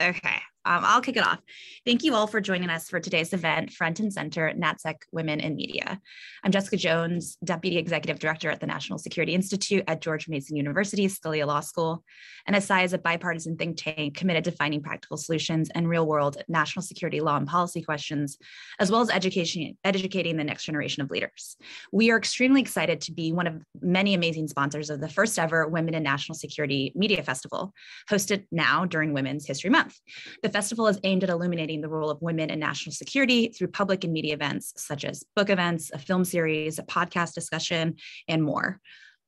Okay, 0.00 0.40
um, 0.64 0.82
I'll 0.84 1.00
kick 1.00 1.16
it 1.16 1.26
off. 1.26 1.38
Thank 1.86 2.04
you 2.04 2.14
all 2.14 2.26
for 2.26 2.40
joining 2.40 2.70
us 2.70 2.88
for 2.88 3.00
today's 3.00 3.32
event, 3.32 3.72
Front 3.72 4.00
and 4.00 4.12
Center 4.12 4.52
NatSec 4.56 4.96
Women 5.12 5.40
in 5.40 5.56
Media. 5.56 6.00
I'm 6.44 6.52
Jessica 6.52 6.76
Jones, 6.76 7.36
Deputy 7.42 7.78
Executive 7.78 8.18
Director 8.18 8.50
at 8.50 8.60
the 8.60 8.66
National 8.66 8.98
Security 8.98 9.34
Institute 9.34 9.84
at 9.88 10.00
George 10.00 10.28
Mason 10.28 10.56
University, 10.56 11.06
Scalia 11.06 11.46
Law 11.46 11.60
School. 11.60 12.04
NSI 12.48 12.84
is 12.84 12.92
a 12.92 12.98
bipartisan 12.98 13.56
think 13.56 13.76
tank 13.76 14.16
committed 14.16 14.44
to 14.44 14.52
finding 14.52 14.82
practical 14.82 15.16
solutions 15.16 15.70
and 15.74 15.88
real 15.88 16.06
world 16.06 16.42
national 16.48 16.82
security 16.82 17.20
law 17.20 17.36
and 17.36 17.46
policy 17.46 17.82
questions, 17.82 18.38
as 18.78 18.90
well 18.90 19.00
as 19.00 19.10
education, 19.10 19.76
educating 19.84 20.36
the 20.36 20.44
next 20.44 20.64
generation 20.64 21.02
of 21.02 21.10
leaders. 21.10 21.56
We 21.92 22.10
are 22.10 22.16
extremely 22.16 22.60
excited 22.60 23.00
to 23.02 23.12
be 23.12 23.32
one 23.32 23.46
of 23.46 23.62
many 23.80 24.14
amazing 24.14 24.48
sponsors 24.48 24.90
of 24.90 25.00
the 25.00 25.08
first 25.08 25.38
ever 25.38 25.66
Women 25.68 25.94
in 25.94 26.02
National 26.02 26.34
Security 26.34 26.92
Media 26.94 27.22
Festival, 27.22 27.72
hosted 28.10 28.44
now 28.50 28.84
during 28.84 29.12
Women's 29.12 29.46
History 29.46 29.70
Month. 29.70 29.96
The 30.42 30.47
festival 30.50 30.86
is 30.86 30.98
aimed 31.04 31.24
at 31.24 31.30
illuminating 31.30 31.80
the 31.80 31.88
role 31.88 32.10
of 32.10 32.22
women 32.22 32.50
in 32.50 32.58
national 32.58 32.92
security 32.92 33.48
through 33.48 33.68
public 33.68 34.04
and 34.04 34.12
media 34.12 34.34
events 34.34 34.72
such 34.76 35.04
as 35.04 35.24
book 35.36 35.50
events, 35.50 35.90
a 35.92 35.98
film 35.98 36.24
series, 36.24 36.78
a 36.78 36.82
podcast 36.82 37.34
discussion, 37.34 37.96
and 38.28 38.42
more. 38.42 38.80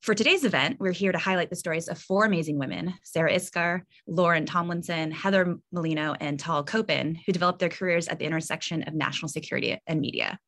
For 0.03 0.15
today's 0.15 0.45
event, 0.45 0.79
we're 0.81 0.93
here 0.93 1.13
to 1.13 1.19
highlight 1.19 1.51
the 1.51 1.57
stories 1.57 1.89
of 1.89 1.99
four 1.99 2.25
amazing 2.25 2.59
women 2.59 2.95
Sarah 3.03 3.35
Isgur, 3.35 3.83
Lauren 4.07 4.47
Tomlinson, 4.47 5.11
Heather 5.11 5.57
Molino, 5.73 6.15
and 6.21 6.41
Tal 6.41 6.65
Kopan, 6.65 7.19
who 7.27 7.33
developed 7.33 7.59
their 7.59 7.69
careers 7.69 8.09
at 8.09 8.19
the 8.19 8.25
intersection 8.25 8.83
of 8.85 8.95
national 8.95 9.29
security 9.29 9.79
and 9.87 10.01
media. 10.01 10.39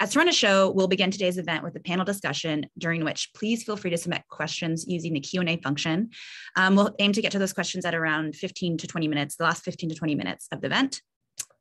As 0.00 0.12
to 0.12 0.18
run 0.18 0.28
a 0.28 0.32
show, 0.32 0.70
we'll 0.70 0.88
begin 0.88 1.10
today's 1.10 1.38
event 1.38 1.62
with 1.62 1.76
a 1.76 1.80
panel 1.80 2.04
discussion 2.04 2.66
during 2.78 3.04
which 3.04 3.30
please 3.34 3.62
feel 3.62 3.76
free 3.76 3.90
to 3.90 3.96
submit 3.96 4.22
questions 4.28 4.84
using 4.88 5.12
the 5.12 5.20
Q&A 5.20 5.56
function. 5.58 6.10
Um, 6.56 6.74
we'll 6.74 6.94
aim 6.98 7.12
to 7.12 7.22
get 7.22 7.32
to 7.32 7.38
those 7.38 7.52
questions 7.52 7.84
at 7.84 7.94
around 7.94 8.34
15 8.34 8.78
to 8.78 8.86
20 8.86 9.08
minutes, 9.08 9.36
the 9.36 9.44
last 9.44 9.62
15 9.64 9.90
to 9.90 9.94
20 9.94 10.14
minutes 10.14 10.48
of 10.50 10.60
the 10.60 10.66
event. 10.66 11.00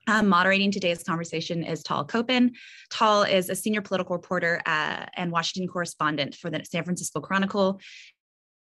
Um, 0.08 0.28
moderating 0.28 0.72
today's 0.72 1.04
conversation 1.04 1.64
is 1.64 1.82
Tal 1.82 2.06
Kopan. 2.06 2.52
Tal 2.92 3.24
is 3.24 3.50
a 3.50 3.56
senior 3.56 3.82
political 3.82 4.16
reporter 4.16 4.62
uh, 4.66 5.06
and 5.16 5.32
Washington 5.32 5.70
correspondent 5.70 6.36
for 6.36 6.50
the 6.50 6.64
San 6.66 6.84
Francisco 6.84 7.22
Chronicle. 7.22 7.80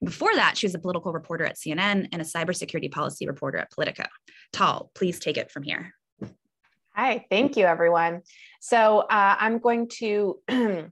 Before 0.03 0.33
that, 0.35 0.57
she 0.57 0.65
was 0.65 0.75
a 0.75 0.79
political 0.79 1.11
reporter 1.11 1.45
at 1.45 1.57
CNN 1.57 2.07
and 2.11 2.21
a 2.21 2.25
cybersecurity 2.25 2.91
policy 2.91 3.27
reporter 3.27 3.57
at 3.57 3.71
Politico. 3.71 4.05
Tal, 4.51 4.91
please 4.95 5.19
take 5.19 5.37
it 5.37 5.51
from 5.51 5.63
here. 5.63 5.93
Hi, 6.95 7.25
thank 7.27 7.57
you, 7.57 7.65
everyone. 7.65 8.21
So 8.59 8.99
uh, 8.99 9.35
I'm 9.39 9.57
going 9.57 9.89
to 9.97 10.37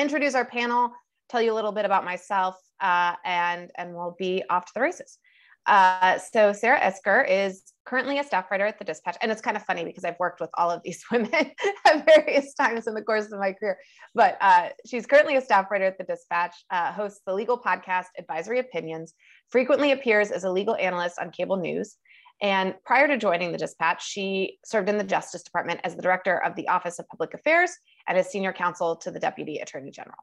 introduce 0.00 0.36
our 0.36 0.44
panel, 0.44 0.92
tell 1.28 1.42
you 1.42 1.52
a 1.52 1.56
little 1.56 1.72
bit 1.72 1.84
about 1.84 2.04
myself, 2.04 2.54
uh, 2.80 3.14
and, 3.24 3.68
and 3.76 3.96
we'll 3.96 4.14
be 4.16 4.44
off 4.48 4.66
to 4.66 4.72
the 4.76 4.80
races. 4.80 5.18
Uh, 5.66 6.18
so 6.18 6.52
Sarah 6.52 6.78
Isgur 6.78 7.28
is 7.28 7.64
currently 7.84 8.20
a 8.20 8.24
staff 8.24 8.48
writer 8.48 8.64
at 8.64 8.78
the 8.78 8.84
Dispatch, 8.84 9.16
and 9.22 9.32
it's 9.32 9.40
kind 9.40 9.56
of 9.56 9.64
funny 9.64 9.84
because 9.84 10.04
I've 10.04 10.18
worked 10.20 10.40
with 10.40 10.50
all 10.56 10.70
of 10.70 10.82
these 10.84 11.02
women 11.10 11.50
at 11.84 12.06
various 12.06 12.54
times 12.54 12.86
in 12.86 12.94
the 12.94 13.02
course 13.02 13.24
of 13.32 13.40
my 13.40 13.54
career. 13.54 13.76
But 14.14 14.38
uh, 14.40 14.68
she's 14.86 15.04
currently 15.04 15.34
a 15.34 15.40
staff 15.40 15.68
writer 15.68 15.86
at 15.86 15.98
the 15.98 16.04
Dispatch, 16.04 16.54
uh, 16.70 16.92
hosts 16.92 17.22
the 17.26 17.34
legal 17.34 17.58
podcast 17.58 18.06
Advisory 18.16 18.60
Opinions, 18.60 19.14
frequently 19.48 19.90
appears 19.90 20.30
as 20.30 20.44
a 20.44 20.50
legal 20.50 20.76
analyst 20.76 21.18
on 21.18 21.32
cable 21.32 21.56
news, 21.56 21.96
and 22.42 22.74
prior 22.84 23.06
to 23.08 23.16
joining 23.16 23.52
the 23.52 23.58
dispatch, 23.58 24.06
she 24.06 24.58
served 24.64 24.88
in 24.88 24.98
the 24.98 25.04
Justice 25.04 25.42
Department 25.42 25.80
as 25.84 25.94
the 25.94 26.02
director 26.02 26.42
of 26.42 26.56
the 26.56 26.68
Office 26.68 26.98
of 26.98 27.08
Public 27.08 27.34
Affairs 27.34 27.70
and 28.08 28.18
as 28.18 28.30
senior 28.30 28.52
counsel 28.52 28.96
to 28.96 29.10
the 29.10 29.20
Deputy 29.20 29.58
Attorney 29.58 29.90
General. 29.90 30.18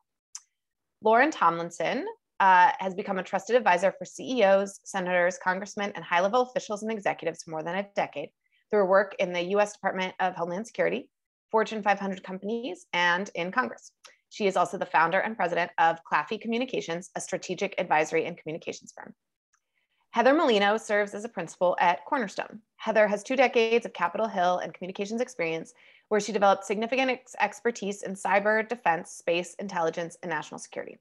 Lauren 1.03 1.31
Tomlinson 1.31 2.05
uh, 2.39 2.71
has 2.79 2.93
become 2.93 3.17
a 3.17 3.23
trusted 3.23 3.55
advisor 3.55 3.93
for 3.97 4.05
CEOs, 4.05 4.81
senators, 4.83 5.39
congressmen, 5.43 5.91
and 5.95 6.03
high 6.03 6.21
level 6.21 6.41
officials 6.41 6.83
and 6.83 6.91
executives 6.91 7.43
for 7.43 7.51
more 7.51 7.63
than 7.63 7.75
a 7.75 7.87
decade 7.95 8.29
through 8.69 8.79
her 8.79 8.85
work 8.85 9.15
in 9.19 9.33
the 9.33 9.41
US 9.55 9.73
Department 9.73 10.13
of 10.19 10.35
Homeland 10.35 10.67
Security, 10.67 11.09
Fortune 11.51 11.83
500 11.83 12.23
companies, 12.23 12.85
and 12.93 13.29
in 13.35 13.51
Congress. 13.51 13.91
She 14.29 14.47
is 14.47 14.55
also 14.55 14.77
the 14.77 14.85
founder 14.85 15.19
and 15.19 15.35
president 15.35 15.71
of 15.77 15.99
Claffey 16.09 16.39
Communications, 16.39 17.09
a 17.15 17.21
strategic 17.21 17.75
advisory 17.77 18.25
and 18.25 18.37
communications 18.37 18.93
firm. 18.95 19.13
Heather 20.11 20.33
Molino 20.33 20.75
serves 20.75 21.13
as 21.13 21.23
a 21.23 21.29
principal 21.29 21.77
at 21.79 22.03
Cornerstone. 22.03 22.59
Heather 22.75 23.07
has 23.07 23.23
two 23.23 23.37
decades 23.37 23.85
of 23.85 23.93
Capitol 23.93 24.27
Hill 24.27 24.57
and 24.57 24.73
communications 24.73 25.21
experience, 25.21 25.73
where 26.09 26.19
she 26.19 26.33
developed 26.33 26.65
significant 26.65 27.11
ex 27.11 27.33
expertise 27.39 28.03
in 28.03 28.15
cyber 28.15 28.67
defense, 28.67 29.09
space, 29.11 29.53
intelligence, 29.53 30.17
and 30.21 30.29
national 30.29 30.59
security. 30.59 30.97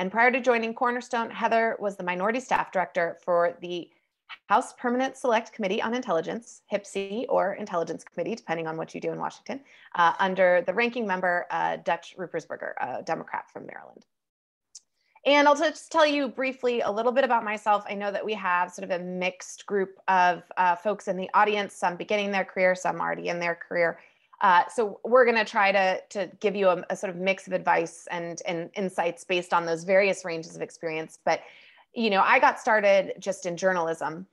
And 0.00 0.10
prior 0.10 0.32
to 0.32 0.40
joining 0.40 0.74
Cornerstone, 0.74 1.30
Heather 1.30 1.76
was 1.78 1.96
the 1.96 2.02
minority 2.02 2.40
staff 2.40 2.72
director 2.72 3.18
for 3.24 3.56
the 3.60 3.88
House 4.48 4.72
Permanent 4.72 5.16
Select 5.16 5.52
Committee 5.52 5.80
on 5.80 5.94
Intelligence, 5.94 6.62
HPSCI, 6.72 7.26
or 7.28 7.54
Intelligence 7.54 8.02
Committee, 8.02 8.34
depending 8.34 8.66
on 8.66 8.76
what 8.76 8.96
you 8.96 9.00
do 9.00 9.12
in 9.12 9.20
Washington, 9.20 9.60
uh, 9.94 10.14
under 10.18 10.64
the 10.66 10.74
ranking 10.74 11.06
member, 11.06 11.46
uh, 11.52 11.76
Dutch 11.76 12.16
Ruppersberger, 12.18 12.72
a 12.80 13.02
Democrat 13.04 13.48
from 13.48 13.66
Maryland. 13.66 14.06
And 15.26 15.46
I'll 15.46 15.56
just 15.56 15.92
tell 15.92 16.06
you 16.06 16.28
briefly 16.28 16.80
a 16.80 16.90
little 16.90 17.12
bit 17.12 17.24
about 17.24 17.44
myself. 17.44 17.84
I 17.88 17.94
know 17.94 18.10
that 18.10 18.24
we 18.24 18.32
have 18.34 18.72
sort 18.72 18.90
of 18.90 19.00
a 19.00 19.04
mixed 19.04 19.66
group 19.66 19.98
of 20.08 20.42
uh, 20.56 20.76
folks 20.76 21.08
in 21.08 21.16
the 21.16 21.28
audience, 21.34 21.74
some 21.74 21.96
beginning 21.96 22.30
their 22.30 22.44
career, 22.44 22.74
some 22.74 23.00
already 23.00 23.28
in 23.28 23.38
their 23.38 23.54
career. 23.54 24.00
Uh, 24.40 24.62
so 24.74 24.98
we're 25.04 25.26
going 25.26 25.36
to 25.36 25.44
try 25.44 25.70
to 25.70 26.00
to 26.08 26.30
give 26.40 26.56
you 26.56 26.68
a, 26.68 26.82
a, 26.88 26.96
sort 26.96 27.10
of 27.10 27.16
mix 27.16 27.46
of 27.46 27.52
advice 27.52 28.08
and 28.10 28.40
and 28.46 28.70
insights 28.74 29.22
based 29.22 29.52
on 29.52 29.66
those 29.66 29.84
various 29.84 30.24
ranges 30.24 30.56
of 30.56 30.62
experience. 30.62 31.18
But 31.22 31.40
you 31.92 32.08
know, 32.08 32.22
I 32.22 32.38
got 32.38 32.58
started 32.58 33.12
just 33.18 33.44
in 33.44 33.58
journalism, 33.58 34.26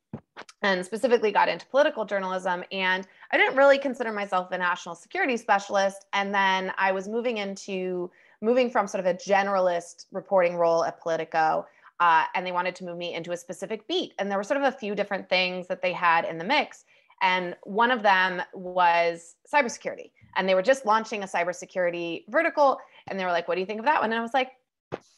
and 0.62 0.86
specifically 0.86 1.32
got 1.32 1.50
into 1.50 1.66
political 1.68 2.06
journalism. 2.06 2.64
And 2.72 3.08
I 3.32 3.38
didn't 3.38 3.56
really 3.56 3.78
consider 3.78 4.12
myself 4.12 4.52
a 4.52 4.58
national 4.58 4.96
security 4.96 5.38
specialist. 5.38 6.06
And 6.14 6.34
then 6.34 6.72
I 6.78 6.92
was 6.92 7.08
moving 7.08 7.38
into 7.38 8.12
moving 8.42 8.70
from 8.70 8.88
sort 8.88 9.06
of 9.06 9.06
a 9.06 9.18
generalist 9.18 10.06
reporting 10.12 10.56
role 10.56 10.84
at 10.84 11.02
Politico. 11.02 11.66
Uh, 12.00 12.26
and 12.36 12.46
they 12.46 12.52
wanted 12.52 12.76
to 12.76 12.86
move 12.86 12.98
me 12.98 13.16
into 13.16 13.32
a 13.32 13.38
specific 13.38 13.88
beat. 13.88 14.14
And 14.20 14.30
there 14.30 14.38
were 14.38 14.44
sort 14.44 14.62
of 14.62 14.72
a 14.72 14.72
few 14.72 14.94
different 14.94 15.28
things 15.30 15.68
that 15.68 15.82
they 15.82 15.92
had 15.92 16.26
in 16.26 16.38
the 16.38 16.44
mix. 16.44 16.86
And 17.22 17.56
one 17.64 17.90
of 17.90 18.04
them 18.04 18.44
was 18.54 19.36
cybersecurity. 19.52 20.12
And 20.36 20.48
they 20.48 20.54
were 20.54 20.62
just 20.62 20.86
launching 20.86 21.24
a 21.24 21.26
cybersecurity 21.26 22.26
vertical. 22.30 22.78
And 23.08 23.20
they 23.20 23.26
were 23.26 23.32
like, 23.32 23.48
what 23.48 23.56
do 23.56 23.62
you 23.62 23.66
think 23.66 23.80
of 23.80 23.86
that 23.86 24.00
one? 24.00 24.12
And 24.12 24.20
I 24.20 24.22
was 24.22 24.36
like, 24.36 24.52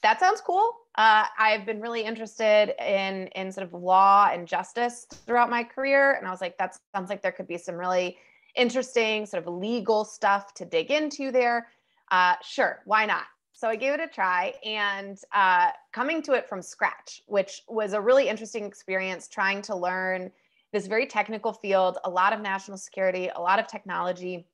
that 0.01 0.19
sounds 0.19 0.39
cool. 0.39 0.71
Uh, 0.95 1.25
I've 1.37 1.65
been 1.65 1.81
really 1.81 2.01
interested 2.01 2.73
in, 2.81 3.27
in 3.27 3.51
sort 3.51 3.67
of 3.67 3.73
law 3.73 4.29
and 4.31 4.47
justice 4.47 5.05
throughout 5.25 5.49
my 5.49 5.63
career. 5.63 6.13
And 6.13 6.25
I 6.25 6.31
was 6.31 6.39
like, 6.39 6.57
that 6.57 6.77
sounds 6.95 7.09
like 7.09 7.21
there 7.21 7.33
could 7.33 7.47
be 7.47 7.57
some 7.57 7.75
really 7.75 8.17
interesting 8.55 9.25
sort 9.25 9.45
of 9.45 9.53
legal 9.53 10.05
stuff 10.05 10.53
to 10.55 10.65
dig 10.65 10.91
into 10.91 11.31
there 11.31 11.67
uh, 12.11 12.35
sure, 12.43 12.81
why 12.85 13.05
not? 13.05 13.23
So 13.53 13.67
I 13.67 13.75
gave 13.75 13.93
it 13.93 13.99
a 13.99 14.07
try 14.07 14.53
and 14.63 15.19
uh, 15.33 15.71
coming 15.91 16.21
to 16.21 16.31
it 16.33 16.47
from 16.47 16.61
scratch, 16.61 17.21
which 17.27 17.63
was 17.67 17.91
a 17.91 17.99
really 17.99 18.29
interesting 18.29 18.63
experience 18.63 19.27
trying 19.27 19.61
to 19.63 19.75
learn 19.75 20.31
this 20.71 20.87
very 20.87 21.05
technical 21.05 21.51
field, 21.51 21.97
a 22.05 22.09
lot 22.09 22.31
of 22.31 22.39
national 22.39 22.77
security, 22.77 23.29
a 23.35 23.41
lot 23.41 23.59
of 23.59 23.67
technology, 23.67 24.47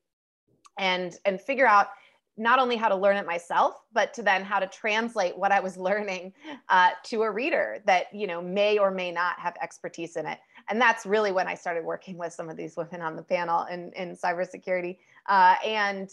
and 0.79 1.17
and 1.25 1.39
figure 1.39 1.67
out 1.67 1.89
not 2.37 2.59
only 2.59 2.75
how 2.75 2.89
to 2.89 2.95
learn 2.95 3.15
it 3.15 3.25
myself, 3.25 3.75
but 3.93 4.13
to 4.13 4.21
then 4.21 4.43
how 4.43 4.59
to 4.59 4.67
translate 4.67 5.37
what 5.37 5.51
I 5.51 5.59
was 5.59 5.77
learning 5.89 6.33
uh, 6.69 6.89
to 7.03 7.21
a 7.21 7.31
reader 7.31 7.83
that 7.85 8.07
you 8.13 8.27
know 8.27 8.41
may 8.41 8.77
or 8.77 8.91
may 8.91 9.11
not 9.11 9.39
have 9.39 9.55
expertise 9.61 10.15
in 10.15 10.25
it. 10.25 10.39
And 10.69 10.81
that's 10.81 11.05
really 11.05 11.31
when 11.31 11.47
I 11.47 11.53
started 11.53 11.85
working 11.85 12.17
with 12.17 12.33
some 12.33 12.49
of 12.49 12.57
these 12.57 12.75
women 12.75 13.01
on 13.01 13.15
the 13.15 13.23
panel 13.23 13.65
in 13.65 13.91
in 13.93 14.15
cybersecurity. 14.15 14.97
Uh, 15.27 15.55
and 15.63 16.09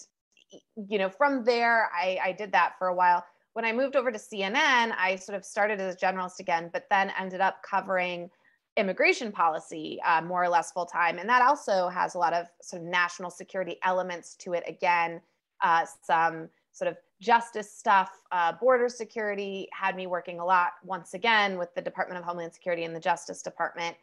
you 0.88 0.98
know, 0.98 1.08
from 1.08 1.44
there, 1.44 1.90
I, 1.94 2.18
I 2.22 2.32
did 2.32 2.52
that 2.52 2.74
for 2.78 2.88
a 2.88 2.94
while. 2.94 3.24
When 3.54 3.64
I 3.64 3.72
moved 3.72 3.96
over 3.96 4.10
to 4.10 4.18
CNN, 4.18 4.94
I 4.98 5.16
sort 5.20 5.36
of 5.36 5.44
started 5.44 5.80
as 5.80 5.94
a 5.94 5.98
generalist 5.98 6.40
again, 6.40 6.70
but 6.72 6.86
then 6.90 7.12
ended 7.18 7.40
up 7.40 7.62
covering 7.62 8.30
immigration 8.76 9.30
policy 9.30 10.00
uh, 10.06 10.22
more 10.22 10.42
or 10.42 10.48
less 10.48 10.72
full 10.72 10.86
time. 10.86 11.18
And 11.18 11.28
that 11.28 11.42
also 11.42 11.88
has 11.88 12.14
a 12.14 12.18
lot 12.18 12.32
of 12.32 12.46
sort 12.62 12.82
of 12.82 12.88
national 12.88 13.30
security 13.30 13.78
elements 13.82 14.34
to 14.36 14.54
it 14.54 14.64
again, 14.66 15.20
uh, 15.60 15.84
some 16.02 16.48
sort 16.72 16.90
of 16.90 16.96
justice 17.20 17.70
stuff, 17.70 18.10
uh, 18.32 18.52
border 18.52 18.88
security 18.88 19.68
had 19.72 19.94
me 19.94 20.06
working 20.06 20.40
a 20.40 20.44
lot 20.44 20.72
once 20.82 21.14
again 21.14 21.58
with 21.58 21.72
the 21.74 21.82
Department 21.82 22.18
of 22.18 22.24
Homeland 22.24 22.52
Security 22.52 22.84
and 22.84 22.96
the 22.96 23.00
Justice 23.00 23.42
Department. 23.42 23.96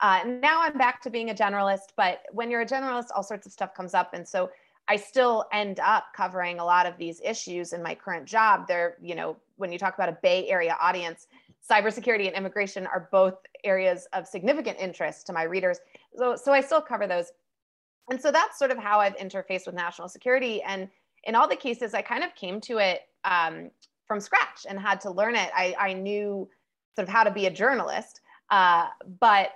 Uh, 0.00 0.20
now 0.42 0.60
I'm 0.60 0.76
back 0.76 1.00
to 1.02 1.10
being 1.10 1.30
a 1.30 1.34
generalist, 1.34 1.92
but 1.96 2.22
when 2.32 2.50
you're 2.50 2.60
a 2.60 2.66
generalist, 2.66 3.06
all 3.14 3.22
sorts 3.22 3.46
of 3.46 3.52
stuff 3.52 3.74
comes 3.74 3.94
up. 3.94 4.12
And 4.12 4.28
so 4.28 4.50
I 4.88 4.96
still 4.96 5.44
end 5.52 5.80
up 5.80 6.06
covering 6.14 6.58
a 6.58 6.64
lot 6.64 6.86
of 6.86 6.96
these 6.96 7.20
issues 7.24 7.72
in 7.72 7.82
my 7.82 7.94
current 7.94 8.26
job. 8.26 8.68
They're, 8.68 8.96
you 9.02 9.14
know, 9.14 9.36
when 9.56 9.72
you 9.72 9.78
talk 9.78 9.94
about 9.94 10.08
a 10.08 10.18
Bay 10.22 10.48
Area 10.48 10.76
audience, 10.80 11.26
cybersecurity 11.68 12.26
and 12.28 12.36
immigration 12.36 12.86
are 12.86 13.08
both 13.10 13.34
areas 13.64 14.06
of 14.12 14.26
significant 14.26 14.78
interest 14.78 15.26
to 15.26 15.32
my 15.32 15.42
readers. 15.42 15.78
So, 16.16 16.36
so 16.36 16.52
I 16.52 16.60
still 16.60 16.80
cover 16.80 17.06
those. 17.06 17.32
And 18.10 18.20
so 18.20 18.30
that's 18.30 18.58
sort 18.58 18.70
of 18.70 18.78
how 18.78 19.00
I've 19.00 19.16
interfaced 19.16 19.66
with 19.66 19.74
national 19.74 20.08
security. 20.08 20.62
And 20.62 20.88
in 21.24 21.34
all 21.34 21.48
the 21.48 21.56
cases, 21.56 21.92
I 21.92 22.02
kind 22.02 22.22
of 22.22 22.34
came 22.36 22.60
to 22.62 22.78
it 22.78 23.00
um, 23.24 23.70
from 24.06 24.20
scratch 24.20 24.66
and 24.68 24.78
had 24.78 25.00
to 25.00 25.10
learn 25.10 25.34
it. 25.34 25.50
I, 25.56 25.74
I 25.78 25.92
knew 25.92 26.48
sort 26.94 27.08
of 27.08 27.12
how 27.12 27.24
to 27.24 27.32
be 27.32 27.46
a 27.46 27.50
journalist, 27.50 28.20
uh, 28.50 28.86
but 29.18 29.50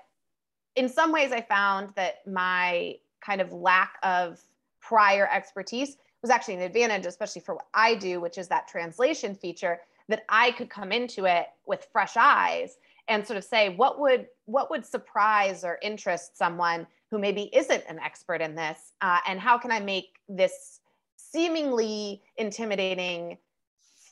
in 0.76 0.88
some 0.88 1.12
ways, 1.12 1.32
I 1.32 1.40
found 1.42 1.90
that 1.94 2.26
my 2.26 2.96
kind 3.24 3.40
of 3.40 3.52
lack 3.52 3.94
of 4.02 4.40
prior 4.80 5.28
expertise 5.32 5.96
was 6.22 6.30
actually 6.30 6.54
an 6.54 6.62
advantage, 6.62 7.06
especially 7.06 7.42
for 7.42 7.54
what 7.54 7.66
I 7.72 7.94
do, 7.94 8.20
which 8.20 8.38
is 8.38 8.48
that 8.48 8.68
translation 8.68 9.34
feature 9.34 9.80
that 10.08 10.24
I 10.28 10.50
could 10.52 10.68
come 10.68 10.92
into 10.92 11.24
it 11.24 11.46
with 11.66 11.88
fresh 11.92 12.16
eyes 12.16 12.78
and 13.08 13.26
sort 13.26 13.36
of 13.36 13.44
say 13.44 13.74
what 13.76 13.98
would 13.98 14.26
what 14.46 14.70
would 14.70 14.84
surprise 14.84 15.64
or 15.64 15.78
interest 15.82 16.36
someone 16.36 16.86
who 17.10 17.18
maybe 17.18 17.50
isn't 17.54 17.84
an 17.88 17.98
expert 17.98 18.40
in 18.40 18.54
this? 18.54 18.92
Uh, 19.00 19.18
and 19.26 19.40
how 19.40 19.56
can 19.58 19.70
i 19.70 19.80
make 19.80 20.18
this 20.28 20.80
seemingly 21.16 22.22
intimidating 22.36 23.38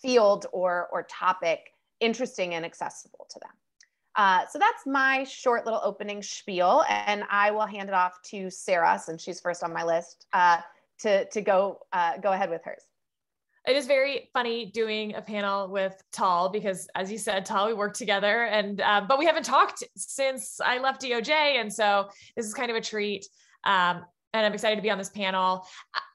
field 0.01 0.47
or 0.53 0.89
or 0.93 1.03
topic 1.05 1.75
interesting 2.01 2.55
and 2.55 2.65
accessible 2.65 3.27
to 3.29 3.39
them 3.41 3.51
uh, 4.19 4.45
so 4.51 4.59
that's 4.59 4.87
my 4.87 5.25
short 5.25 5.65
little 5.65 5.81
opening 5.83 6.23
spiel 6.23 6.85
and 6.89 7.25
i 7.31 7.51
will 7.51 7.67
hand 7.67 7.89
it 7.89 7.95
off 7.95 8.21
to 8.23 8.51
sarah 8.51 9.01
since 9.03 9.23
she's 9.23 9.41
first 9.41 9.63
on 9.63 9.73
my 9.73 9.85
list 9.85 10.27
uh, 10.35 10.59
to, 10.99 11.25
to 11.31 11.41
go 11.41 11.79
uh, 11.93 12.19
go 12.19 12.33
ahead 12.33 12.51
with 12.51 12.63
hers 12.65 12.83
it 13.67 13.77
is 13.77 13.87
very 13.87 14.31
funny 14.33 14.67
doing 14.67 15.15
a 15.15 15.21
panel 15.21 15.69
with 15.69 16.03
Tal 16.11 16.49
because, 16.49 16.89
as 16.95 17.13
you 17.13 17.19
said, 17.19 17.45
Tal, 17.45 17.67
we 17.67 17.75
work 17.75 17.93
together, 17.93 18.45
and 18.45 18.81
uh, 18.81 19.03
but 19.07 19.19
we 19.19 19.27
haven't 19.27 19.43
talked 19.43 19.83
since 19.95 20.59
I 20.59 20.79
left 20.79 21.03
DOJ, 21.03 21.31
and 21.31 21.71
so 21.71 22.09
this 22.35 22.47
is 22.47 22.55
kind 22.55 22.71
of 22.71 22.79
a 22.79 22.81
treat. 22.81 23.27
Um, 23.65 24.07
and 24.33 24.47
I'm 24.47 24.55
excited 24.55 24.77
to 24.77 24.83
be 24.83 24.91
on 24.91 24.97
this 24.97 25.11
panel. 25.11 25.67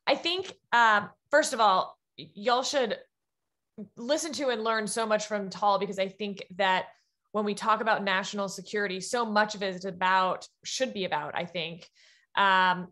I 0.07 0.15
think, 0.15 0.53
um, 0.71 1.09
first 1.29 1.53
of 1.53 1.59
all, 1.59 1.97
y'all 2.15 2.63
should 2.63 2.97
listen 3.97 4.31
to 4.33 4.49
and 4.49 4.63
learn 4.63 4.87
so 4.87 5.05
much 5.05 5.27
from 5.27 5.49
Tal 5.49 5.79
because 5.79 5.99
I 5.99 6.07
think 6.07 6.43
that 6.55 6.85
when 7.33 7.45
we 7.45 7.55
talk 7.55 7.81
about 7.81 8.03
national 8.03 8.47
security, 8.47 9.01
so 9.01 9.25
much 9.25 9.55
of 9.55 9.63
it 9.63 9.75
is 9.75 9.85
about, 9.85 10.47
should 10.63 10.93
be 10.93 11.05
about, 11.05 11.35
I 11.35 11.45
think, 11.45 11.89
um, 12.37 12.87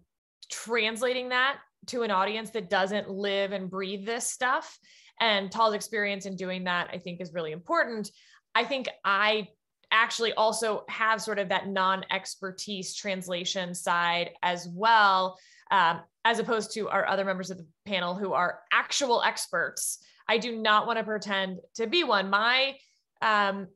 translating 0.52 1.30
that 1.30 1.58
to 1.88 2.02
an 2.02 2.10
audience 2.10 2.50
that 2.50 2.70
doesn't 2.70 3.10
live 3.10 3.52
and 3.52 3.70
breathe 3.70 4.04
this 4.04 4.28
stuff. 4.28 4.80
And 5.20 5.52
Tal's 5.52 5.76
experience 5.76 6.26
in 6.26 6.36
doing 6.36 6.64
that, 6.64 6.90
I 6.92 6.98
think, 6.98 7.22
is 7.22 7.34
really 7.34 7.52
important. 7.52 8.10
I 8.56 8.64
think 8.64 8.90
I 9.06 9.48
actually 9.92 10.34
also 10.34 10.86
have 10.90 11.22
sort 11.22 11.38
of 11.38 11.50
that 11.50 11.68
non 11.68 12.04
expertise 12.12 12.96
translation 12.96 13.76
side 13.76 14.32
as 14.42 14.68
well, 14.74 15.38
um, 15.70 16.02
as 16.26 16.40
opposed 16.40 16.74
to 16.74 16.90
our 16.90 17.08
other 17.08 17.26
members 17.26 17.52
of 17.52 17.60
the 17.60 17.68
panel 17.86 18.16
who 18.16 18.34
are 18.34 18.62
actual 18.74 19.22
experts. 19.22 20.00
I 20.28 20.40
do 20.40 20.58
not 20.58 20.88
want 20.88 20.98
to 20.98 21.04
pretend 21.06 21.60
to 21.76 21.86
be 21.86 22.04
one. 22.04 22.32
My 22.32 22.74
um, 23.22 23.68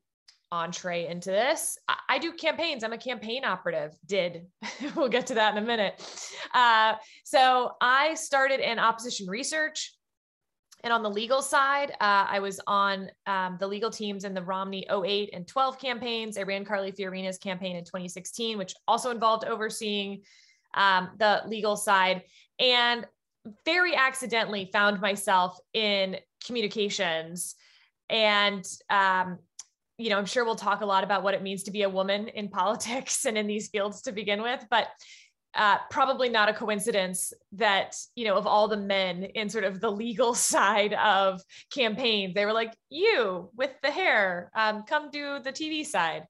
entree 0.52 1.08
into 1.08 1.32
this. 1.32 1.78
I, 1.88 1.96
I, 2.10 2.18
do 2.20 2.32
campaigns. 2.34 2.84
I'm 2.84 2.94
a 2.94 2.98
campaign 2.98 3.44
operative. 3.44 3.98
Did 4.06 4.48
we'll 4.96 5.10
get 5.10 5.28
to 5.28 5.36
that 5.36 5.56
in 5.56 5.64
a 5.64 5.66
minute. 5.66 6.02
Uh, 6.54 6.96
so 7.24 7.74
I 7.82 8.14
started 8.14 8.60
in 8.60 8.80
opposition 8.80 9.28
research. 9.28 9.94
And 10.84 10.94
on 10.94 11.02
the 11.02 11.10
legal 11.10 11.42
side, 11.42 11.92
uh, 11.94 12.28
I 12.30 12.40
was 12.40 12.60
on 12.68 13.10
um, 13.26 13.58
the 13.60 13.68
legal 13.68 13.90
teams 13.90 14.24
in 14.24 14.36
the 14.36 14.44
Romney 14.44 14.86
08 14.92 15.32
and 15.34 15.48
12 15.48 15.80
campaigns. 15.80 16.38
I 16.38 16.44
ran 16.44 16.64
Carly 16.64 16.92
Fiorina's 16.92 17.40
campaign 17.40 17.76
in 17.76 17.84
2016, 17.84 18.58
which 18.58 18.76
also 18.88 19.10
involved 19.10 19.46
overseeing 19.46 20.22
um, 20.76 21.10
the 21.18 21.42
legal 21.48 21.76
side. 21.76 22.22
And 22.60 23.08
very 23.66 23.96
accidentally 23.96 24.70
found 24.72 25.02
myself 25.02 25.58
in 25.74 26.18
communications 26.46 27.56
and 28.10 28.66
um, 28.90 29.40
you 29.98 30.10
know, 30.10 30.18
I'm 30.18 30.26
sure 30.26 30.44
we'll 30.44 30.56
talk 30.56 30.82
a 30.82 30.86
lot 30.86 31.04
about 31.04 31.24
what 31.24 31.34
it 31.34 31.42
means 31.42 31.64
to 31.64 31.72
be 31.72 31.84
a 31.84 31.90
woman 31.90 32.28
in 32.30 32.50
politics 32.50 33.26
and 33.26 33.38
in 33.38 33.48
these 33.48 33.70
fields 33.70 34.02
to 34.04 34.12
begin 34.12 34.42
with, 34.42 34.66
but 34.70 34.88
uh, 35.56 35.78
probably 35.90 36.28
not 36.28 36.50
a 36.50 36.54
coincidence 36.54 37.32
that, 37.54 37.96
you 38.16 38.26
know, 38.26 38.36
of 38.36 38.46
all 38.46 38.68
the 38.68 38.76
men 38.76 39.24
in 39.24 39.50
sort 39.50 39.64
of 39.64 39.80
the 39.80 39.90
legal 39.90 40.34
side 40.34 40.94
of 40.94 41.42
campaigns, 41.74 42.34
they 42.34 42.46
were 42.46 42.54
like, 42.54 42.74
you 42.90 43.50
with 43.56 43.72
the 43.82 43.92
hair, 43.92 44.52
um, 44.56 44.84
come 44.84 45.10
do 45.12 45.40
the 45.40 45.52
TV 45.52 45.86
side. 45.86 46.24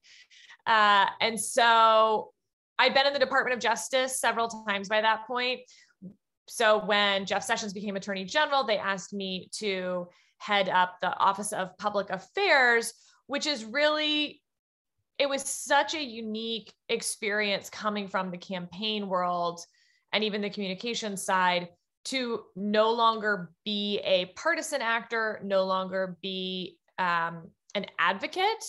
Uh, 0.64 1.06
and 1.20 1.40
so 1.40 2.30
I'd 2.78 2.94
been 2.94 3.06
in 3.06 3.12
the 3.12 3.18
Department 3.18 3.54
of 3.54 3.60
Justice 3.60 4.20
several 4.20 4.48
times 4.48 4.88
by 4.88 5.00
that 5.00 5.26
point. 5.26 5.60
So 6.48 6.84
when 6.84 7.26
Jeff 7.26 7.42
Sessions 7.42 7.72
became 7.72 7.96
Attorney 7.96 8.24
General, 8.24 8.64
they 8.64 8.78
asked 8.78 9.12
me 9.12 9.48
to 9.54 10.08
head 10.38 10.68
up 10.68 10.96
the 11.00 11.16
Office 11.18 11.52
of 11.52 11.76
Public 11.78 12.10
Affairs, 12.10 12.92
which 13.26 13.46
is 13.46 13.64
really 13.64 14.40
it 15.18 15.28
was 15.28 15.42
such 15.42 15.94
a 15.94 16.02
unique 16.02 16.72
experience 16.88 17.70
coming 17.70 18.06
from 18.06 18.30
the 18.30 18.36
campaign 18.36 19.08
world 19.08 19.60
and 20.12 20.22
even 20.22 20.40
the 20.40 20.50
communication 20.50 21.16
side 21.16 21.68
to 22.04 22.44
no 22.54 22.92
longer 22.92 23.50
be 23.64 23.98
a 24.04 24.26
partisan 24.36 24.80
actor, 24.80 25.40
no 25.42 25.64
longer 25.64 26.16
be 26.22 26.78
um, 26.98 27.50
an 27.74 27.86
advocate. 27.98 28.64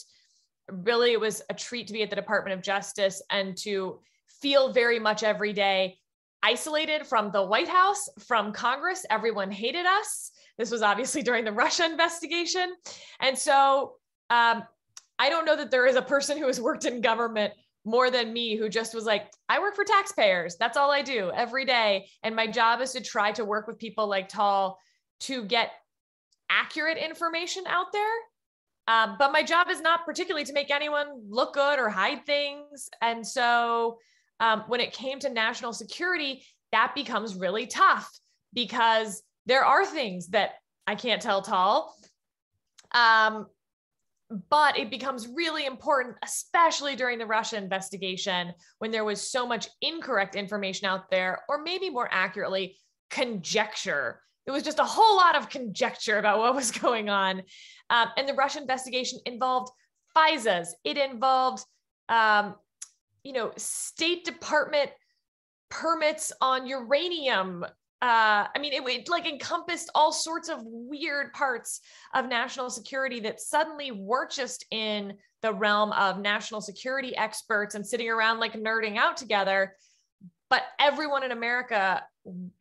Really, 0.70 1.12
it 1.12 1.20
was 1.20 1.42
a 1.50 1.54
treat 1.54 1.88
to 1.88 1.94
be 1.94 2.02
at 2.02 2.10
the 2.10 2.16
Department 2.16 2.58
of 2.58 2.64
Justice 2.64 3.22
and 3.30 3.56
to 3.58 4.00
feel 4.42 4.74
very 4.74 5.00
much 5.00 5.24
every 5.24 5.54
day 5.54 5.98
isolated 6.42 7.06
from 7.06 7.32
the 7.32 7.44
White 7.44 7.68
House, 7.68 8.10
from 8.26 8.54
Congress. 8.54 9.06
Everyone 9.10 9.52
hated 9.52 9.86
us. 9.86 10.32
This 10.58 10.72
was 10.72 10.82
obviously 10.82 11.22
during 11.22 11.46
the 11.46 11.52
Russia 11.52 11.86
investigation. 11.86 12.74
And 13.20 13.38
so 13.38 13.97
um, 14.30 14.64
I 15.20 15.30
don't 15.30 15.46
know 15.46 15.56
that 15.56 15.72
there 15.72 15.88
is 15.88 15.96
a 15.96 16.02
person 16.02 16.38
who 16.38 16.48
has 16.48 16.62
worked 16.62 16.86
in 16.86 17.02
government 17.02 17.54
more 17.86 18.12
than 18.12 18.34
me 18.34 18.56
who 18.56 18.70
just 18.70 18.94
was 18.94 19.06
like, 19.06 19.32
I 19.48 19.60
work 19.60 19.76
for 19.76 19.86
taxpayers. 19.86 20.58
That's 20.58 20.78
all 20.78 20.92
I 20.92 21.02
do 21.02 21.32
every 21.34 21.66
day. 21.66 22.10
And 22.22 22.36
my 22.36 22.46
job 22.46 22.82
is 22.82 22.92
to 22.92 23.02
try 23.02 23.32
to 23.32 23.46
work 23.46 23.66
with 23.66 23.80
people 23.80 24.08
like 24.08 24.28
Tal 24.28 24.78
to 25.22 25.46
get 25.46 25.72
accurate 26.50 26.98
information 26.98 27.64
out 27.68 27.88
there. 27.94 28.04
Um, 28.88 29.16
but 29.18 29.32
my 29.32 29.44
job 29.44 29.70
is 29.70 29.82
not 29.82 30.06
particularly 30.06 30.46
to 30.46 30.54
make 30.54 30.70
anyone 30.70 31.08
look 31.30 31.54
good 31.54 31.80
or 31.80 31.90
hide 31.90 32.26
things. 32.26 32.90
And 33.02 33.26
so 33.26 34.00
um, 34.40 34.64
when 34.68 34.80
it 34.80 34.94
came 34.94 35.20
to 35.20 35.30
national 35.30 35.74
security, 35.74 36.44
that 36.72 36.94
becomes 36.94 37.36
really 37.36 37.68
tough 37.68 38.10
because 38.54 39.24
there 39.46 39.66
are 39.66 39.86
things 39.86 40.28
that 40.28 40.52
I 40.86 40.96
can't 40.96 41.22
tell 41.22 41.42
Tal. 41.42 41.94
Um, 42.94 43.48
but 44.50 44.78
it 44.78 44.90
becomes 44.90 45.28
really 45.28 45.66
important, 45.66 46.16
especially 46.24 46.96
during 46.96 47.18
the 47.18 47.26
Russia 47.26 47.58
investigation 47.58 48.54
when 48.80 48.92
there 48.92 49.06
was 49.06 49.22
so 49.22 49.48
much 49.48 49.70
incorrect 49.82 50.36
information 50.36 50.88
out 50.88 51.10
there, 51.10 51.42
or 51.48 51.64
maybe 51.64 51.90
more 51.90 52.10
accurately, 52.12 52.78
conjecture. 53.10 54.22
It 54.46 54.52
was 54.52 54.64
just 54.64 54.80
a 54.80 54.84
whole 54.84 55.16
lot 55.16 55.36
of 55.36 55.50
conjecture 55.50 56.18
about 56.18 56.40
what 56.40 56.56
was 56.56 56.72
going 56.80 57.10
on. 57.10 57.44
Um, 57.90 58.10
and 58.18 58.28
the 58.28 58.34
Russia 58.34 58.60
investigation 58.60 59.20
involved 59.26 59.72
FISAs, 60.16 60.70
it 60.84 60.98
involved, 60.98 61.64
um, 62.10 62.56
you 63.24 63.34
know, 63.34 63.52
State 63.56 64.26
Department 64.26 64.92
permits 65.70 66.32
on 66.42 66.66
uranium 66.66 67.66
uh, 68.00 68.46
I 68.54 68.60
mean, 68.60 68.74
it, 68.74 68.84
it 68.88 69.10
like 69.10 69.28
encompassed 69.28 69.90
all 69.96 70.12
sorts 70.12 70.50
of 70.50 70.60
weird 70.64 71.34
parts 71.34 71.82
of 72.14 72.28
national 72.28 72.70
security 72.70 73.20
that 73.22 73.42
suddenly 73.42 73.92
weren't 73.92 74.30
just 74.30 74.66
in 74.70 75.14
the 75.42 75.52
realm 75.52 75.92
of 75.94 76.20
national 76.20 76.62
security 76.62 77.18
experts 77.18 77.74
and 77.74 77.86
sitting 77.86 78.08
around 78.08 78.40
like 78.40 78.54
nerding 78.54 78.98
out 78.98 79.18
together, 79.18 79.76
but 80.48 80.62
everyone 80.80 81.24
in 81.24 81.32
America 81.32 82.04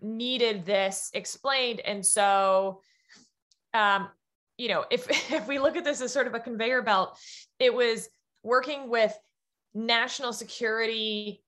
needed 0.00 0.64
this 0.64 1.11
explained. 1.12 1.81
And 1.81 2.05
so, 2.05 2.81
um, 3.75 4.09
you 4.57 4.69
know, 4.69 4.87
if 4.90 5.07
if 5.31 5.47
we 5.47 5.59
look 5.59 5.76
at 5.76 5.85
this 5.85 6.00
as 6.00 6.14
sort 6.14 6.26
of 6.26 6.35
a 6.35 6.40
conveyor 6.40 6.81
belt, 6.81 7.19
it 7.59 7.75
was 7.75 8.09
working 8.43 8.88
with 8.88 9.14
national 9.75 10.33
security 10.33 11.43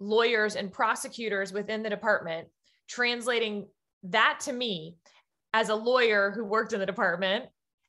lawyers 0.00 0.56
and 0.56 0.72
prosecutors 0.72 1.52
within 1.52 1.82
the 1.82 1.90
department 1.90 2.48
translating 2.88 3.66
that 4.04 4.40
to 4.40 4.52
me 4.52 4.96
as 5.54 5.68
a 5.68 5.74
lawyer 5.74 6.30
who 6.30 6.44
worked 6.44 6.72
in 6.72 6.80
the 6.80 6.86
department 6.86 7.46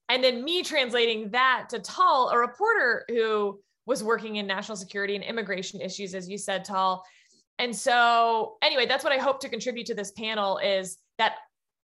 and 0.10 0.24
then 0.24 0.44
me 0.44 0.63
translating 0.63 1.29
that 1.29 1.68
to 1.70 1.79
Tal, 1.79 2.29
a 2.29 2.38
reporter 2.38 3.06
who 3.08 3.60
was 3.86 4.03
working 4.03 4.38
in 4.38 4.48
national 4.48 4.75
security 4.75 5.15
and 5.15 5.24
immigration 5.24 5.79
issues, 5.82 6.15
as 6.15 6.27
you 6.27 6.38
said, 6.38 6.65
Tal. 6.65 7.03
And 7.60 7.75
so, 7.75 8.58
anyway, 8.63 8.88
that's 8.88 9.03
what 9.03 9.13
I 9.13 9.18
hope 9.18 9.39
to 9.41 9.50
contribute 9.50 9.86
to 9.88 9.94
this 9.94 10.12
panel 10.12 10.58
is 10.58 10.98
that 11.20 11.36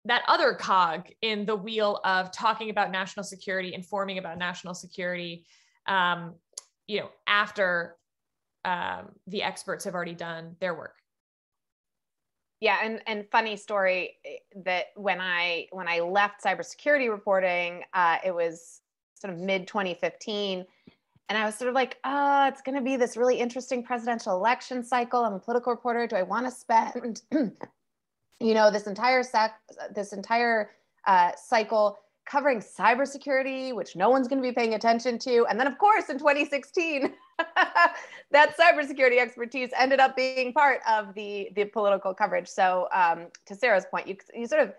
that 0.06 0.22
other 0.28 0.54
cog 0.54 1.08
in 1.22 1.46
the 1.46 1.56
wheel 1.56 2.00
of 2.04 2.30
talking 2.30 2.68
about 2.68 2.90
national 2.90 3.24
security, 3.24 3.74
informing 3.74 4.18
about 4.18 4.36
national 4.38 4.74
security, 4.74 5.46
um, 5.86 6.34
you 6.86 7.00
know, 7.00 7.08
after 7.26 7.96
um, 8.66 9.12
the 9.26 9.42
experts 9.42 9.84
have 9.84 9.94
already 9.94 10.14
done 10.14 10.56
their 10.60 10.74
work 10.74 10.94
yeah 12.64 12.78
and 12.82 13.02
and 13.06 13.26
funny 13.30 13.56
story 13.56 14.16
eh, 14.24 14.38
that 14.64 14.86
when 14.96 15.20
i 15.20 15.66
when 15.70 15.86
i 15.86 16.00
left 16.00 16.42
cybersecurity 16.42 17.10
reporting 17.10 17.82
uh, 17.92 18.16
it 18.24 18.34
was 18.34 18.80
sort 19.14 19.32
of 19.32 19.38
mid 19.38 19.68
2015 19.68 20.64
and 21.28 21.38
I 21.38 21.46
was 21.46 21.54
sort 21.54 21.70
of 21.70 21.74
like, 21.74 21.96
oh, 22.04 22.48
it's 22.48 22.60
going 22.60 22.74
to 22.74 22.82
be 22.82 22.96
this 22.96 23.16
really 23.16 23.38
interesting 23.38 23.82
presidential 23.82 24.36
election 24.36 24.84
cycle. 24.84 25.24
I'm 25.24 25.32
a 25.32 25.38
political 25.38 25.72
reporter. 25.72 26.06
Do 26.06 26.16
I 26.16 26.22
want 26.22 26.44
to 26.44 26.52
spend, 26.52 27.22
you 27.32 28.52
know, 28.54 28.70
this 28.70 28.86
entire 28.86 29.22
sec, 29.22 29.54
this 29.94 30.12
entire 30.12 30.72
uh, 31.06 31.32
cycle 31.34 31.98
covering 32.26 32.60
cybersecurity, 32.60 33.74
which 33.74 33.96
no 33.96 34.10
one's 34.10 34.28
going 34.28 34.42
to 34.42 34.48
be 34.48 34.52
paying 34.52 34.74
attention 34.74 35.18
to? 35.20 35.46
And 35.48 35.58
then, 35.58 35.66
of 35.66 35.78
course, 35.78 36.08
in 36.08 36.18
2016, 36.18 37.12
that 38.30 38.56
cybersecurity 38.58 39.20
expertise 39.20 39.70
ended 39.78 40.00
up 40.00 40.16
being 40.16 40.52
part 40.52 40.80
of 40.88 41.14
the 41.14 41.50
the 41.54 41.64
political 41.66 42.14
coverage. 42.14 42.48
So, 42.48 42.88
um, 42.92 43.26
to 43.46 43.54
Sarah's 43.54 43.86
point, 43.86 44.08
you 44.08 44.16
you 44.34 44.46
sort 44.46 44.62
of 44.62 44.72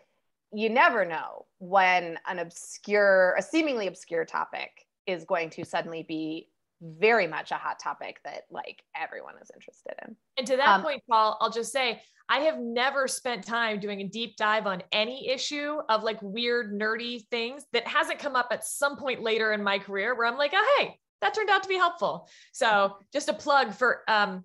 you 0.54 0.70
never 0.70 1.06
know 1.06 1.46
when 1.60 2.18
an 2.28 2.40
obscure, 2.40 3.36
a 3.38 3.42
seemingly 3.42 3.88
obscure 3.88 4.26
topic 4.26 4.86
is 5.06 5.26
going 5.26 5.50
to 5.52 5.66
suddenly 5.66 6.04
be 6.04 6.48
very 6.82 7.28
much 7.28 7.52
a 7.52 7.56
hot 7.56 7.80
topic 7.80 8.20
that 8.24 8.44
like 8.52 8.84
everyone 8.96 9.36
is 9.42 9.52
interested 9.54 9.94
in. 10.06 10.16
And 10.38 10.48
to 10.48 10.58
that 10.58 10.68
um, 10.68 10.84
point, 10.84 11.04
Paul, 11.10 11.38
I'll 11.40 11.52
just 11.52 11.72
say 11.72 12.02
I 12.28 12.40
have 12.40 12.60
never 12.60 13.08
spent 13.08 13.46
time 13.46 13.80
doing 13.80 14.02
a 14.02 14.08
deep 14.08 14.36
dive 14.36 14.66
on 14.66 14.82
any 14.92 15.30
issue 15.30 15.78
of 15.90 16.04
like 16.04 16.20
weird, 16.22 16.74
nerdy 16.74 17.28
things 17.30 17.64
that 17.74 17.88
hasn't 17.88 18.20
come 18.20 18.36
up 18.36 18.48
at 18.52 18.64
some 18.64 18.98
point 18.98 19.22
later 19.22 19.54
in 19.54 19.64
my 19.64 19.78
career 19.78 20.16
where 20.16 20.26
I'm 20.26 20.38
like, 20.38 20.52
oh, 20.56 20.78
hey, 20.80 21.00
that 21.22 21.34
turned 21.34 21.50
out 21.50 21.64
to 21.64 21.70
be 21.70 21.76
helpful. 21.76 22.28
So 22.52 22.98
just 23.14 23.30
a 23.30 23.34
plug 23.34 23.74
for 23.74 24.02
um, 24.08 24.44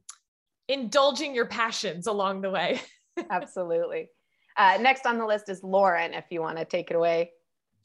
indulging 0.68 1.34
your 1.34 1.46
passions 1.46 2.06
along 2.06 2.42
the 2.42 2.50
way. 2.50 2.80
Absolutely. 3.30 4.08
Uh, 4.56 4.78
next 4.80 5.06
on 5.06 5.18
the 5.18 5.26
list 5.26 5.48
is 5.48 5.62
Lauren, 5.62 6.12
if 6.12 6.24
you 6.30 6.40
want 6.40 6.58
to 6.58 6.64
take 6.66 6.90
it 6.90 6.96
away. 6.96 7.32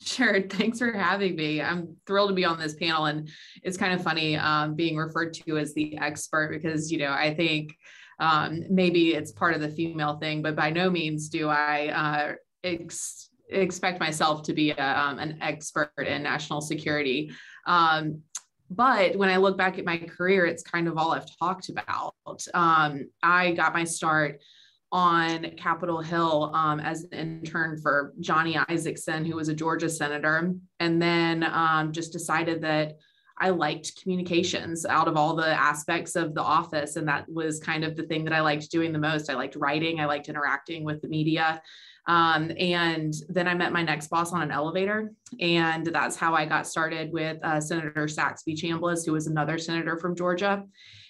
Sure. 0.01 0.41
Thanks 0.49 0.79
for 0.79 0.91
having 0.91 1.35
me. 1.35 1.61
I'm 1.61 1.95
thrilled 2.05 2.29
to 2.29 2.35
be 2.35 2.45
on 2.45 2.59
this 2.59 2.75
panel. 2.75 3.05
And 3.05 3.29
it's 3.63 3.77
kind 3.77 3.93
of 3.93 4.03
funny 4.03 4.35
um, 4.37 4.75
being 4.75 4.97
referred 4.97 5.33
to 5.35 5.57
as 5.57 5.73
the 5.73 5.97
expert 5.97 6.51
because, 6.51 6.91
you 6.91 6.97
know, 6.97 7.11
I 7.11 7.33
think 7.33 7.75
um, 8.19 8.63
maybe 8.69 9.13
it's 9.13 9.31
part 9.31 9.55
of 9.55 9.61
the 9.61 9.69
female 9.69 10.17
thing, 10.17 10.41
but 10.41 10.55
by 10.55 10.69
no 10.69 10.89
means 10.89 11.29
do 11.29 11.49
I 11.49 11.87
uh, 11.89 12.35
ex- 12.63 13.29
expect 13.49 13.99
myself 13.99 14.43
to 14.43 14.53
be 14.53 14.71
a, 14.71 14.99
um, 14.99 15.19
an 15.19 15.37
expert 15.41 15.91
in 15.97 16.23
national 16.23 16.61
security. 16.61 17.31
Um, 17.67 18.21
but 18.69 19.15
when 19.15 19.29
I 19.29 19.37
look 19.37 19.57
back 19.57 19.77
at 19.77 19.85
my 19.85 19.97
career, 19.97 20.45
it's 20.45 20.63
kind 20.63 20.87
of 20.87 20.97
all 20.97 21.11
I've 21.11 21.37
talked 21.37 21.69
about. 21.69 22.15
Um, 22.53 23.09
I 23.21 23.51
got 23.51 23.73
my 23.73 23.83
start 23.83 24.41
on 24.91 25.51
Capitol 25.57 26.01
Hill 26.01 26.51
um, 26.53 26.79
as 26.79 27.03
an 27.11 27.41
intern 27.41 27.79
for 27.81 28.13
Johnny 28.19 28.53
Isakson, 28.53 29.25
who 29.25 29.35
was 29.35 29.49
a 29.49 29.53
Georgia 29.53 29.89
senator, 29.89 30.53
and 30.79 31.01
then 31.01 31.43
um, 31.43 31.91
just 31.91 32.13
decided 32.13 32.61
that 32.61 32.97
I 33.37 33.49
liked 33.49 34.01
communications 34.01 34.85
out 34.85 35.07
of 35.07 35.17
all 35.17 35.35
the 35.35 35.47
aspects 35.47 36.15
of 36.15 36.33
the 36.33 36.41
office. 36.41 36.95
And 36.95 37.07
that 37.07 37.27
was 37.27 37.59
kind 37.59 37.83
of 37.83 37.95
the 37.95 38.03
thing 38.03 38.23
that 38.25 38.33
I 38.33 38.39
liked 38.39 38.71
doing 38.71 38.93
the 38.93 38.99
most. 38.99 39.29
I 39.29 39.33
liked 39.33 39.57
writing, 39.57 39.99
I 39.99 40.05
liked 40.05 40.29
interacting 40.29 40.85
with 40.85 41.01
the 41.01 41.09
media. 41.09 41.61
Um, 42.07 42.51
and 42.59 43.13
then 43.29 43.47
I 43.47 43.55
met 43.55 43.73
my 43.73 43.81
next 43.81 44.07
boss 44.07 44.31
on 44.31 44.41
an 44.41 44.51
elevator. 44.51 45.11
And 45.39 45.87
that's 45.87 46.15
how 46.15 46.33
I 46.33 46.45
got 46.45 46.67
started 46.67 47.11
with 47.11 47.43
uh, 47.43 47.59
Senator 47.59 48.07
Saxby 48.07 48.55
Chambliss, 48.55 49.05
who 49.05 49.13
was 49.13 49.27
another 49.27 49.57
senator 49.57 49.97
from 49.97 50.15
Georgia. 50.15 50.63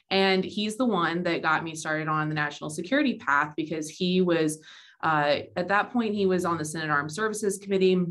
And 0.09 0.43
he's 0.43 0.77
the 0.77 0.85
one 0.85 1.23
that 1.23 1.41
got 1.41 1.63
me 1.63 1.75
started 1.75 2.07
on 2.07 2.29
the 2.29 2.35
national 2.35 2.69
security 2.69 3.15
path 3.15 3.53
because 3.57 3.89
he 3.89 4.21
was, 4.21 4.59
uh, 5.03 5.39
at 5.55 5.67
that 5.67 5.91
point, 5.91 6.13
he 6.13 6.25
was 6.25 6.45
on 6.45 6.57
the 6.57 6.65
Senate 6.65 6.89
Armed 6.89 7.11
Services 7.11 7.57
Committee. 7.57 8.05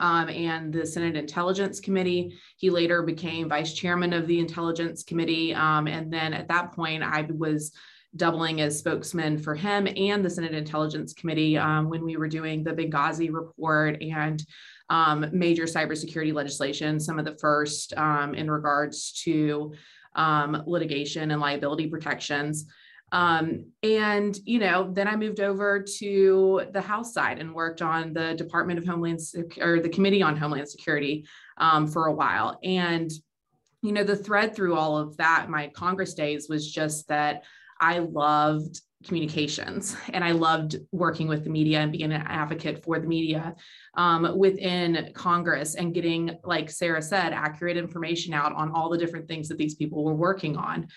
Um, 0.00 0.28
and 0.28 0.72
the 0.72 0.84
Senate 0.84 1.14
Intelligence 1.14 1.78
Committee. 1.78 2.36
He 2.56 2.68
later 2.68 3.02
became 3.02 3.48
vice 3.48 3.74
chairman 3.74 4.12
of 4.12 4.26
the 4.26 4.40
Intelligence 4.40 5.04
Committee. 5.04 5.54
Um, 5.54 5.86
and 5.86 6.12
then 6.12 6.32
at 6.32 6.48
that 6.48 6.72
point, 6.72 7.04
I 7.04 7.28
was 7.30 7.70
doubling 8.16 8.60
as 8.60 8.78
spokesman 8.78 9.38
for 9.38 9.54
him 9.54 9.88
and 9.96 10.24
the 10.24 10.30
Senate 10.30 10.54
Intelligence 10.54 11.12
Committee 11.12 11.56
um, 11.58 11.88
when 11.88 12.04
we 12.04 12.16
were 12.16 12.28
doing 12.28 12.62
the 12.62 12.72
Benghazi 12.72 13.32
report 13.32 14.00
and 14.02 14.44
um, 14.90 15.26
major 15.32 15.64
cybersecurity 15.64 16.32
legislation, 16.32 17.00
some 17.00 17.18
of 17.18 17.24
the 17.24 17.36
first 17.38 17.96
um, 17.96 18.34
in 18.34 18.50
regards 18.50 19.12
to 19.24 19.72
um, 20.14 20.62
litigation 20.66 21.30
and 21.30 21.40
liability 21.40 21.86
protections. 21.88 22.66
Um, 23.12 23.66
and, 23.82 24.36
you 24.44 24.58
know, 24.58 24.90
then 24.92 25.06
I 25.06 25.14
moved 25.14 25.38
over 25.38 25.84
to 25.98 26.62
the 26.72 26.80
House 26.80 27.14
side 27.14 27.38
and 27.38 27.54
worked 27.54 27.80
on 27.80 28.12
the 28.12 28.34
Department 28.34 28.78
of 28.78 28.84
Homeland 28.84 29.22
Security 29.22 29.62
or 29.62 29.80
the 29.80 29.88
Committee 29.88 30.22
on 30.22 30.36
Homeland 30.36 30.68
Security 30.68 31.24
um, 31.58 31.86
for 31.86 32.06
a 32.06 32.12
while. 32.12 32.58
And, 32.64 33.10
you 33.82 33.92
know, 33.92 34.02
the 34.02 34.16
thread 34.16 34.56
through 34.56 34.74
all 34.74 34.98
of 34.98 35.16
that, 35.18 35.48
my 35.48 35.68
Congress 35.68 36.14
days 36.14 36.48
was 36.48 36.68
just 36.70 37.06
that 37.08 37.44
I 37.80 37.98
loved 37.98 38.80
communications 39.04 39.96
and 40.12 40.24
I 40.24 40.32
loved 40.32 40.76
working 40.92 41.28
with 41.28 41.44
the 41.44 41.50
media 41.50 41.80
and 41.80 41.92
being 41.92 42.12
an 42.12 42.22
advocate 42.26 42.82
for 42.82 42.98
the 42.98 43.06
media 43.06 43.54
um, 43.96 44.36
within 44.38 45.10
Congress 45.14 45.74
and 45.74 45.94
getting, 45.94 46.36
like 46.44 46.70
Sarah 46.70 47.02
said, 47.02 47.32
accurate 47.32 47.76
information 47.76 48.34
out 48.34 48.52
on 48.52 48.70
all 48.72 48.88
the 48.88 48.98
different 48.98 49.28
things 49.28 49.48
that 49.48 49.58
these 49.58 49.74
people 49.74 50.04
were 50.04 50.14
working 50.14 50.56
on. 50.56 50.88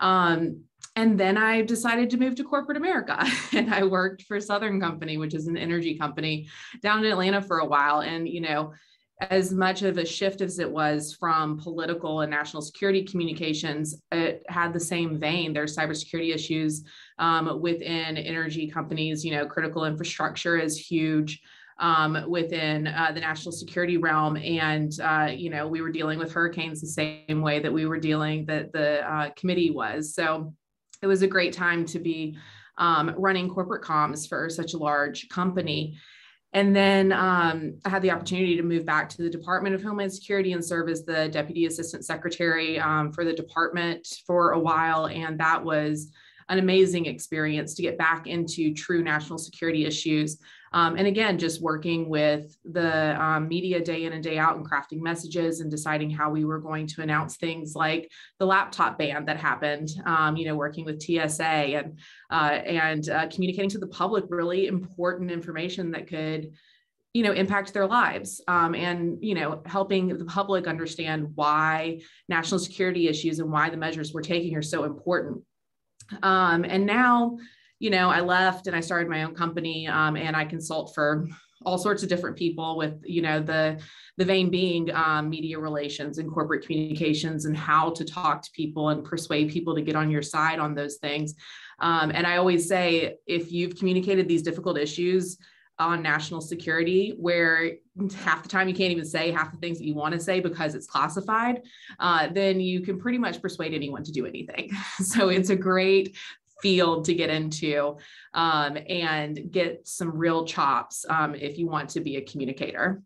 Um, 0.00 0.64
and 0.96 1.18
then 1.18 1.36
I 1.36 1.62
decided 1.62 2.10
to 2.10 2.16
move 2.16 2.34
to 2.36 2.44
corporate 2.44 2.76
America 2.76 3.24
and 3.52 3.72
I 3.72 3.84
worked 3.84 4.22
for 4.22 4.40
Southern 4.40 4.80
Company, 4.80 5.18
which 5.18 5.34
is 5.34 5.46
an 5.46 5.56
energy 5.56 5.96
company 5.96 6.48
down 6.82 7.04
in 7.04 7.12
Atlanta 7.12 7.40
for 7.40 7.58
a 7.58 7.66
while. 7.66 8.00
And, 8.00 8.28
you 8.28 8.40
know, 8.40 8.72
as 9.20 9.52
much 9.52 9.82
of 9.82 9.98
a 9.98 10.04
shift 10.04 10.40
as 10.40 10.58
it 10.58 10.70
was 10.70 11.14
from 11.18 11.58
political 11.58 12.20
and 12.20 12.30
national 12.30 12.62
security 12.62 13.04
communications, 13.04 14.02
it 14.12 14.42
had 14.48 14.72
the 14.72 14.80
same 14.80 15.18
vein. 15.18 15.52
There's 15.52 15.76
cybersecurity 15.76 16.34
issues 16.34 16.84
um, 17.18 17.60
within 17.60 18.16
energy 18.16 18.68
companies. 18.68 19.24
You 19.24 19.32
know, 19.32 19.46
critical 19.46 19.84
infrastructure 19.84 20.58
is 20.58 20.78
huge 20.78 21.40
um, 21.78 22.26
within 22.28 22.86
uh, 22.86 23.10
the 23.12 23.20
national 23.20 23.52
security 23.52 23.96
realm, 23.96 24.36
and 24.36 24.92
uh, 25.02 25.28
you 25.34 25.50
know, 25.50 25.66
we 25.66 25.80
were 25.80 25.92
dealing 25.92 26.18
with 26.18 26.32
hurricanes 26.32 26.80
the 26.80 26.86
same 26.86 27.42
way 27.42 27.58
that 27.60 27.72
we 27.72 27.86
were 27.86 27.98
dealing 27.98 28.46
that 28.46 28.72
the 28.72 29.00
uh, 29.10 29.30
committee 29.30 29.70
was. 29.70 30.14
So 30.14 30.54
it 31.02 31.06
was 31.06 31.22
a 31.22 31.26
great 31.26 31.52
time 31.52 31.84
to 31.86 31.98
be 31.98 32.36
um, 32.78 33.14
running 33.16 33.48
corporate 33.48 33.82
comms 33.82 34.28
for 34.28 34.48
such 34.48 34.74
a 34.74 34.78
large 34.78 35.28
company. 35.28 35.98
And 36.52 36.74
then 36.74 37.12
um, 37.12 37.78
I 37.84 37.88
had 37.88 38.02
the 38.02 38.10
opportunity 38.10 38.56
to 38.56 38.62
move 38.62 38.84
back 38.84 39.08
to 39.10 39.22
the 39.22 39.30
Department 39.30 39.74
of 39.74 39.82
Homeland 39.82 40.12
Security 40.12 40.52
and 40.52 40.64
serve 40.64 40.88
as 40.88 41.04
the 41.04 41.28
Deputy 41.28 41.66
Assistant 41.66 42.04
Secretary 42.04 42.80
um, 42.80 43.12
for 43.12 43.24
the 43.24 43.32
department 43.32 44.06
for 44.26 44.52
a 44.52 44.58
while. 44.58 45.06
And 45.06 45.38
that 45.38 45.62
was 45.64 46.10
an 46.48 46.58
amazing 46.58 47.06
experience 47.06 47.74
to 47.74 47.82
get 47.82 47.96
back 47.96 48.26
into 48.26 48.74
true 48.74 49.04
national 49.04 49.38
security 49.38 49.86
issues. 49.86 50.38
Um, 50.72 50.96
and 50.96 51.06
again, 51.06 51.38
just 51.38 51.60
working 51.60 52.08
with 52.08 52.56
the 52.64 53.20
um, 53.20 53.48
media 53.48 53.82
day 53.82 54.04
in 54.04 54.12
and 54.12 54.22
day 54.22 54.38
out 54.38 54.56
and 54.56 54.68
crafting 54.68 55.00
messages 55.00 55.60
and 55.60 55.70
deciding 55.70 56.10
how 56.10 56.30
we 56.30 56.44
were 56.44 56.60
going 56.60 56.86
to 56.88 57.02
announce 57.02 57.36
things 57.36 57.74
like 57.74 58.10
the 58.38 58.46
laptop 58.46 58.96
ban 58.96 59.24
that 59.24 59.36
happened, 59.36 59.88
um, 60.06 60.36
you 60.36 60.46
know, 60.46 60.54
working 60.54 60.84
with 60.84 61.02
TSA 61.02 61.42
and, 61.44 61.98
uh, 62.30 62.60
and 62.64 63.08
uh, 63.08 63.26
communicating 63.28 63.70
to 63.70 63.78
the 63.78 63.88
public 63.88 64.24
really 64.28 64.68
important 64.68 65.30
information 65.30 65.90
that 65.90 66.06
could 66.06 66.52
you 67.12 67.24
know 67.24 67.32
impact 67.32 67.74
their 67.74 67.86
lives 67.86 68.40
um, 68.46 68.72
and 68.74 69.18
you 69.20 69.34
know 69.34 69.62
helping 69.66 70.16
the 70.16 70.24
public 70.26 70.68
understand 70.68 71.28
why 71.34 72.00
national 72.28 72.60
security 72.60 73.08
issues 73.08 73.40
and 73.40 73.50
why 73.50 73.68
the 73.68 73.76
measures 73.76 74.14
we're 74.14 74.22
taking 74.22 74.56
are 74.56 74.62
so 74.62 74.84
important. 74.84 75.42
Um, 76.22 76.64
and 76.64 76.86
now 76.86 77.38
you 77.80 77.90
know, 77.90 78.10
I 78.10 78.20
left 78.20 78.68
and 78.68 78.76
I 78.76 78.80
started 78.80 79.08
my 79.08 79.24
own 79.24 79.34
company 79.34 79.88
um, 79.88 80.16
and 80.16 80.36
I 80.36 80.44
consult 80.44 80.94
for 80.94 81.26
all 81.62 81.76
sorts 81.76 82.02
of 82.02 82.08
different 82.08 82.36
people 82.36 82.76
with, 82.76 83.02
you 83.04 83.22
know, 83.22 83.40
the 83.40 83.82
the 84.16 84.24
vein 84.24 84.50
being 84.50 84.94
um, 84.94 85.28
media 85.28 85.58
relations 85.58 86.18
and 86.18 86.30
corporate 86.30 86.64
communications 86.64 87.46
and 87.46 87.56
how 87.56 87.90
to 87.90 88.04
talk 88.04 88.42
to 88.42 88.50
people 88.52 88.90
and 88.90 89.04
persuade 89.04 89.50
people 89.50 89.74
to 89.74 89.82
get 89.82 89.96
on 89.96 90.10
your 90.10 90.22
side 90.22 90.58
on 90.58 90.74
those 90.74 90.96
things. 90.96 91.34
Um, 91.80 92.12
and 92.14 92.26
I 92.26 92.36
always 92.36 92.68
say, 92.68 93.16
if 93.26 93.50
you've 93.50 93.76
communicated 93.76 94.28
these 94.28 94.42
difficult 94.42 94.78
issues 94.78 95.38
on 95.78 96.02
national 96.02 96.42
security, 96.42 97.14
where 97.18 97.72
half 98.18 98.42
the 98.42 98.48
time 98.48 98.68
you 98.68 98.74
can't 98.74 98.92
even 98.92 99.04
say 99.04 99.30
half 99.30 99.50
the 99.50 99.56
things 99.58 99.78
that 99.78 99.86
you 99.86 99.94
want 99.94 100.12
to 100.12 100.20
say 100.20 100.38
because 100.38 100.74
it's 100.74 100.86
classified, 100.86 101.62
uh, 101.98 102.28
then 102.28 102.60
you 102.60 102.82
can 102.82 102.98
pretty 102.98 103.16
much 103.16 103.40
persuade 103.40 103.72
anyone 103.72 104.04
to 104.04 104.12
do 104.12 104.26
anything. 104.26 104.70
So 105.00 105.30
it's 105.30 105.50
a 105.50 105.56
great 105.56 106.16
field 106.62 107.04
to 107.06 107.14
get 107.14 107.30
into 107.30 107.96
um, 108.34 108.78
and 108.88 109.50
get 109.50 109.86
some 109.86 110.16
real 110.16 110.44
chops 110.44 111.04
um, 111.08 111.34
if 111.34 111.58
you 111.58 111.66
want 111.66 111.90
to 111.90 112.00
be 112.00 112.16
a 112.16 112.22
communicator. 112.22 113.02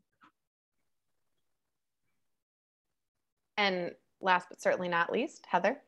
And 3.57 3.93
last 4.21 4.47
but 4.49 4.61
certainly 4.61 4.89
not 4.89 5.13
least, 5.13 5.45
Heather. 5.49 5.81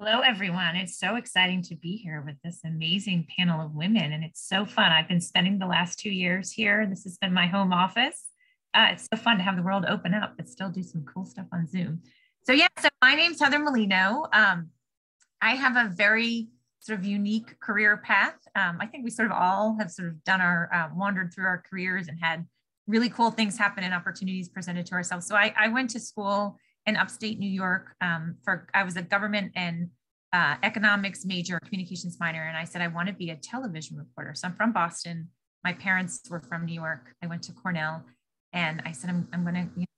Hello, 0.00 0.20
everyone. 0.20 0.74
It's 0.74 0.98
so 0.98 1.14
exciting 1.14 1.62
to 1.62 1.76
be 1.76 1.96
here 1.96 2.20
with 2.26 2.34
this 2.42 2.58
amazing 2.64 3.28
panel 3.38 3.64
of 3.64 3.76
women, 3.76 4.12
and 4.12 4.24
it's 4.24 4.44
so 4.44 4.66
fun. 4.66 4.90
I've 4.90 5.08
been 5.08 5.20
spending 5.20 5.60
the 5.60 5.66
last 5.66 6.00
two 6.00 6.10
years 6.10 6.50
here. 6.50 6.84
This 6.84 7.04
has 7.04 7.16
been 7.16 7.32
my 7.32 7.46
home 7.46 7.72
office, 7.72 8.24
Uh, 8.74 8.88
it's 8.90 9.06
so 9.10 9.16
fun 9.16 9.36
to 9.36 9.44
have 9.44 9.54
the 9.56 9.62
world 9.62 9.84
open 9.88 10.12
up, 10.12 10.34
but 10.36 10.48
still 10.48 10.68
do 10.68 10.82
some 10.82 11.04
cool 11.04 11.24
stuff 11.24 11.46
on 11.52 11.66
Zoom. 11.66 12.02
So 12.42 12.52
yeah, 12.52 12.66
so 12.80 12.88
my 13.00 13.14
name's 13.14 13.38
Heather 13.38 13.60
Molino. 13.60 14.26
Um, 14.32 14.70
I 15.40 15.54
have 15.56 15.76
a 15.76 15.88
very 15.88 16.48
sort 16.80 16.98
of 16.98 17.04
unique 17.04 17.58
career 17.60 17.96
path. 17.96 18.36
Um, 18.54 18.78
I 18.80 18.86
think 18.86 19.04
we 19.04 19.10
sort 19.10 19.26
of 19.30 19.32
all 19.32 19.76
have 19.78 19.90
sort 19.90 20.08
of 20.08 20.22
done 20.24 20.40
our 20.40 20.68
uh, 20.72 20.88
wandered 20.94 21.32
through 21.32 21.46
our 21.46 21.62
careers 21.68 22.08
and 22.08 22.18
had 22.20 22.46
really 22.86 23.08
cool 23.08 23.30
things 23.30 23.56
happen 23.56 23.84
and 23.84 23.94
opportunities 23.94 24.48
presented 24.48 24.84
to 24.86 24.94
ourselves. 24.94 25.26
So 25.26 25.34
I, 25.34 25.54
I 25.56 25.68
went 25.68 25.90
to 25.90 26.00
school 26.00 26.58
in 26.86 26.96
upstate 26.96 27.38
New 27.38 27.50
York 27.50 27.94
um, 28.00 28.36
for 28.44 28.68
I 28.74 28.82
was 28.82 28.96
a 28.96 29.02
government 29.02 29.52
and 29.56 29.88
uh, 30.34 30.56
economics 30.62 31.24
major, 31.24 31.58
communications 31.64 32.18
minor, 32.20 32.42
and 32.42 32.56
I 32.56 32.64
said 32.64 32.82
I 32.82 32.88
want 32.88 33.08
to 33.08 33.14
be 33.14 33.30
a 33.30 33.36
television 33.36 33.96
reporter. 33.96 34.34
So 34.34 34.48
I'm 34.48 34.54
from 34.54 34.72
Boston. 34.72 35.28
My 35.62 35.72
parents 35.72 36.20
were 36.28 36.40
from 36.40 36.66
New 36.66 36.74
York. 36.74 37.14
I 37.22 37.26
went 37.26 37.42
to 37.44 37.52
Cornell, 37.52 38.04
and 38.52 38.82
I 38.84 38.92
said 38.92 39.10
I'm, 39.10 39.28
I'm 39.32 39.42
going 39.42 39.54
to. 39.54 39.70
You 39.76 39.80
know, 39.80 39.93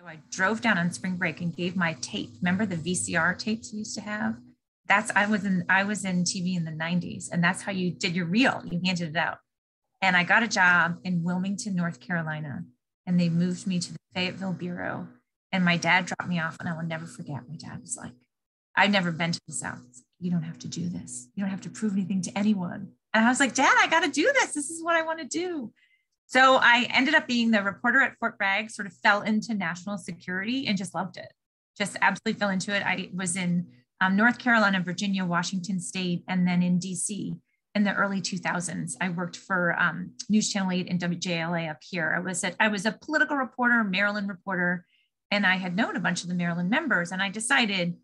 so 0.00 0.06
I 0.06 0.18
drove 0.30 0.62
down 0.62 0.78
on 0.78 0.90
spring 0.92 1.16
break 1.16 1.42
and 1.42 1.54
gave 1.54 1.76
my 1.76 1.92
tape. 2.00 2.30
Remember 2.40 2.64
the 2.64 2.76
VCR 2.76 3.36
tapes 3.38 3.72
we 3.72 3.80
used 3.80 3.94
to 3.96 4.00
have? 4.00 4.36
That's 4.86 5.12
I 5.14 5.26
was 5.26 5.44
in 5.44 5.66
I 5.68 5.84
was 5.84 6.04
in 6.04 6.24
TV 6.24 6.56
in 6.56 6.64
the 6.64 6.70
90s, 6.70 7.28
and 7.30 7.44
that's 7.44 7.62
how 7.62 7.72
you 7.72 7.90
did 7.90 8.16
your 8.16 8.24
reel. 8.24 8.62
You 8.64 8.80
handed 8.84 9.10
it 9.10 9.16
out. 9.16 9.38
And 10.00 10.16
I 10.16 10.24
got 10.24 10.42
a 10.42 10.48
job 10.48 10.96
in 11.04 11.22
Wilmington, 11.22 11.76
North 11.76 12.00
Carolina, 12.00 12.64
and 13.06 13.20
they 13.20 13.28
moved 13.28 13.66
me 13.66 13.78
to 13.78 13.92
the 13.92 13.98
Fayetteville 14.14 14.54
Bureau. 14.54 15.06
And 15.52 15.64
my 15.64 15.76
dad 15.76 16.06
dropped 16.06 16.28
me 16.28 16.40
off, 16.40 16.56
and 16.60 16.68
I 16.68 16.74
will 16.74 16.86
never 16.86 17.06
forget. 17.06 17.48
My 17.48 17.56
dad 17.56 17.80
was 17.82 17.96
like, 17.96 18.12
I've 18.74 18.90
never 18.90 19.12
been 19.12 19.32
to 19.32 19.40
the 19.46 19.52
South. 19.52 20.02
You 20.18 20.30
don't 20.30 20.44
have 20.44 20.58
to 20.60 20.68
do 20.68 20.88
this. 20.88 21.28
You 21.34 21.42
don't 21.42 21.50
have 21.50 21.60
to 21.62 21.70
prove 21.70 21.92
anything 21.92 22.22
to 22.22 22.38
anyone. 22.38 22.92
And 23.12 23.24
I 23.24 23.28
was 23.28 23.40
like, 23.40 23.54
Dad, 23.54 23.76
I 23.78 23.88
got 23.88 24.04
to 24.04 24.10
do 24.10 24.30
this. 24.34 24.52
This 24.52 24.70
is 24.70 24.82
what 24.82 24.94
I 24.94 25.02
want 25.02 25.18
to 25.18 25.26
do. 25.26 25.72
So 26.30 26.60
I 26.62 26.86
ended 26.94 27.16
up 27.16 27.26
being 27.26 27.50
the 27.50 27.60
reporter 27.60 28.00
at 28.00 28.16
Fort 28.20 28.38
Bragg, 28.38 28.70
sort 28.70 28.86
of 28.86 28.92
fell 28.92 29.22
into 29.22 29.52
national 29.52 29.98
security 29.98 30.68
and 30.68 30.78
just 30.78 30.94
loved 30.94 31.16
it. 31.16 31.32
Just 31.76 31.96
absolutely 32.02 32.38
fell 32.38 32.50
into 32.50 32.72
it. 32.72 32.84
I 32.86 33.10
was 33.12 33.34
in 33.34 33.66
um, 34.00 34.14
North 34.14 34.38
Carolina, 34.38 34.80
Virginia, 34.80 35.24
Washington 35.24 35.80
State, 35.80 36.22
and 36.28 36.46
then 36.46 36.62
in 36.62 36.78
DC 36.78 37.36
in 37.74 37.82
the 37.82 37.92
early 37.94 38.20
2000s. 38.20 38.92
I 39.00 39.08
worked 39.08 39.38
for 39.38 39.76
um, 39.76 40.12
News 40.28 40.52
Channel 40.52 40.70
8 40.70 40.86
and 40.88 41.00
WJLA 41.00 41.68
up 41.68 41.78
here. 41.82 42.14
I 42.16 42.20
was 42.20 42.44
at, 42.44 42.54
I 42.60 42.68
was 42.68 42.86
a 42.86 42.92
political 42.92 43.36
reporter, 43.36 43.82
Maryland 43.82 44.28
reporter, 44.28 44.86
and 45.32 45.44
I 45.44 45.56
had 45.56 45.74
known 45.74 45.96
a 45.96 46.00
bunch 46.00 46.22
of 46.22 46.28
the 46.28 46.36
Maryland 46.36 46.70
members. 46.70 47.10
And 47.10 47.20
I 47.20 47.30
decided 47.30 47.96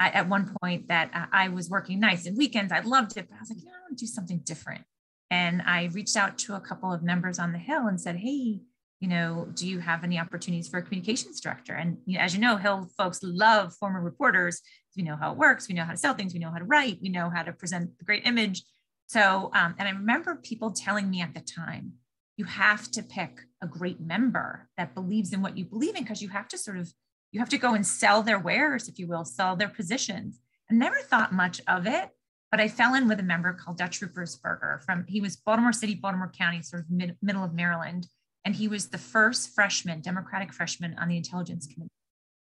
at 0.00 0.26
one 0.26 0.54
point 0.58 0.88
that 0.88 1.10
uh, 1.12 1.26
I 1.30 1.48
was 1.48 1.68
working 1.68 2.00
nights 2.00 2.24
and 2.24 2.34
weekends. 2.34 2.72
I 2.72 2.80
loved 2.80 3.18
it, 3.18 3.28
but 3.28 3.36
I 3.36 3.40
was 3.40 3.50
like, 3.50 3.58
you 3.58 3.66
know, 3.66 3.72
I 3.72 3.82
want 3.82 3.98
to 3.98 4.04
do 4.06 4.10
something 4.10 4.38
different. 4.38 4.84
And 5.30 5.62
I 5.62 5.90
reached 5.92 6.16
out 6.16 6.38
to 6.38 6.54
a 6.54 6.60
couple 6.60 6.92
of 6.92 7.02
members 7.02 7.38
on 7.38 7.52
the 7.52 7.58
Hill 7.58 7.86
and 7.86 8.00
said, 8.00 8.16
hey, 8.16 8.60
you 9.00 9.08
know, 9.08 9.48
do 9.54 9.68
you 9.68 9.80
have 9.80 10.04
any 10.04 10.18
opportunities 10.18 10.68
for 10.68 10.78
a 10.78 10.82
communications 10.82 11.40
director? 11.40 11.74
And 11.74 11.98
you 12.06 12.16
know, 12.16 12.24
as 12.24 12.34
you 12.34 12.40
know, 12.40 12.56
Hill 12.56 12.88
folks 12.96 13.20
love 13.22 13.74
former 13.74 14.00
reporters. 14.00 14.60
We 14.96 15.02
know 15.02 15.16
how 15.16 15.32
it 15.32 15.38
works. 15.38 15.68
We 15.68 15.74
know 15.74 15.84
how 15.84 15.90
to 15.90 15.96
sell 15.96 16.14
things. 16.14 16.32
We 16.32 16.38
know 16.38 16.50
how 16.50 16.58
to 16.58 16.64
write. 16.64 16.98
We 17.02 17.08
know 17.08 17.28
how 17.28 17.42
to 17.42 17.52
present 17.52 17.98
the 17.98 18.04
great 18.04 18.26
image. 18.26 18.62
So, 19.06 19.50
um, 19.54 19.74
and 19.78 19.88
I 19.88 19.90
remember 19.90 20.36
people 20.36 20.70
telling 20.70 21.10
me 21.10 21.20
at 21.20 21.34
the 21.34 21.40
time, 21.40 21.94
you 22.36 22.46
have 22.46 22.90
to 22.92 23.02
pick 23.02 23.40
a 23.62 23.66
great 23.66 24.00
member 24.00 24.68
that 24.76 24.94
believes 24.94 25.32
in 25.32 25.42
what 25.42 25.56
you 25.58 25.64
believe 25.64 25.96
in 25.96 26.02
because 26.02 26.22
you 26.22 26.30
have 26.30 26.48
to 26.48 26.58
sort 26.58 26.78
of, 26.78 26.92
you 27.30 27.40
have 27.40 27.50
to 27.50 27.58
go 27.58 27.74
and 27.74 27.86
sell 27.86 28.22
their 28.22 28.38
wares, 28.38 28.88
if 28.88 28.98
you 28.98 29.06
will, 29.06 29.24
sell 29.24 29.56
their 29.56 29.68
positions. 29.68 30.40
I 30.70 30.74
never 30.74 30.96
thought 30.96 31.32
much 31.32 31.60
of 31.68 31.86
it, 31.86 32.08
but 32.54 32.60
I 32.60 32.68
fell 32.68 32.94
in 32.94 33.08
with 33.08 33.18
a 33.18 33.24
member 33.24 33.52
called 33.52 33.78
Dutch 33.78 34.00
Ruppersberger 34.00 34.80
from, 34.84 35.04
he 35.08 35.20
was 35.20 35.34
Baltimore 35.34 35.72
City, 35.72 35.96
Baltimore 35.96 36.30
County, 36.38 36.62
sort 36.62 36.82
of 36.82 36.86
mid, 36.88 37.16
middle 37.20 37.42
of 37.42 37.52
Maryland. 37.52 38.06
And 38.44 38.54
he 38.54 38.68
was 38.68 38.90
the 38.90 38.96
first 38.96 39.56
freshman, 39.56 40.02
Democratic 40.02 40.52
freshman 40.52 40.94
on 41.00 41.08
the 41.08 41.16
Intelligence 41.16 41.66
Committee. 41.66 41.90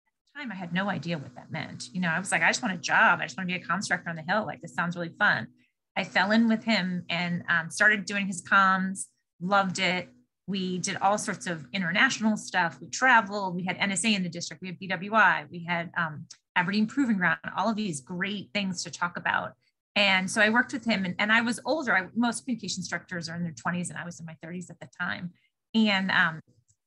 At 0.05 0.33
the 0.33 0.39
time, 0.41 0.51
I 0.51 0.55
had 0.55 0.73
no 0.73 0.89
idea 0.89 1.17
what 1.17 1.33
that 1.35 1.53
meant. 1.53 1.87
You 1.93 2.01
know, 2.01 2.09
I 2.09 2.19
was 2.19 2.33
like, 2.33 2.41
I 2.41 2.49
just 2.49 2.61
want 2.61 2.75
a 2.75 2.79
job. 2.79 3.21
I 3.21 3.27
just 3.27 3.37
want 3.37 3.47
to 3.47 3.57
be 3.57 3.63
a 3.63 3.65
comms 3.65 3.87
director 3.87 4.09
on 4.09 4.17
the 4.17 4.25
Hill. 4.27 4.45
Like, 4.45 4.59
this 4.59 4.75
sounds 4.75 4.97
really 4.97 5.13
fun. 5.17 5.47
I 5.95 6.03
fell 6.03 6.31
in 6.31 6.49
with 6.49 6.65
him 6.65 7.05
and 7.09 7.43
um, 7.47 7.69
started 7.69 8.03
doing 8.03 8.27
his 8.27 8.43
comms, 8.43 9.05
loved 9.39 9.79
it. 9.79 10.09
We 10.47 10.79
did 10.79 10.97
all 10.97 11.17
sorts 11.17 11.47
of 11.47 11.65
international 11.71 12.35
stuff. 12.35 12.77
We 12.81 12.89
traveled. 12.89 13.55
We 13.55 13.63
had 13.63 13.79
NSA 13.79 14.17
in 14.17 14.23
the 14.23 14.27
district. 14.27 14.61
We 14.61 14.67
had 14.67 14.79
BWI. 14.81 15.49
We 15.49 15.63
had 15.63 15.91
um, 15.95 16.25
Aberdeen 16.57 16.87
Proving 16.87 17.15
Ground. 17.15 17.39
All 17.55 17.69
of 17.69 17.77
these 17.77 18.01
great 18.01 18.49
things 18.53 18.83
to 18.83 18.91
talk 18.91 19.15
about. 19.15 19.53
And 19.95 20.29
so 20.29 20.41
I 20.41 20.49
worked 20.49 20.73
with 20.73 20.85
him, 20.85 21.05
and, 21.05 21.15
and 21.19 21.31
I 21.31 21.41
was 21.41 21.59
older. 21.65 21.95
I, 21.95 22.07
most 22.15 22.45
communication 22.45 22.79
instructors 22.79 23.29
are 23.29 23.35
in 23.35 23.43
their 23.43 23.53
20s, 23.53 23.89
and 23.89 23.97
I 23.97 24.05
was 24.05 24.19
in 24.19 24.25
my 24.25 24.35
30s 24.43 24.69
at 24.69 24.79
the 24.79 24.89
time. 24.99 25.31
And 25.75 26.09
um, 26.11 26.39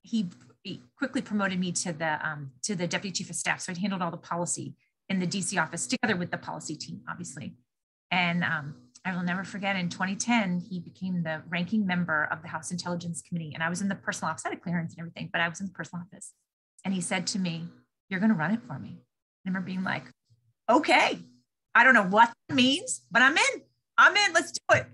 he, 0.02 0.28
he, 0.62 0.80
quickly 0.98 1.22
promoted 1.22 1.60
me 1.60 1.70
to 1.72 1.92
the 1.92 2.18
um, 2.26 2.50
to 2.62 2.74
the 2.74 2.86
deputy 2.86 3.12
chief 3.12 3.30
of 3.30 3.36
staff. 3.36 3.60
So 3.60 3.72
I 3.72 3.78
handled 3.78 4.02
all 4.02 4.10
the 4.10 4.16
policy 4.16 4.74
in 5.08 5.20
the 5.20 5.26
DC 5.26 5.60
office 5.60 5.86
together 5.86 6.16
with 6.16 6.30
the 6.30 6.38
policy 6.38 6.74
team, 6.74 7.00
obviously. 7.08 7.54
And 8.10 8.42
um, 8.42 8.74
I 9.04 9.14
will 9.14 9.22
never 9.22 9.44
forget 9.44 9.76
in 9.76 9.88
2010, 9.88 10.66
he 10.68 10.80
became 10.80 11.22
the 11.22 11.42
ranking 11.48 11.86
member 11.86 12.28
of 12.32 12.42
the 12.42 12.48
House 12.48 12.72
Intelligence 12.72 13.22
Committee. 13.22 13.52
And 13.54 13.62
I 13.62 13.68
was 13.68 13.80
in 13.80 13.88
the 13.88 13.94
personal 13.94 14.30
office, 14.30 14.44
I 14.44 14.50
had 14.50 14.62
clearance 14.62 14.94
and 14.94 15.00
everything, 15.00 15.30
but 15.32 15.40
I 15.40 15.48
was 15.48 15.60
in 15.60 15.66
the 15.66 15.72
personal 15.72 16.04
office. 16.04 16.32
And 16.84 16.92
he 16.92 17.00
said 17.00 17.26
to 17.28 17.38
me, 17.38 17.68
You're 18.08 18.20
going 18.20 18.32
to 18.32 18.36
run 18.36 18.52
it 18.52 18.60
for 18.66 18.78
me. 18.78 18.98
I 18.98 19.48
remember 19.48 19.66
being 19.66 19.84
like, 19.84 20.04
Okay, 20.68 21.20
I 21.76 21.84
don't 21.84 21.94
know 21.94 22.06
what 22.06 22.32
that 22.48 22.54
means, 22.54 23.02
but 23.10 23.20
I'm 23.20 23.36
in. 23.36 23.62
I'm 23.98 24.16
in. 24.16 24.32
Let's 24.32 24.52
do 24.52 24.60
it. 24.70 24.86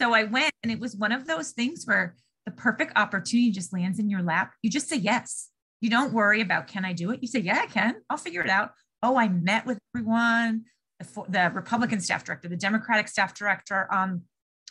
So 0.00 0.14
I 0.14 0.24
went, 0.24 0.52
and 0.62 0.72
it 0.72 0.80
was 0.80 0.96
one 0.96 1.12
of 1.12 1.26
those 1.26 1.50
things 1.50 1.84
where 1.84 2.16
the 2.46 2.52
perfect 2.52 2.92
opportunity 2.96 3.52
just 3.52 3.72
lands 3.72 3.98
in 3.98 4.08
your 4.08 4.22
lap. 4.22 4.54
You 4.62 4.70
just 4.70 4.88
say 4.88 4.96
yes. 4.96 5.50
You 5.82 5.90
don't 5.90 6.12
worry 6.12 6.40
about, 6.40 6.68
Can 6.68 6.84
I 6.84 6.94
do 6.94 7.10
it? 7.10 7.20
You 7.22 7.28
say, 7.28 7.40
Yeah, 7.40 7.60
I 7.62 7.66
can. 7.66 7.96
I'll 8.08 8.16
figure 8.16 8.42
it 8.42 8.48
out. 8.48 8.72
Oh, 9.02 9.16
I 9.18 9.28
met 9.28 9.66
with 9.66 9.78
everyone 9.94 10.64
the, 10.98 11.24
the 11.28 11.52
Republican 11.54 12.00
staff 12.00 12.24
director, 12.24 12.48
the 12.48 12.56
Democratic 12.56 13.08
staff 13.08 13.34
director 13.34 13.92
on 13.92 14.22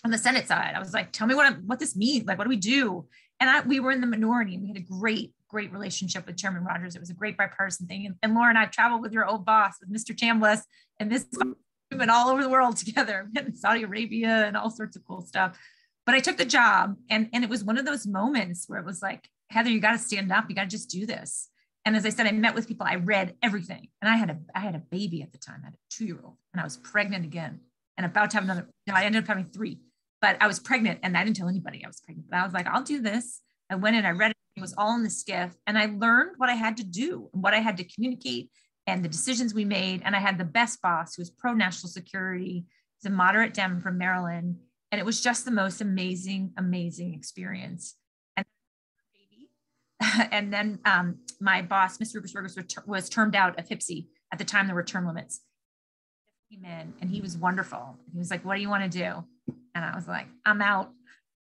on 0.03 0.11
the 0.11 0.17
Senate 0.17 0.47
side. 0.47 0.73
I 0.75 0.79
was 0.79 0.93
like, 0.93 1.11
tell 1.11 1.27
me 1.27 1.35
what 1.35 1.45
I'm, 1.45 1.67
what 1.67 1.79
this 1.79 1.95
means. 1.95 2.25
Like, 2.25 2.37
what 2.37 2.45
do 2.45 2.49
we 2.49 2.55
do? 2.55 3.05
And 3.39 3.49
I, 3.49 3.61
we 3.61 3.79
were 3.79 3.91
in 3.91 4.01
the 4.01 4.07
minority 4.07 4.55
and 4.55 4.63
we 4.63 4.69
had 4.69 4.77
a 4.77 4.81
great, 4.81 5.33
great 5.47 5.71
relationship 5.71 6.25
with 6.25 6.37
Chairman 6.37 6.63
Rogers. 6.63 6.95
It 6.95 6.99
was 6.99 7.09
a 7.09 7.15
great 7.15 7.37
bipartisan 7.37 7.87
thing. 7.87 8.05
And, 8.07 8.15
and 8.23 8.33
Lauren, 8.33 8.57
I've 8.57 8.71
traveled 8.71 9.01
with 9.01 9.13
your 9.13 9.27
old 9.27 9.45
boss, 9.45 9.75
with 9.79 9.91
Mr. 9.91 10.15
Chambliss, 10.15 10.61
and 11.01 11.11
this 11.11 11.25
we've 11.91 12.09
all 12.09 12.29
over 12.29 12.41
the 12.41 12.49
world 12.49 12.77
together, 12.77 13.27
in 13.35 13.55
Saudi 13.55 13.83
Arabia 13.83 14.45
and 14.45 14.55
all 14.55 14.69
sorts 14.69 14.95
of 14.95 15.05
cool 15.05 15.21
stuff. 15.21 15.59
But 16.05 16.15
I 16.15 16.19
took 16.19 16.37
the 16.37 16.45
job 16.45 16.95
and, 17.09 17.29
and 17.33 17.43
it 17.43 17.49
was 17.49 17.63
one 17.63 17.77
of 17.77 17.85
those 17.85 18.07
moments 18.07 18.65
where 18.67 18.79
it 18.79 18.85
was 18.85 19.01
like, 19.01 19.27
Heather, 19.49 19.69
you 19.69 19.79
got 19.79 19.91
to 19.91 19.97
stand 19.97 20.31
up. 20.31 20.45
You 20.49 20.55
got 20.55 20.63
to 20.63 20.69
just 20.69 20.89
do 20.89 21.05
this. 21.05 21.49
And 21.83 21.95
as 21.95 22.05
I 22.05 22.09
said, 22.09 22.27
I 22.27 22.31
met 22.31 22.55
with 22.55 22.67
people, 22.67 22.85
I 22.87 22.95
read 22.95 23.35
everything. 23.41 23.87
And 24.01 24.09
I 24.09 24.15
had 24.15 24.29
a 24.29 24.37
I 24.55 24.59
had 24.59 24.75
a 24.75 24.79
baby 24.79 25.21
at 25.23 25.31
the 25.31 25.37
time, 25.37 25.61
I 25.63 25.65
had 25.65 25.73
a 25.73 25.77
two-year-old, 25.89 26.37
and 26.53 26.61
I 26.61 26.63
was 26.63 26.77
pregnant 26.77 27.25
again 27.25 27.59
and 27.97 28.05
about 28.05 28.29
to 28.31 28.37
have 28.37 28.43
another. 28.43 28.67
Know, 28.87 28.93
I 28.93 29.03
ended 29.03 29.23
up 29.23 29.27
having 29.27 29.45
three, 29.45 29.79
but 30.21 30.37
I 30.39 30.47
was 30.47 30.59
pregnant 30.59 30.99
and 31.03 31.17
I 31.17 31.23
didn't 31.23 31.37
tell 31.37 31.49
anybody 31.49 31.83
I 31.83 31.87
was 31.87 31.99
pregnant. 31.99 32.29
But 32.29 32.37
I 32.37 32.43
was 32.43 32.53
like, 32.53 32.67
I'll 32.67 32.83
do 32.83 33.01
this. 33.01 33.41
I 33.69 33.75
went 33.75 33.95
in, 33.95 34.05
I 34.05 34.11
read 34.11 34.31
it, 34.31 34.37
it 34.57 34.61
was 34.61 34.75
all 34.77 34.95
in 34.95 35.03
the 35.03 35.09
SCIF, 35.09 35.53
and 35.65 35.77
I 35.77 35.87
learned 35.87 36.33
what 36.37 36.49
I 36.49 36.55
had 36.55 36.77
to 36.77 36.83
do, 36.83 37.29
and 37.33 37.41
what 37.41 37.53
I 37.53 37.59
had 37.59 37.77
to 37.77 37.83
communicate, 37.83 38.51
and 38.87 39.03
the 39.03 39.09
decisions 39.09 39.53
we 39.53 39.65
made. 39.65 40.01
And 40.03 40.15
I 40.15 40.19
had 40.19 40.37
the 40.37 40.43
best 40.43 40.81
boss 40.81 41.15
who 41.15 41.21
was 41.21 41.29
pro 41.29 41.53
national 41.53 41.89
security, 41.89 42.65
he's 42.97 43.11
a 43.11 43.13
moderate 43.13 43.53
Dem 43.53 43.81
from 43.81 43.97
Maryland. 43.97 44.57
And 44.91 44.99
it 44.99 45.05
was 45.05 45.21
just 45.21 45.45
the 45.45 45.51
most 45.51 45.79
amazing, 45.81 46.53
amazing 46.57 47.13
experience. 47.13 47.95
and 50.31 50.51
then 50.51 50.79
um, 50.85 51.19
my 51.39 51.61
boss, 51.61 51.97
Mr. 51.97 52.17
Ruppersberger, 52.17 52.43
was, 52.43 52.87
was 52.87 53.09
termed 53.09 53.35
out 53.35 53.57
of 53.57 53.67
HPSCI. 53.67 54.07
At 54.33 54.39
the 54.39 54.45
time, 54.45 54.67
there 54.67 54.75
were 54.75 54.83
term 54.83 55.07
limits. 55.07 55.41
He 56.49 56.57
came 56.57 56.65
in 56.65 56.93
and 57.01 57.09
he 57.09 57.21
was 57.21 57.37
wonderful. 57.37 57.97
He 58.11 58.17
was 58.17 58.31
like, 58.31 58.43
What 58.45 58.55
do 58.55 58.61
you 58.61 58.69
want 58.69 58.89
to 58.89 58.97
do? 58.97 59.23
And 59.75 59.85
I 59.85 59.95
was 59.95 60.07
like, 60.07 60.27
I'm 60.45 60.61
out. 60.61 60.91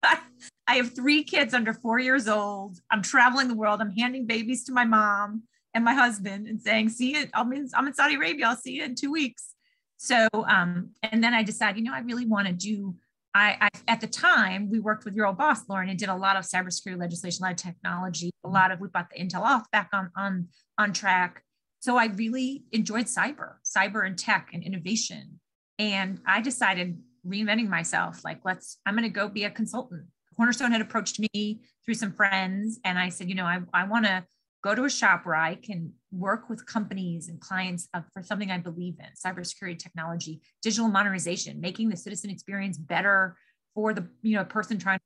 I 0.67 0.75
have 0.75 0.95
three 0.95 1.23
kids 1.23 1.53
under 1.53 1.73
four 1.73 1.99
years 1.99 2.27
old. 2.27 2.79
I'm 2.91 3.01
traveling 3.01 3.47
the 3.47 3.55
world. 3.55 3.81
I'm 3.81 3.91
handing 3.91 4.25
babies 4.25 4.63
to 4.65 4.73
my 4.73 4.85
mom 4.85 5.43
and 5.75 5.85
my 5.85 5.93
husband 5.93 6.47
and 6.47 6.59
saying, 6.59 6.89
See 6.89 7.11
you. 7.11 7.27
I'm 7.33 7.53
in, 7.53 7.69
I'm 7.75 7.85
in 7.85 7.93
Saudi 7.93 8.15
Arabia. 8.15 8.47
I'll 8.47 8.55
see 8.55 8.71
you 8.71 8.83
in 8.83 8.95
two 8.95 9.11
weeks. 9.11 9.53
So, 9.97 10.27
um, 10.47 10.89
and 11.03 11.23
then 11.23 11.33
I 11.33 11.43
decided, 11.43 11.77
you 11.77 11.83
know, 11.83 11.93
I 11.93 11.99
really 11.99 12.25
want 12.25 12.47
to 12.47 12.53
do 12.53 12.95
I, 13.35 13.57
I, 13.59 13.69
at 13.89 13.99
the 13.99 14.07
time 14.07 14.69
we 14.71 14.79
worked 14.79 15.03
with 15.03 15.13
your 15.13 15.25
old 15.25 15.37
boss 15.37 15.67
Lauren 15.67 15.89
and 15.89 15.99
did 15.99 16.07
a 16.07 16.15
lot 16.15 16.37
of 16.37 16.45
cybersecurity 16.45 16.97
legislation, 16.97 17.43
a 17.43 17.47
lot 17.47 17.51
of 17.51 17.57
technology, 17.57 18.31
a 18.45 18.47
lot 18.47 18.71
of 18.71 18.79
we 18.79 18.87
brought 18.87 19.09
the 19.09 19.21
Intel 19.21 19.41
off 19.41 19.69
back 19.71 19.89
on 19.91 20.09
on 20.15 20.47
on 20.77 20.93
track. 20.93 21.43
So 21.81 21.97
I 21.97 22.05
really 22.05 22.63
enjoyed 22.71 23.07
cyber, 23.07 23.55
cyber 23.65 24.07
and 24.07 24.17
tech 24.17 24.51
and 24.53 24.63
innovation, 24.63 25.41
and 25.77 26.21
I 26.25 26.39
decided 26.41 26.97
reinventing 27.27 27.67
myself. 27.67 28.23
Like 28.23 28.39
let's 28.45 28.77
I'm 28.85 28.95
going 28.95 29.03
to 29.03 29.09
go 29.09 29.27
be 29.27 29.43
a 29.43 29.51
consultant. 29.51 30.03
Cornerstone 30.37 30.71
had 30.71 30.81
approached 30.81 31.19
me 31.19 31.59
through 31.83 31.95
some 31.95 32.13
friends, 32.13 32.79
and 32.85 32.97
I 32.97 33.09
said, 33.09 33.27
you 33.27 33.35
know, 33.35 33.45
I 33.45 33.59
I 33.73 33.83
want 33.83 34.05
to 34.05 34.23
go 34.65 34.73
to 34.73 34.85
a 34.85 34.89
shop 34.89 35.27
where 35.27 35.35
I 35.35 35.53
can 35.53 35.93
work 36.11 36.49
with 36.49 36.65
companies 36.65 37.29
and 37.29 37.39
clients 37.39 37.87
for 38.11 38.23
something 38.23 38.49
I 38.49 38.57
believe 38.57 38.95
in 38.99 39.05
cybersecurity 39.13 39.77
technology, 39.77 40.41
digital 40.63 40.87
modernization, 40.87 41.61
making 41.61 41.89
the 41.89 41.95
citizen 41.95 42.31
experience 42.31 42.75
better 42.75 43.37
for 43.75 43.93
the 43.93 44.07
you 44.23 44.35
know 44.35 44.43
person 44.43 44.79
trying. 44.79 44.99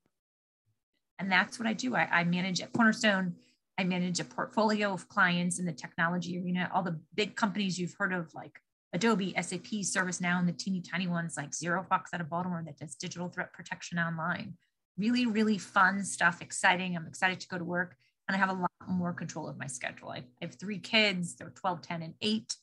And 1.19 1.29
that's 1.29 1.59
what 1.59 1.67
I 1.67 1.73
do. 1.73 1.93
I, 1.93 2.07
I 2.09 2.23
manage 2.23 2.61
at 2.61 2.71
Cornerstone. 2.71 3.35
I 3.77 3.83
manage 3.83 4.21
a 4.21 4.23
portfolio 4.23 4.93
of 4.93 5.09
clients 5.09 5.59
in 5.59 5.65
the 5.65 5.73
technology 5.73 6.39
arena, 6.39 6.71
all 6.73 6.83
the 6.83 6.97
big 7.13 7.35
companies 7.35 7.77
you've 7.77 7.95
heard 7.99 8.13
of, 8.13 8.33
like 8.33 8.61
Adobe, 8.93 9.33
SAP, 9.41 9.83
ServiceNow, 9.83 10.39
and 10.39 10.47
the 10.47 10.53
teeny 10.53 10.81
tiny 10.81 11.07
ones 11.07 11.35
like 11.35 11.51
ZeroFox 11.51 12.13
out 12.13 12.21
of 12.21 12.29
Baltimore 12.29 12.63
that 12.65 12.77
does 12.77 12.95
digital 12.95 13.27
threat 13.27 13.51
protection 13.51 13.99
online. 13.99 14.53
Really, 14.97 15.25
really 15.25 15.57
fun 15.57 16.05
stuff, 16.05 16.41
exciting. 16.41 16.95
I'm 16.95 17.07
excited 17.07 17.41
to 17.41 17.47
go 17.49 17.57
to 17.57 17.65
work 17.65 17.95
and 18.29 18.35
I 18.35 18.39
have 18.39 18.49
a 18.49 18.61
lot 18.61 18.71
more 18.87 19.11
control 19.11 19.49
of 19.49 19.57
my 19.57 19.65
schedule. 19.65 20.09
I, 20.09 20.23
have 20.39 20.53
three 20.53 20.77
kids, 20.77 21.35
they're 21.35 21.49
12, 21.49 21.81
10, 21.81 22.03
and 22.03 22.13
8. 22.21 22.55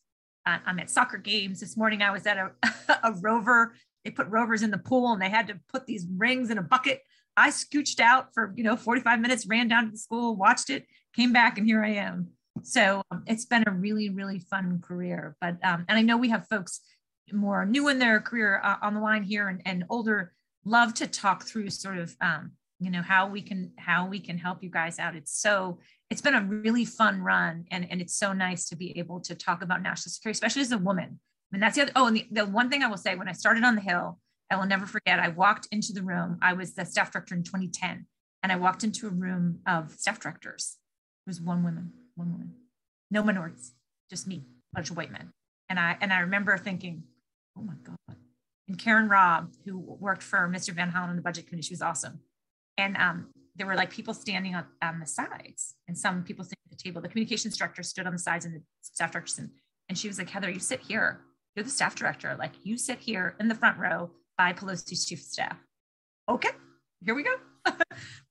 Uh, 0.47 0.59
I'm 0.65 0.79
at 0.79 0.89
soccer 0.89 1.19
games. 1.19 1.59
This 1.59 1.77
morning 1.77 2.03
I 2.03 2.13
was 2.13 2.25
at 2.25 2.39
a, 2.39 2.53
a 3.03 3.13
rover. 3.21 3.75
They 4.05 4.13
put 4.13 4.29
rovers 4.29 4.63
in 4.63 4.71
the 4.71 4.79
pool 4.79 5.13
and 5.13 5.21
they 5.21 5.29
had 5.29 5.49
to 5.49 5.59
put 5.69 5.85
these 5.87 6.07
rings 6.17 6.51
in 6.51 6.59
a 6.59 6.63
bucket. 6.63 7.03
I 7.37 7.51
scooched 7.51 7.99
out 7.99 8.33
for, 8.33 8.55
you 8.57 8.63
know, 8.63 8.77
45 8.77 9.19
minutes, 9.19 9.45
ran 9.45 9.67
down 9.67 9.87
to 9.87 9.91
the 9.91 9.99
school, 9.99 10.37
watched 10.37 10.71
it, 10.71 10.87
came 11.17 11.33
back, 11.33 11.59
and 11.59 11.67
here 11.67 11.85
I 11.85 11.95
am. 11.95 12.29
So 12.63 13.03
um, 13.11 13.25
it's 13.27 13.45
been 13.45 13.65
a 13.67 13.73
really, 13.73 14.09
really 14.09 14.39
fun 14.39 14.81
career. 14.81 15.37
But, 15.41 15.57
um, 15.65 15.85
and 15.89 15.99
I 15.99 16.03
know 16.03 16.17
we 16.17 16.29
have 16.29 16.47
folks 16.47 16.81
more 17.33 17.67
new 17.67 17.89
in 17.89 17.99
their 17.99 18.21
career 18.21 18.61
uh, 18.63 18.77
on 18.83 18.95
the 18.95 19.01
line 19.01 19.25
here 19.25 19.49
and, 19.49 19.61
and 19.67 19.85
older 19.91 20.33
love 20.65 20.95
to 20.95 21.09
talk 21.09 21.43
through 21.45 21.71
sort 21.71 21.99
of, 21.99 22.15
um, 22.21 22.53
you 22.79 22.91
know, 22.91 23.03
how 23.03 23.29
we 23.29 23.43
can, 23.43 23.73
how 23.79 24.07
we 24.07 24.21
can 24.21 24.39
help 24.39 24.63
you 24.63 24.71
guys 24.71 24.99
out. 24.99 25.17
It's 25.17 25.33
so, 25.33 25.79
it's 26.11 26.21
been 26.21 26.35
a 26.35 26.43
really 26.43 26.85
fun 26.85 27.21
run 27.21 27.65
and, 27.71 27.87
and 27.91 28.01
it's 28.01 28.17
so 28.17 28.33
nice 28.33 28.69
to 28.69 28.77
be 28.77 28.99
able 28.99 29.21
to 29.21 29.35
talk 29.35 29.63
about 29.63 29.83
national 29.83 30.13
security, 30.13 30.37
especially 30.37 30.63
as 30.63 30.73
a 30.73 30.79
woman. 30.79 31.19
I 31.53 31.57
mean, 31.57 31.61
that's 31.61 31.77
the 31.77 31.83
other, 31.83 31.93
oh, 31.97 32.07
and 32.07 32.17
the, 32.17 32.27
the 32.31 32.47
one 32.47 32.71
thing 32.71 32.83
I 32.83 32.89
will 32.89 32.97
say 32.97 33.15
when 33.15 33.29
I 33.29 33.33
started 33.33 33.65
on 33.65 33.77
the 33.77 33.81
Hill, 33.81 34.19
I 34.51 34.57
will 34.57 34.67
never 34.67 34.87
forget, 34.87 35.19
I 35.19 35.29
walked 35.29 35.69
into 35.71 35.93
the 35.93 36.03
room, 36.03 36.39
I 36.43 36.53
was 36.53 36.75
the 36.75 36.85
staff 36.85 37.13
director 37.13 37.35
in 37.35 37.43
2010, 37.43 38.07
and 38.43 38.53
I 38.53 38.57
walked 38.57 38.85
into 38.85 39.09
a 39.09 39.11
room 39.11 39.61
of 39.67 39.93
staff 39.93 40.21
directors. 40.21 40.77
It 41.27 41.31
was 41.31 41.41
one 41.41 41.65
woman, 41.65 41.93
one 42.15 42.31
woman, 42.31 42.53
no 43.11 43.23
minorities, 43.23 43.73
just 44.09 44.27
me, 44.27 44.45
a 44.73 44.77
bunch 44.77 44.91
of 44.91 44.97
white 44.97 45.11
men. 45.11 45.33
And 45.69 45.81
I 45.81 45.97
and 46.01 46.13
I 46.13 46.21
remember 46.21 46.57
thinking, 46.57 47.03
oh 47.59 47.63
my 47.63 47.75
God. 47.83 48.17
And 48.69 48.79
Karen 48.79 49.09
Robb, 49.09 49.53
who 49.65 49.79
worked 49.79 50.23
for 50.23 50.49
Mr. 50.53 50.71
Van 50.71 50.93
Hollen 50.93 51.11
on 51.11 51.17
the 51.17 51.23
budget 51.23 51.49
committee, 51.49 51.67
she 51.67 51.75
was 51.75 51.83
awesome. 51.83 52.21
And 52.79 52.97
um, 52.97 53.29
there 53.57 53.67
were 53.67 53.75
like 53.75 53.91
people 53.91 54.15
standing 54.15 54.55
on, 54.55 54.65
on 54.83 55.01
the 55.01 55.07
sides 55.07 55.75
and 55.89 55.97
some 55.97 56.23
people 56.23 56.45
sitting 56.45 56.59
at 56.71 56.79
the 56.79 56.83
table. 56.83 57.01
The 57.01 57.09
communications 57.09 57.57
director 57.57 57.83
stood 57.83 58.07
on 58.07 58.13
the 58.13 58.19
sides 58.19 58.45
and 58.45 58.55
the 58.55 58.63
staff 58.83 59.13
director, 59.13 59.43
and, 59.43 59.51
and 59.89 59.99
she 59.99 60.09
was 60.09 60.19
like, 60.19 60.31
Heather, 60.31 60.51
you 60.51 60.61
sit 60.61 60.81
here. 60.81 61.21
You're 61.55 61.65
the 61.65 61.71
staff 61.71 61.95
director. 61.95 62.37
Like 62.39 62.53
you 62.63 62.77
sit 62.77 62.99
here 62.99 63.35
in 63.41 63.49
the 63.49 63.55
front 63.55 63.79
row 63.79 64.11
by 64.37 64.53
Pelosi's 64.53 65.07
chief 65.07 65.21
of 65.21 65.25
staff. 65.25 65.57
Okay, 66.29 66.51
here 67.05 67.15
we 67.15 67.23
go. 67.23 67.35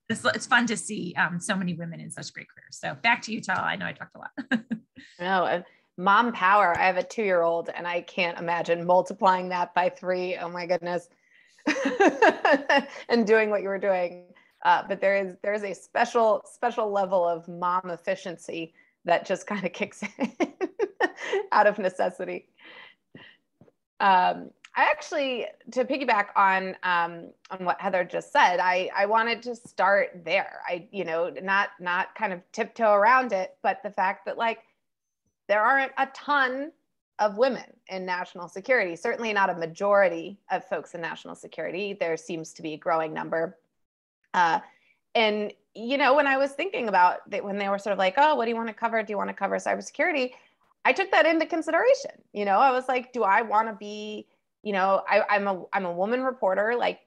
it's, 0.10 0.24
it's 0.24 0.46
fun 0.46 0.68
to 0.68 0.78
see 0.78 1.16
um, 1.18 1.40
so 1.40 1.56
many 1.56 1.74
women 1.74 2.00
in 2.00 2.12
such 2.12 2.32
great 2.34 2.48
careers. 2.50 2.78
So 2.78 2.96
back 3.02 3.24
to 3.24 3.34
Utah. 3.34 3.64
I 3.64 3.76
know 3.76 3.88
I 3.88 3.94
talked 3.94 4.16
a 4.16 4.20
lot. 4.20 4.62
no, 5.20 5.64
mom 5.98 6.34
power. 6.34 6.78
I 6.78 6.86
have 6.86 6.98
a 6.98 7.04
two 7.04 7.24
year 7.24 7.42
old 7.42 7.70
and 7.70 7.88
I 7.88 8.02
can't 8.02 8.38
imagine 8.38 8.86
multiplying 8.86 9.50
that 9.50 9.74
by 9.74 9.90
three. 9.90 10.38
Oh 10.38 10.50
my 10.50 10.66
goodness. 10.66 11.08
and 13.10 13.26
doing 13.26 13.50
what 13.50 13.62
you 13.64 13.70
were 13.70 13.80
doing. 13.80 14.26
Uh, 14.66 14.84
but 14.88 15.00
there 15.00 15.16
is 15.16 15.36
there 15.44 15.54
is 15.54 15.64
a 15.64 15.74
special 15.74 16.44
special 16.52 16.92
level 16.92 17.24
of 17.24 17.48
mom 17.48 17.92
efficiency 17.92 18.74
that 19.06 19.26
just 19.26 19.48
kind 19.52 19.64
of 19.64 19.72
kicks 19.72 20.04
in 20.18 20.34
out 21.52 21.68
of 21.68 21.78
necessity. 21.80 22.48
Um, 24.02 24.50
I 24.78 24.84
actually, 24.92 25.46
to 25.72 25.86
piggyback 25.86 26.28
on 26.36 26.76
um, 26.84 27.32
on 27.52 27.64
what 27.64 27.80
Heather 27.80 28.04
just 28.04 28.34
said, 28.34 28.60
I 28.60 28.90
I 28.94 29.06
wanted 29.06 29.42
to 29.44 29.56
start 29.56 30.24
there. 30.26 30.62
I 30.68 30.88
you 30.92 31.06
know 31.06 31.32
not 31.42 31.70
not 31.80 32.16
kind 32.16 32.34
of 32.34 32.42
tiptoe 32.52 32.92
around 32.92 33.32
it, 33.32 33.56
but 33.62 33.82
the 33.84 33.92
fact 33.92 34.26
that 34.26 34.38
like 34.38 34.60
there 35.48 35.62
aren't 35.62 35.92
a 35.98 36.08
ton 36.08 36.72
of 37.20 37.38
women 37.38 37.64
in 37.88 38.06
national 38.06 38.50
security. 38.50 38.96
Certainly 38.96 39.32
not 39.32 39.50
a 39.50 39.54
majority 39.54 40.38
of 40.52 40.66
folks 40.66 40.96
in 40.96 41.02
national 41.02 41.36
security. 41.36 41.96
There 41.98 42.18
seems 42.18 42.52
to 42.54 42.62
be 42.62 42.74
a 42.74 42.78
growing 42.78 43.14
number. 43.14 43.58
Uh, 44.36 44.60
and 45.16 45.54
you 45.74 45.98
know, 45.98 46.14
when 46.14 46.28
I 46.28 46.38
was 46.38 46.52
thinking 46.52 46.88
about 46.88 47.30
that, 47.32 47.44
when 47.44 47.58
they 47.58 47.70
were 47.70 47.80
sort 47.80 47.94
of 47.94 48.00
like, 48.00 48.16
"Oh, 48.18 48.36
what 48.36 48.46
do 48.46 48.52
you 48.52 48.56
want 48.56 48.68
to 48.68 48.74
cover? 48.74 49.02
Do 49.02 49.12
you 49.12 49.18
want 49.18 49.30
to 49.30 49.34
cover 49.34 49.56
cybersecurity?" 49.58 50.32
I 50.84 50.94
took 50.94 51.10
that 51.12 51.26
into 51.26 51.46
consideration. 51.46 52.12
You 52.34 52.46
know, 52.46 52.58
I 52.58 52.72
was 52.72 52.88
like, 52.88 53.14
"Do 53.14 53.24
I 53.24 53.42
want 53.42 53.70
to 53.70 53.76
be?" 53.76 54.28
you 54.66 54.74
know, 54.74 55.04
I, 55.08 55.22
I'm 55.30 55.48
a 55.48 55.64
I'm 55.74 55.86
a 55.86 55.92
woman 55.92 56.22
reporter. 56.24 56.76
Like, 56.76 57.00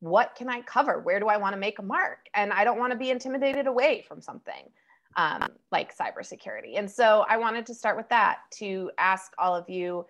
what 0.00 0.34
can 0.36 0.48
I 0.48 0.60
cover? 0.62 1.00
Where 1.00 1.20
do 1.20 1.28
I 1.28 1.36
want 1.36 1.54
to 1.54 1.58
make 1.58 1.78
a 1.78 1.82
mark? 1.82 2.18
And 2.34 2.52
I 2.52 2.64
don't 2.64 2.78
want 2.78 2.92
to 2.92 2.98
be 2.98 3.10
intimidated 3.10 3.66
away 3.66 4.04
from 4.06 4.20
something 4.20 4.68
um, 5.16 5.48
like 5.70 5.96
cybersecurity. 5.96 6.76
And 6.76 6.90
so 6.90 7.24
I 7.28 7.36
wanted 7.36 7.64
to 7.66 7.74
start 7.74 7.96
with 7.96 8.08
that 8.10 8.38
to 8.58 8.90
ask 8.98 9.32
all 9.38 9.54
of 9.54 9.70
you, 9.70 10.04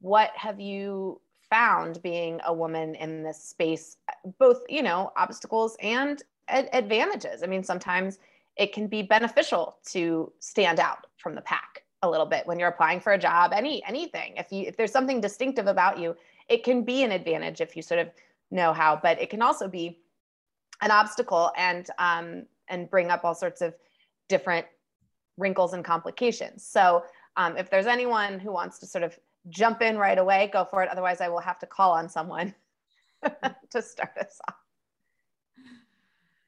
what 0.00 0.30
have 0.36 0.60
you 0.60 1.20
found 1.50 2.02
being 2.02 2.40
a 2.46 2.52
woman 2.52 2.94
in 2.94 3.22
this 3.22 3.42
space? 3.42 3.96
Both, 4.38 4.62
you 4.68 4.82
know, 4.82 5.12
obstacles 5.16 5.76
and 5.80 6.22
ad- 6.48 6.68
advantages. 6.72 7.42
I 7.42 7.46
mean, 7.46 7.64
sometimes 7.64 8.18
it 8.56 8.72
can 8.72 8.86
be 8.86 9.02
beneficial 9.02 9.78
to 9.88 10.32
stand 10.38 10.80
out 10.80 11.06
from 11.18 11.34
the 11.34 11.42
pack 11.42 11.82
a 12.02 12.10
little 12.10 12.26
bit 12.26 12.46
when 12.46 12.58
you're 12.58 12.68
applying 12.68 13.00
for 13.00 13.14
a 13.14 13.18
job 13.18 13.52
any 13.54 13.82
anything 13.86 14.34
if 14.36 14.52
you 14.52 14.64
if 14.66 14.76
there's 14.76 14.92
something 14.92 15.18
distinctive 15.18 15.66
about 15.66 15.98
you 15.98 16.14
it 16.48 16.62
can 16.62 16.82
be 16.82 17.02
an 17.02 17.10
advantage 17.10 17.62
if 17.62 17.74
you 17.74 17.82
sort 17.82 18.00
of 18.00 18.08
know 18.50 18.72
how, 18.72 18.98
but 19.00 19.20
it 19.20 19.30
can 19.30 19.42
also 19.42 19.68
be 19.68 19.98
an 20.82 20.90
obstacle 20.90 21.50
and 21.56 21.88
um, 21.98 22.46
and 22.68 22.90
bring 22.90 23.10
up 23.10 23.24
all 23.24 23.34
sorts 23.34 23.60
of 23.60 23.74
different 24.28 24.66
wrinkles 25.38 25.72
and 25.72 25.84
complications. 25.84 26.64
So 26.64 27.04
um, 27.36 27.56
if 27.56 27.70
there's 27.70 27.86
anyone 27.86 28.38
who 28.38 28.52
wants 28.52 28.78
to 28.80 28.86
sort 28.86 29.04
of 29.04 29.18
jump 29.48 29.82
in 29.82 29.98
right 29.98 30.18
away, 30.18 30.50
go 30.52 30.64
for 30.64 30.82
it. 30.82 30.88
Otherwise, 30.90 31.20
I 31.20 31.28
will 31.28 31.40
have 31.40 31.58
to 31.60 31.66
call 31.66 31.92
on 31.92 32.08
someone 32.08 32.54
to 33.70 33.82
start 33.82 34.16
us 34.18 34.40
off. 34.48 34.56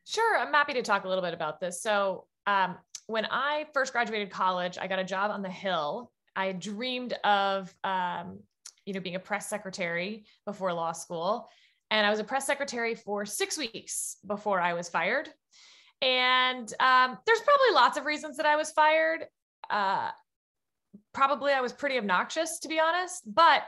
Sure, 0.04 0.38
I'm 0.38 0.52
happy 0.52 0.72
to 0.74 0.82
talk 0.82 1.04
a 1.04 1.08
little 1.08 1.22
bit 1.22 1.34
about 1.34 1.60
this. 1.60 1.82
So 1.82 2.24
um, 2.46 2.76
when 3.06 3.26
I 3.30 3.66
first 3.74 3.92
graduated 3.92 4.30
college, 4.30 4.78
I 4.80 4.86
got 4.86 4.98
a 4.98 5.04
job 5.04 5.30
on 5.30 5.42
the 5.42 5.50
Hill. 5.50 6.10
I 6.34 6.52
dreamed 6.52 7.12
of 7.24 7.74
um, 7.84 8.38
you 8.88 8.94
know, 8.94 9.00
being 9.00 9.16
a 9.16 9.20
press 9.20 9.46
secretary 9.46 10.24
before 10.46 10.72
law 10.72 10.92
school. 10.92 11.50
And 11.90 12.06
I 12.06 12.10
was 12.10 12.20
a 12.20 12.24
press 12.24 12.46
secretary 12.46 12.94
for 12.94 13.26
six 13.26 13.58
weeks 13.58 14.16
before 14.26 14.62
I 14.62 14.72
was 14.72 14.88
fired. 14.88 15.28
And 16.00 16.72
um, 16.80 17.18
there's 17.26 17.40
probably 17.40 17.74
lots 17.74 17.98
of 17.98 18.06
reasons 18.06 18.38
that 18.38 18.46
I 18.46 18.56
was 18.56 18.70
fired. 18.70 19.26
Uh, 19.68 20.08
probably 21.18 21.52
I 21.52 21.60
was 21.60 21.72
pretty 21.72 21.98
obnoxious, 21.98 22.60
to 22.60 22.68
be 22.68 22.80
honest, 22.80 23.22
but 23.26 23.62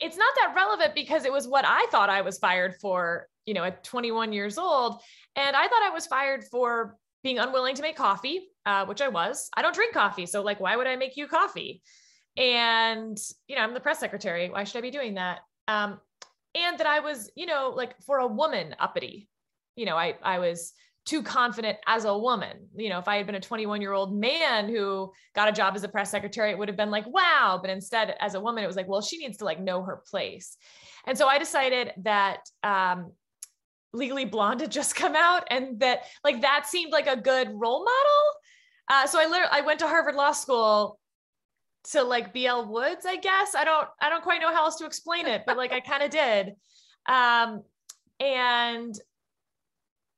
it's 0.00 0.16
not 0.16 0.32
that 0.36 0.54
relevant 0.56 0.94
because 0.94 1.24
it 1.24 1.32
was 1.32 1.46
what 1.46 1.64
I 1.66 1.86
thought 1.90 2.10
I 2.10 2.22
was 2.22 2.38
fired 2.38 2.74
for, 2.80 3.28
you 3.46 3.54
know, 3.54 3.64
at 3.64 3.84
21 3.84 4.32
years 4.32 4.58
old. 4.58 5.00
And 5.36 5.54
I 5.54 5.68
thought 5.68 5.82
I 5.82 5.90
was 5.90 6.06
fired 6.06 6.44
for 6.50 6.96
being 7.22 7.38
unwilling 7.38 7.74
to 7.76 7.82
make 7.82 7.96
coffee, 7.96 8.48
uh, 8.66 8.86
which 8.86 9.00
I 9.00 9.08
was. 9.08 9.48
I 9.56 9.62
don't 9.62 9.74
drink 9.74 9.94
coffee. 9.94 10.26
So, 10.26 10.42
like, 10.42 10.60
why 10.60 10.76
would 10.76 10.86
I 10.86 10.96
make 10.96 11.16
you 11.16 11.28
coffee? 11.28 11.82
and 12.36 13.18
you 13.48 13.56
know 13.56 13.62
i'm 13.62 13.74
the 13.74 13.80
press 13.80 13.98
secretary 13.98 14.50
why 14.50 14.64
should 14.64 14.78
i 14.78 14.82
be 14.82 14.90
doing 14.90 15.14
that 15.14 15.40
um, 15.68 15.98
and 16.54 16.78
that 16.78 16.86
i 16.86 17.00
was 17.00 17.30
you 17.34 17.46
know 17.46 17.72
like 17.74 17.98
for 18.02 18.18
a 18.18 18.26
woman 18.26 18.74
uppity 18.78 19.28
you 19.74 19.86
know 19.86 19.96
i 19.96 20.14
i 20.22 20.38
was 20.38 20.72
too 21.06 21.22
confident 21.22 21.78
as 21.86 22.04
a 22.04 22.18
woman 22.18 22.68
you 22.74 22.88
know 22.90 22.98
if 22.98 23.08
i 23.08 23.16
had 23.16 23.26
been 23.26 23.36
a 23.36 23.40
21 23.40 23.80
year 23.80 23.92
old 23.92 24.14
man 24.14 24.68
who 24.68 25.10
got 25.34 25.48
a 25.48 25.52
job 25.52 25.74
as 25.74 25.84
a 25.84 25.88
press 25.88 26.10
secretary 26.10 26.50
it 26.50 26.58
would 26.58 26.68
have 26.68 26.76
been 26.76 26.90
like 26.90 27.06
wow 27.06 27.58
but 27.60 27.70
instead 27.70 28.14
as 28.20 28.34
a 28.34 28.40
woman 28.40 28.62
it 28.62 28.66
was 28.66 28.76
like 28.76 28.88
well 28.88 29.00
she 29.00 29.16
needs 29.16 29.38
to 29.38 29.44
like 29.44 29.60
know 29.60 29.82
her 29.82 30.02
place 30.08 30.56
and 31.06 31.16
so 31.16 31.26
i 31.26 31.38
decided 31.38 31.92
that 31.98 32.40
um, 32.62 33.12
legally 33.92 34.24
blonde 34.24 34.60
had 34.60 34.70
just 34.70 34.94
come 35.02 35.14
out 35.16 35.44
and 35.50 35.80
that 35.80 36.02
like 36.24 36.42
that 36.42 36.66
seemed 36.66 36.92
like 36.92 37.06
a 37.06 37.16
good 37.16 37.48
role 37.54 37.84
model 37.84 38.22
uh, 38.88 39.06
so 39.06 39.18
i 39.20 39.26
literally 39.26 39.52
i 39.52 39.60
went 39.60 39.78
to 39.78 39.86
harvard 39.86 40.16
law 40.16 40.32
school 40.32 40.98
to 41.92 42.02
like 42.02 42.32
be 42.32 42.48
Elle 42.48 42.66
Woods, 42.66 43.06
I 43.06 43.14
guess. 43.14 43.54
I 43.54 43.64
don't 43.64 43.86
I 44.00 44.08
don't 44.08 44.24
quite 44.24 44.40
know 44.40 44.52
how 44.52 44.64
else 44.64 44.74
to 44.78 44.86
explain 44.86 45.26
it, 45.26 45.42
but 45.46 45.56
like 45.56 45.72
I 45.72 45.78
kind 45.78 46.02
of 46.02 46.10
did. 46.10 46.54
Um 47.06 47.62
and 48.18 48.98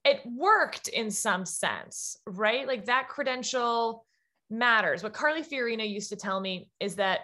it 0.09 0.23
worked 0.25 0.88
in 0.88 1.11
some 1.11 1.44
sense, 1.44 2.16
right? 2.27 2.66
Like 2.66 2.87
that 2.87 3.09
credential 3.09 4.07
matters. 4.51 5.03
What 5.03 5.12
Carly 5.12 5.42
Fiorina 5.42 5.88
used 5.88 6.09
to 6.11 6.16
tell 6.16 6.40
me 6.40 6.71
is 6.81 6.97
that 6.97 7.21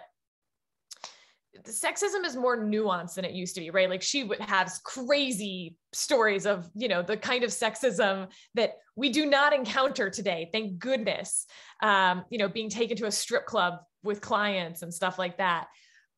sexism 1.63 2.23
is 2.25 2.35
more 2.35 2.57
nuanced 2.57 3.15
than 3.15 3.25
it 3.25 3.31
used 3.31 3.55
to 3.55 3.61
be, 3.61 3.71
right? 3.71 3.89
Like 3.89 4.01
she 4.01 4.23
would 4.23 4.39
have 4.39 4.71
crazy 4.83 5.75
stories 5.93 6.45
of, 6.45 6.69
you 6.75 6.87
know, 6.87 7.01
the 7.01 7.17
kind 7.17 7.43
of 7.43 7.49
sexism 7.49 8.27
that 8.53 8.75
we 8.95 9.09
do 9.09 9.25
not 9.25 9.53
encounter 9.53 10.09
today. 10.09 10.49
Thank 10.51 10.77
goodness. 10.77 11.47
Um, 11.81 12.25
you 12.29 12.37
know, 12.37 12.47
being 12.47 12.69
taken 12.69 12.97
to 12.97 13.07
a 13.07 13.11
strip 13.11 13.45
club 13.45 13.79
with 14.03 14.21
clients 14.21 14.83
and 14.83 14.93
stuff 14.93 15.17
like 15.17 15.37
that. 15.37 15.67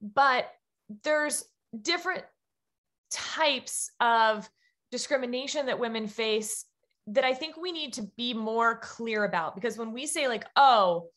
But 0.01 0.49
there's 1.03 1.45
different 1.81 2.23
types 3.11 3.89
of 3.99 4.49
discrimination 4.91 5.65
that 5.65 5.79
women 5.79 6.07
face 6.07 6.65
that 7.07 7.23
I 7.23 7.33
think 7.33 7.55
we 7.55 7.71
need 7.71 7.93
to 7.93 8.07
be 8.17 8.33
more 8.33 8.79
clear 8.79 9.23
about 9.23 9.55
because 9.55 9.77
when 9.77 9.93
we 9.93 10.05
say 10.05 10.27
like, 10.27 10.45
oh, 10.55 11.07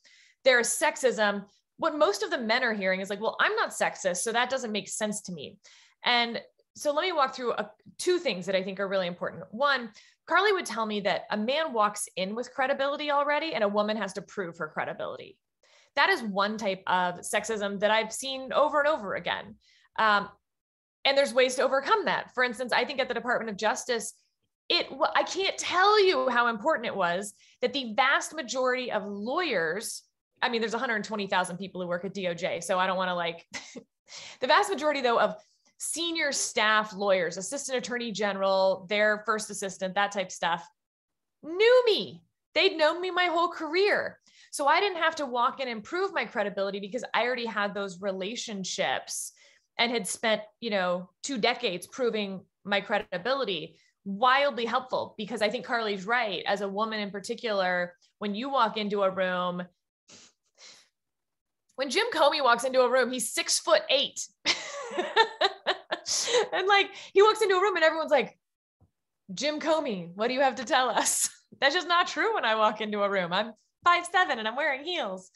there's 0.44 0.68
sexism, 0.68 1.44
what 1.76 1.98
most 1.98 2.22
of 2.22 2.30
the 2.30 2.38
men 2.38 2.62
are 2.62 2.74
hearing 2.74 3.00
is 3.00 3.10
like, 3.10 3.20
well, 3.20 3.36
I'm 3.40 3.56
not 3.56 3.70
sexist, 3.70 4.18
so 4.18 4.32
that 4.32 4.50
doesn't 4.50 4.72
make 4.72 4.88
sense 4.88 5.22
to 5.22 5.32
me. 5.32 5.58
And 6.04 6.40
so 6.76 6.92
let 6.92 7.02
me 7.02 7.12
walk 7.12 7.34
through 7.34 7.52
a, 7.52 7.70
two 7.98 8.18
things 8.18 8.46
that 8.46 8.54
I 8.54 8.62
think 8.62 8.78
are 8.80 8.88
really 8.88 9.06
important. 9.06 9.44
One, 9.50 9.90
Carly 10.26 10.52
would 10.52 10.66
tell 10.66 10.86
me 10.86 11.00
that 11.00 11.24
a 11.30 11.36
man 11.36 11.72
walks 11.72 12.08
in 12.16 12.34
with 12.34 12.54
credibility 12.54 13.10
already, 13.10 13.54
and 13.54 13.64
a 13.64 13.68
woman 13.68 13.96
has 13.96 14.12
to 14.14 14.22
prove 14.22 14.58
her 14.58 14.68
credibility. 14.68 15.36
That 15.96 16.08
is 16.08 16.22
one 16.22 16.56
type 16.56 16.82
of 16.86 17.20
sexism 17.20 17.80
that 17.80 17.90
I've 17.90 18.12
seen 18.12 18.52
over 18.52 18.78
and 18.78 18.88
over 18.88 19.16
again. 19.16 19.56
Um, 19.98 20.28
and 21.04 21.16
there's 21.16 21.34
ways 21.34 21.54
to 21.56 21.62
overcome 21.62 22.04
that. 22.04 22.34
For 22.34 22.44
instance, 22.44 22.72
I 22.72 22.84
think 22.84 23.00
at 23.00 23.08
the 23.08 23.14
Department 23.14 23.50
of 23.50 23.56
Justice, 23.56 24.14
it 24.68 24.86
I 25.14 25.22
can't 25.24 25.58
tell 25.58 26.04
you 26.04 26.28
how 26.28 26.48
important 26.48 26.86
it 26.86 26.94
was 26.94 27.34
that 27.60 27.72
the 27.72 27.92
vast 27.94 28.34
majority 28.34 28.92
of 28.92 29.04
lawyers, 29.04 30.02
I 30.40 30.48
mean, 30.48 30.60
there's 30.60 30.72
120,000 30.72 31.56
people 31.56 31.80
who 31.80 31.88
work 31.88 32.04
at 32.04 32.14
DOJ, 32.14 32.62
so 32.62 32.78
I 32.78 32.86
don't 32.86 32.96
want 32.96 33.08
to 33.08 33.14
like 33.14 33.46
the 34.40 34.46
vast 34.46 34.70
majority 34.70 35.00
though 35.00 35.18
of 35.18 35.34
senior 35.78 36.30
staff 36.30 36.92
lawyers, 36.94 37.36
assistant 37.38 37.78
attorney 37.78 38.12
general, 38.12 38.86
their 38.88 39.22
first 39.24 39.50
assistant, 39.50 39.94
that 39.94 40.12
type 40.12 40.30
stuff, 40.30 40.66
knew 41.42 41.82
me. 41.86 42.22
They'd 42.54 42.76
known 42.76 43.00
me 43.00 43.10
my 43.10 43.26
whole 43.26 43.48
career. 43.48 44.18
So 44.50 44.66
I 44.66 44.80
didn't 44.80 45.02
have 45.02 45.16
to 45.16 45.26
walk 45.26 45.60
in 45.60 45.68
and 45.68 45.82
prove 45.82 46.12
my 46.12 46.24
credibility 46.24 46.80
because 46.80 47.04
I 47.14 47.22
already 47.22 47.46
had 47.46 47.72
those 47.72 48.02
relationships 48.02 49.32
and 49.78 49.90
had 49.90 50.06
spent, 50.06 50.42
you 50.60 50.70
know, 50.70 51.08
two 51.22 51.38
decades 51.38 51.86
proving 51.86 52.40
my 52.64 52.80
credibility. 52.80 53.76
Wildly 54.04 54.64
helpful 54.64 55.14
because 55.18 55.42
I 55.42 55.50
think 55.50 55.66
Carly's 55.66 56.06
right. 56.06 56.42
As 56.46 56.62
a 56.62 56.68
woman 56.68 57.00
in 57.00 57.10
particular, 57.10 57.94
when 58.18 58.34
you 58.34 58.48
walk 58.48 58.78
into 58.78 59.02
a 59.02 59.10
room, 59.10 59.62
when 61.76 61.90
Jim 61.90 62.06
Comey 62.12 62.42
walks 62.42 62.64
into 62.64 62.80
a 62.80 62.90
room, 62.90 63.12
he's 63.12 63.32
six 63.32 63.58
foot 63.58 63.82
eight. 63.90 64.26
and 66.52 66.66
like 66.66 66.90
he 67.12 67.22
walks 67.22 67.42
into 67.42 67.56
a 67.56 67.60
room 67.60 67.76
and 67.76 67.84
everyone's 67.84 68.10
like, 68.10 68.38
Jim 69.32 69.60
Comey, 69.60 70.10
what 70.14 70.28
do 70.28 70.34
you 70.34 70.40
have 70.40 70.56
to 70.56 70.64
tell 70.64 70.90
us? 70.90 71.28
That's 71.60 71.74
just 71.74 71.88
not 71.88 72.06
true 72.06 72.34
when 72.34 72.44
I 72.44 72.54
walk 72.54 72.80
into 72.80 73.02
a 73.02 73.10
room. 73.10 73.32
I'm 73.32 73.52
five 73.84 74.06
seven 74.10 74.38
and 74.38 74.46
I'm 74.46 74.56
wearing 74.56 74.84
heels. 74.84 75.30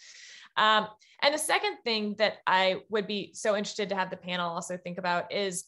Um, 0.57 0.87
and 1.25 1.33
the 1.33 1.39
second 1.39 1.79
thing 1.85 2.17
that 2.19 2.39
I 2.47 2.83
would 2.91 3.07
be 3.07 3.31
so 3.33 3.57
interested 3.57 3.89
to 3.89 3.97
have 3.97 4.11
the 4.11 4.17
panel 4.17 4.51
also 4.51 4.77
think 4.77 4.99
about 4.99 5.33
is 5.33 5.65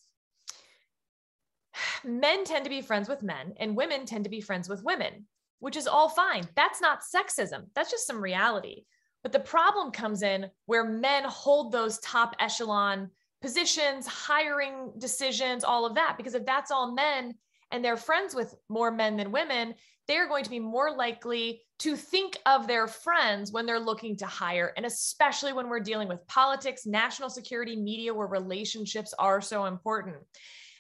men 2.05 2.45
tend 2.45 2.65
to 2.65 2.71
be 2.71 2.83
friends 2.83 3.09
with 3.09 3.23
men 3.23 3.55
and 3.57 3.75
women 3.75 4.05
tend 4.05 4.25
to 4.25 4.31
be 4.31 4.43
friends 4.43 4.69
with 4.69 4.85
women, 4.85 5.27
which 5.61 5.77
is 5.77 5.87
all 5.87 6.11
fine. 6.11 6.47
That's 6.57 6.83
not 6.83 7.01
sexism. 7.01 7.69
That's 7.75 7.91
just 7.91 8.07
some 8.07 8.23
reality. 8.23 8.85
But 9.23 9.33
the 9.33 9.41
problem 9.41 9.93
comes 9.93 10.23
in 10.23 10.51
where 10.67 10.85
men 10.85 11.25
hold 11.25 11.73
those 11.73 11.99
top 12.01 12.37
echelon 12.39 13.11
positions, 13.41 14.07
hiring 14.07 14.93
decisions, 14.99 15.65
all 15.65 15.87
of 15.87 15.95
that. 15.95 16.19
Because 16.19 16.35
if 16.35 16.45
that's 16.45 16.71
all 16.71 16.93
men 16.93 17.35
and 17.71 17.83
they're 17.83 17.97
friends 17.97 18.35
with 18.35 18.55
more 18.69 18.91
men 18.91 19.17
than 19.17 19.33
women, 19.33 19.75
they're 20.09 20.29
going 20.29 20.45
to 20.45 20.51
be 20.51 20.61
more 20.61 20.95
likely 20.95 21.63
to 21.79 21.97
think 21.97 22.39
of 22.47 22.67
their 22.67 22.87
friends 22.87 23.53
when 23.53 23.67
they're 23.67 23.81
looking 23.81 24.17
to 24.17 24.27
hire. 24.27 24.73
And 24.77 24.87
especially 24.87 25.53
when 25.53 25.69
we're 25.69 25.81
dealing 25.81 26.09
with 26.09 26.27
politics, 26.27 26.87
national 26.87 27.29
security, 27.29 27.77
media, 27.77 28.15
where 28.15 28.27
relationships 28.27 29.13
are 29.19 29.41
so 29.41 29.67
important. 29.67 30.17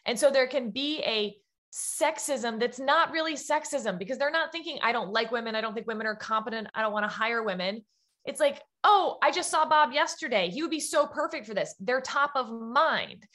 And 0.06 0.18
so 0.18 0.30
there 0.30 0.46
can 0.46 0.70
be 0.70 1.00
a 1.00 1.36
sexism 1.72 2.58
that's 2.58 2.78
not 2.78 3.10
really 3.10 3.34
sexism 3.34 3.98
because 3.98 4.16
they're 4.16 4.30
not 4.30 4.52
thinking, 4.52 4.78
I 4.82 4.92
don't 4.92 5.10
like 5.10 5.30
women. 5.30 5.54
I 5.54 5.60
don't 5.60 5.74
think 5.74 5.86
women 5.86 6.06
are 6.06 6.16
competent. 6.16 6.68
I 6.74 6.80
don't 6.80 6.92
want 6.92 7.04
to 7.04 7.14
hire 7.14 7.42
women. 7.42 7.82
It's 8.24 8.40
like, 8.40 8.62
oh, 8.82 9.18
I 9.22 9.30
just 9.30 9.50
saw 9.50 9.68
Bob 9.68 9.92
yesterday. 9.92 10.48
He 10.48 10.62
would 10.62 10.70
be 10.70 10.80
so 10.80 11.06
perfect 11.06 11.46
for 11.46 11.54
this. 11.54 11.74
They're 11.78 12.00
top 12.00 12.32
of 12.34 12.50
mind. 12.50 13.26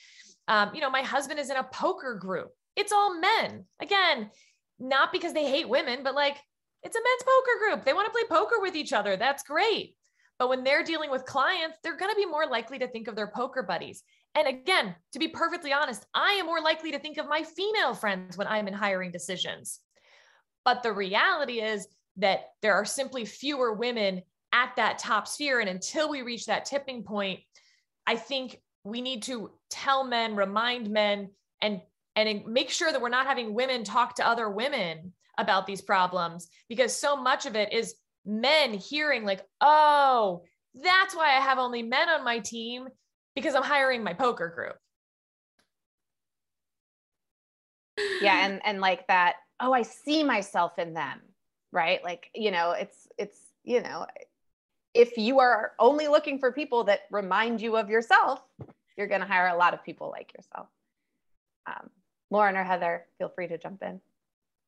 Um, 0.48 0.72
you 0.74 0.82
know, 0.82 0.90
my 0.90 1.02
husband 1.02 1.40
is 1.40 1.50
in 1.50 1.58
a 1.58 1.64
poker 1.64 2.16
group. 2.16 2.50
It's 2.76 2.92
all 2.92 3.20
men. 3.20 3.66
Again, 3.82 4.32
not 4.82 5.13
because 5.13 5.34
they 5.34 5.50
hate 5.50 5.70
women, 5.70 6.04
but 6.04 6.15
like 6.15 6.38
it's 6.84 6.96
a 6.96 7.00
men's 7.00 7.24
poker 7.24 7.60
group. 7.76 7.86
They 7.86 7.94
want 7.94 8.08
to 8.08 8.12
play 8.12 8.28
poker 8.28 8.56
with 8.60 8.76
each 8.76 8.91
other. 8.91 9.15
That's 9.15 9.44
great. 9.44 9.96
But 10.39 10.50
when 10.50 10.63
they're 10.63 10.84
dealing 10.84 11.12
with 11.12 11.26
clients, 11.26 11.78
they're 11.84 11.98
going 11.98 12.12
to 12.12 12.15
be 12.15 12.26
more 12.26 12.48
likely 12.48 12.80
to 12.80 12.88
think 12.88 13.08
of 13.08 13.15
their 13.15 13.28
poker 13.28 13.62
buddies. 13.62 14.02
And 14.34 14.48
again, 14.48 14.96
to 15.13 15.20
be 15.20 15.28
perfectly 15.28 15.72
honest, 15.72 16.04
I 16.15 16.32
am 16.34 16.48
more 16.48 16.62
likely 16.62 16.91
to 16.91 17.00
think 17.00 17.17
of 17.17 17.28
my 17.28 17.44
female 17.44 17.94
friends 17.94 18.38
when 18.38 18.48
I'm 18.48 18.67
in 18.67 18.74
hiring 18.74 19.12
decisions. 19.12 19.80
But 20.65 20.82
the 20.82 20.94
reality 20.94 21.62
is 21.62 21.88
that 22.17 22.46
there 22.63 22.74
are 22.74 22.86
simply 22.86 23.26
fewer 23.26 23.74
women 23.74 24.24
at 24.52 24.74
that 24.78 24.98
top 24.98 25.28
sphere. 25.28 25.60
And 25.60 25.70
until 25.70 26.10
we 26.10 26.24
reach 26.24 26.48
that 26.48 26.65
tipping 26.65 27.04
point, 27.04 27.41
I 28.08 28.15
think 28.15 28.60
we 28.84 29.02
need 29.02 29.24
to 29.24 29.52
tell 29.70 30.04
men, 30.04 30.36
remind 30.36 30.89
men, 30.89 31.30
and 31.62 31.82
and 32.15 32.45
make 32.45 32.69
sure 32.69 32.91
that 32.91 33.02
we're 33.02 33.10
not 33.10 33.28
having 33.28 33.54
women 33.54 33.84
talk 33.84 34.15
to 34.15 34.28
other 34.28 34.50
women 34.50 35.13
about 35.38 35.65
these 35.65 35.82
problems 35.82 36.50
because 36.69 36.95
so 36.95 37.15
much 37.15 37.45
of 37.45 37.56
it 37.56 37.71
is 37.74 37.95
men 38.26 38.74
hearing 38.74 39.24
like 39.26 39.41
oh 39.62 40.43
that's 40.76 41.15
why 41.15 41.30
i 41.30 41.39
have 41.39 41.58
only 41.58 41.82
men 41.82 42.10
on 42.10 42.24
my 42.24 42.39
team 42.39 42.88
because 43.36 43.56
i'm 43.56 43.63
hiring 43.63 44.04
my 44.04 44.13
poker 44.13 44.52
group. 44.56 44.76
Yeah 48.21 48.45
and 48.45 48.62
and 48.63 48.82
like 48.82 49.08
that 49.08 49.36
oh 49.60 49.74
i 49.74 49.82
see 49.82 50.24
myself 50.24 50.78
in 50.78 50.93
them 50.93 51.19
right? 51.71 52.04
Like 52.04 52.30
you 52.36 52.52
know 52.52 52.71
it's 52.71 53.08
it's 53.17 53.38
you 53.63 53.82
know 53.82 54.06
if 54.93 55.17
you 55.17 55.39
are 55.39 55.71
only 55.80 56.08
looking 56.08 56.39
for 56.39 56.52
people 56.52 56.86
that 56.86 57.02
remind 57.12 57.62
you 57.62 57.78
of 57.78 57.89
yourself 57.89 58.41
you're 58.97 59.08
going 59.08 59.21
to 59.21 59.28
hire 59.28 59.47
a 59.47 59.58
lot 59.58 59.74
of 59.74 59.84
people 59.84 60.10
like 60.10 60.34
yourself. 60.38 60.67
Um, 61.65 61.89
Lauren 62.32 62.56
or 62.56 62.63
Heather, 62.63 63.06
feel 63.17 63.30
free 63.30 63.48
to 63.48 63.58
jump 63.58 63.84
in. 63.84 64.02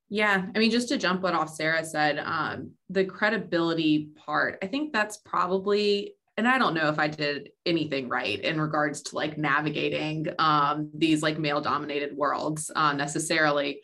Yeah, 0.10 0.46
I 0.54 0.60
mean, 0.60 0.70
just 0.70 0.90
to 0.90 0.98
jump 0.98 1.22
what 1.22 1.34
off 1.34 1.50
Sarah 1.50 1.84
said, 1.84 2.20
um, 2.20 2.72
the 2.90 3.06
credibility 3.06 4.10
part, 4.16 4.60
I 4.62 4.68
think 4.68 4.94
that's 4.94 5.18
probably, 5.18 6.14
and 6.38 6.48
I 6.48 6.60
don't 6.60 6.76
know 6.76 6.90
if 6.90 7.00
I 7.00 7.08
did 7.08 7.50
anything 7.66 8.10
right 8.10 8.40
in 8.40 8.62
regards 8.62 9.02
to 9.04 9.16
like 9.16 9.38
navigating 9.38 10.28
um, 10.38 10.92
these 10.94 11.24
like 11.24 11.40
male 11.40 11.62
dominated 11.62 12.16
worlds 12.16 12.70
uh, 12.76 12.94
necessarily. 12.94 13.82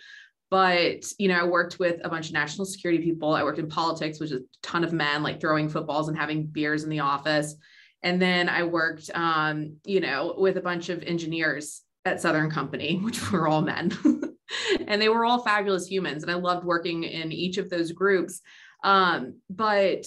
But, 0.51 1.05
you 1.17 1.29
know, 1.29 1.39
I 1.39 1.45
worked 1.45 1.79
with 1.79 2.01
a 2.03 2.09
bunch 2.09 2.27
of 2.27 2.33
national 2.33 2.65
security 2.65 3.03
people. 3.03 3.33
I 3.33 3.43
worked 3.43 3.59
in 3.59 3.69
politics, 3.69 4.19
which 4.19 4.31
is 4.31 4.41
a 4.41 4.45
ton 4.61 4.83
of 4.83 4.93
men 4.93 5.23
like 5.23 5.39
throwing 5.39 5.69
footballs 5.69 6.09
and 6.09 6.17
having 6.17 6.45
beers 6.45 6.83
in 6.83 6.89
the 6.89 6.99
office. 6.99 7.55
And 8.03 8.21
then 8.21 8.49
I 8.49 8.63
worked, 8.63 9.09
um, 9.13 9.77
you 9.85 9.99
know, 9.99 10.35
with 10.37 10.57
a 10.57 10.61
bunch 10.61 10.89
of 10.89 11.03
engineers 11.03 11.81
at 12.09 12.21
Southern 12.21 12.49
Company, 12.49 12.97
which 13.03 13.31
were 13.31 13.47
all 13.47 13.61
men. 13.61 13.91
and 14.87 15.01
they 15.01 15.09
were 15.09 15.25
all 15.25 15.43
fabulous 15.43 15.87
humans. 15.87 16.23
And 16.23 16.31
I 16.31 16.35
loved 16.35 16.65
working 16.65 17.03
in 17.03 17.31
each 17.31 17.57
of 17.57 17.69
those 17.69 17.91
groups. 17.91 18.41
Um, 18.83 19.39
but 19.49 20.05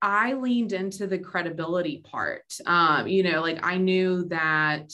I 0.00 0.34
leaned 0.34 0.72
into 0.72 1.06
the 1.06 1.18
credibility 1.18 2.02
part. 2.04 2.44
Um, 2.66 3.06
you 3.06 3.22
know, 3.22 3.40
like 3.40 3.64
I 3.64 3.76
knew 3.76 4.24
that 4.28 4.92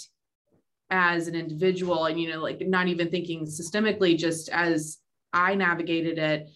as 0.90 1.28
an 1.28 1.34
individual, 1.34 2.06
and, 2.06 2.20
you 2.20 2.30
know, 2.30 2.40
like 2.40 2.61
not 2.66 2.88
even 2.88 3.11
thinking 3.11 3.46
systemically, 3.46 4.16
just 4.16 4.48
as 4.48 4.98
I 5.32 5.54
navigated 5.54 6.18
it, 6.18 6.48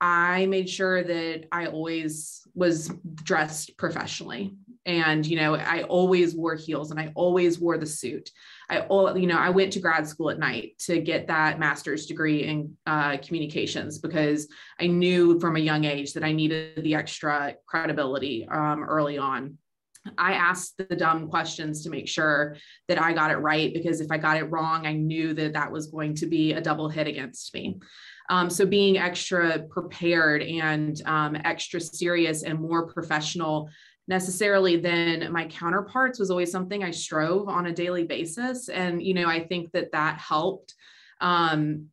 I 0.00 0.46
made 0.46 0.68
sure 0.68 1.02
that 1.02 1.46
I 1.52 1.66
always 1.66 2.46
was 2.54 2.88
dressed 3.14 3.76
professionally. 3.78 4.54
And, 4.84 5.24
you 5.24 5.36
know, 5.36 5.54
I 5.54 5.82
always 5.84 6.34
wore 6.34 6.56
heels 6.56 6.90
and 6.90 6.98
I 6.98 7.12
always 7.14 7.58
wore 7.58 7.78
the 7.78 7.86
suit. 7.86 8.30
I, 8.68 8.80
all 8.80 9.16
you 9.16 9.26
know, 9.26 9.38
I 9.38 9.50
went 9.50 9.72
to 9.74 9.80
grad 9.80 10.06
school 10.08 10.30
at 10.30 10.38
night 10.38 10.78
to 10.86 11.00
get 11.00 11.28
that 11.28 11.60
master's 11.60 12.06
degree 12.06 12.44
in 12.44 12.76
uh, 12.86 13.18
communications 13.18 13.98
because 13.98 14.48
I 14.80 14.88
knew 14.88 15.38
from 15.38 15.56
a 15.56 15.60
young 15.60 15.84
age 15.84 16.14
that 16.14 16.24
I 16.24 16.32
needed 16.32 16.82
the 16.82 16.94
extra 16.94 17.54
credibility 17.66 18.48
um, 18.50 18.82
early 18.82 19.18
on. 19.18 19.58
I 20.18 20.32
asked 20.32 20.78
the 20.78 20.96
dumb 20.96 21.28
questions 21.28 21.84
to 21.84 21.90
make 21.90 22.08
sure 22.08 22.56
that 22.88 23.00
I 23.00 23.12
got 23.12 23.30
it 23.30 23.36
right 23.36 23.72
because 23.72 24.00
if 24.00 24.10
I 24.10 24.18
got 24.18 24.36
it 24.36 24.50
wrong, 24.50 24.86
I 24.86 24.94
knew 24.94 25.32
that 25.34 25.52
that 25.52 25.70
was 25.70 25.86
going 25.86 26.14
to 26.16 26.26
be 26.26 26.54
a 26.54 26.60
double 26.60 26.88
hit 26.88 27.06
against 27.06 27.54
me. 27.54 27.78
Um, 28.30 28.50
so 28.50 28.64
being 28.64 28.98
extra 28.98 29.60
prepared 29.60 30.42
and 30.42 31.00
um, 31.06 31.36
extra 31.44 31.80
serious 31.80 32.42
and 32.42 32.58
more 32.58 32.86
professional 32.86 33.68
necessarily 34.08 34.76
than 34.76 35.30
my 35.32 35.46
counterparts 35.46 36.18
was 36.18 36.30
always 36.30 36.50
something 36.50 36.82
I 36.82 36.90
strove 36.90 37.48
on 37.48 37.66
a 37.66 37.72
daily 37.72 38.04
basis. 38.04 38.68
And, 38.68 39.02
you 39.02 39.14
know, 39.14 39.28
I 39.28 39.44
think 39.44 39.72
that 39.72 39.92
that 39.92 40.18
helped. 40.18 40.74
Um, 41.20 41.86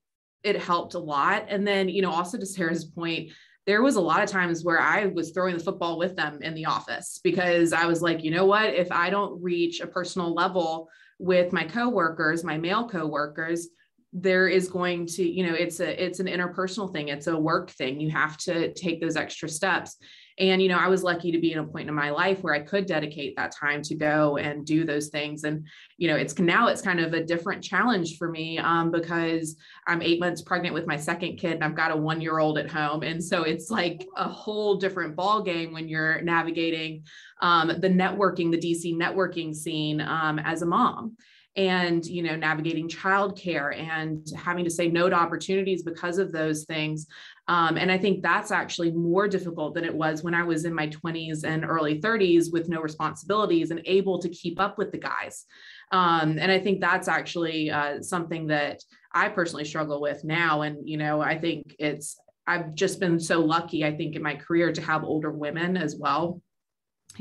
it 0.43 0.59
helped 0.59 0.93
a 0.93 0.99
lot. 0.99 1.45
And 1.49 1.67
then, 1.67 1.89
you 1.89 2.01
know, 2.01 2.11
also 2.11 2.37
to 2.37 2.45
Sarah's 2.45 2.85
point, 2.85 3.31
there 3.65 3.83
was 3.83 3.97
a 3.97 4.01
lot 4.01 4.23
of 4.23 4.29
times 4.29 4.63
where 4.63 4.79
I 4.79 5.07
was 5.07 5.31
throwing 5.31 5.55
the 5.55 5.63
football 5.63 5.97
with 5.97 6.15
them 6.15 6.41
in 6.41 6.55
the 6.55 6.65
office 6.65 7.19
because 7.23 7.73
I 7.73 7.85
was 7.85 8.01
like, 8.01 8.23
you 8.23 8.31
know 8.31 8.45
what, 8.45 8.73
if 8.73 8.91
I 8.91 9.09
don't 9.09 9.41
reach 9.43 9.79
a 9.81 9.87
personal 9.87 10.33
level 10.33 10.89
with 11.19 11.53
my 11.53 11.65
coworkers, 11.65 12.43
my 12.43 12.57
male 12.57 12.87
coworkers, 12.87 13.67
there 14.11 14.47
is 14.47 14.67
going 14.67 15.05
to 15.05 15.23
you 15.23 15.45
know 15.45 15.53
it's 15.53 15.79
a 15.79 16.03
it's 16.03 16.19
an 16.19 16.25
interpersonal 16.25 16.91
thing 16.91 17.09
it's 17.09 17.27
a 17.27 17.37
work 17.37 17.69
thing 17.69 17.99
you 17.99 18.09
have 18.09 18.37
to 18.37 18.73
take 18.73 18.99
those 18.99 19.15
extra 19.15 19.47
steps 19.47 19.97
and 20.39 20.61
you 20.61 20.69
know 20.69 20.77
i 20.77 20.87
was 20.87 21.03
lucky 21.03 21.31
to 21.31 21.39
be 21.39 21.51
in 21.51 21.59
a 21.59 21.63
point 21.63 21.89
in 21.89 21.93
my 21.93 22.09
life 22.09 22.41
where 22.41 22.53
i 22.53 22.59
could 22.59 22.85
dedicate 22.85 23.35
that 23.35 23.51
time 23.51 23.81
to 23.81 23.95
go 23.95 24.37
and 24.37 24.65
do 24.65 24.85
those 24.85 25.09
things. 25.09 25.43
And 25.43 25.67
you 25.97 26.07
know 26.07 26.15
it's 26.15 26.37
now 26.39 26.67
it's 26.67 26.81
kind 26.81 26.99
of 26.99 27.13
a 27.13 27.23
different 27.23 27.63
challenge 27.63 28.17
for 28.17 28.29
me 28.29 28.57
um, 28.57 28.91
because 28.91 29.55
i'm 29.87 30.01
eight 30.01 30.19
months 30.19 30.41
pregnant 30.41 30.73
with 30.73 30.87
my 30.87 30.97
second 30.97 31.37
kid 31.37 31.53
and 31.53 31.63
i've 31.63 31.75
got 31.75 31.91
a 31.91 31.95
one 31.95 32.21
year 32.21 32.39
old 32.39 32.57
at 32.57 32.69
home. 32.69 33.03
And 33.03 33.23
so 33.23 33.43
it's 33.43 33.69
like 33.69 34.07
a 34.15 34.27
whole 34.27 34.77
different 34.77 35.15
ball 35.15 35.41
game 35.41 35.73
when 35.73 35.87
you're 35.87 36.21
navigating 36.21 37.03
um, 37.41 37.67
the 37.67 37.89
networking 37.89 38.51
the 38.51 38.57
dc 38.57 38.95
networking 38.95 39.53
scene 39.53 40.01
um, 40.01 40.39
as 40.39 40.61
a 40.61 40.65
mom 40.65 41.15
and 41.55 42.05
you 42.05 42.21
know 42.21 42.35
navigating 42.35 42.87
childcare 42.87 43.77
and 43.77 44.27
having 44.37 44.63
to 44.63 44.69
say 44.69 44.87
no 44.87 45.09
to 45.09 45.15
opportunities 45.15 45.83
because 45.83 46.17
of 46.17 46.31
those 46.31 46.63
things 46.63 47.07
um, 47.49 47.77
and 47.77 47.91
i 47.91 47.97
think 47.97 48.21
that's 48.21 48.51
actually 48.51 48.91
more 48.91 49.27
difficult 49.27 49.73
than 49.73 49.83
it 49.83 49.93
was 49.93 50.23
when 50.23 50.33
i 50.33 50.43
was 50.43 50.63
in 50.63 50.73
my 50.73 50.87
20s 50.87 51.43
and 51.43 51.65
early 51.65 51.99
30s 51.99 52.53
with 52.53 52.69
no 52.69 52.79
responsibilities 52.79 53.71
and 53.71 53.81
able 53.85 54.19
to 54.19 54.29
keep 54.29 54.59
up 54.59 54.77
with 54.77 54.91
the 54.91 54.97
guys. 54.97 55.45
Um, 55.91 56.37
and 56.39 56.51
i 56.51 56.59
think 56.59 56.79
that's 56.79 57.09
actually 57.09 57.69
uh, 57.69 58.01
something 58.01 58.47
that 58.47 58.81
i 59.13 59.27
personally 59.27 59.65
struggle 59.65 59.99
with 59.99 60.23
now. 60.23 60.61
And 60.61 60.87
you 60.87 60.97
know 60.97 61.19
i 61.19 61.37
think 61.37 61.75
it's 61.79 62.17
i've 62.47 62.73
just 62.75 62.99
been 62.99 63.19
so 63.19 63.39
lucky 63.39 63.83
i 63.83 63.95
think 63.95 64.15
in 64.15 64.21
my 64.21 64.35
career 64.35 64.71
to 64.71 64.81
have 64.81 65.03
older 65.03 65.31
women 65.31 65.75
as 65.75 65.95
well 65.95 66.41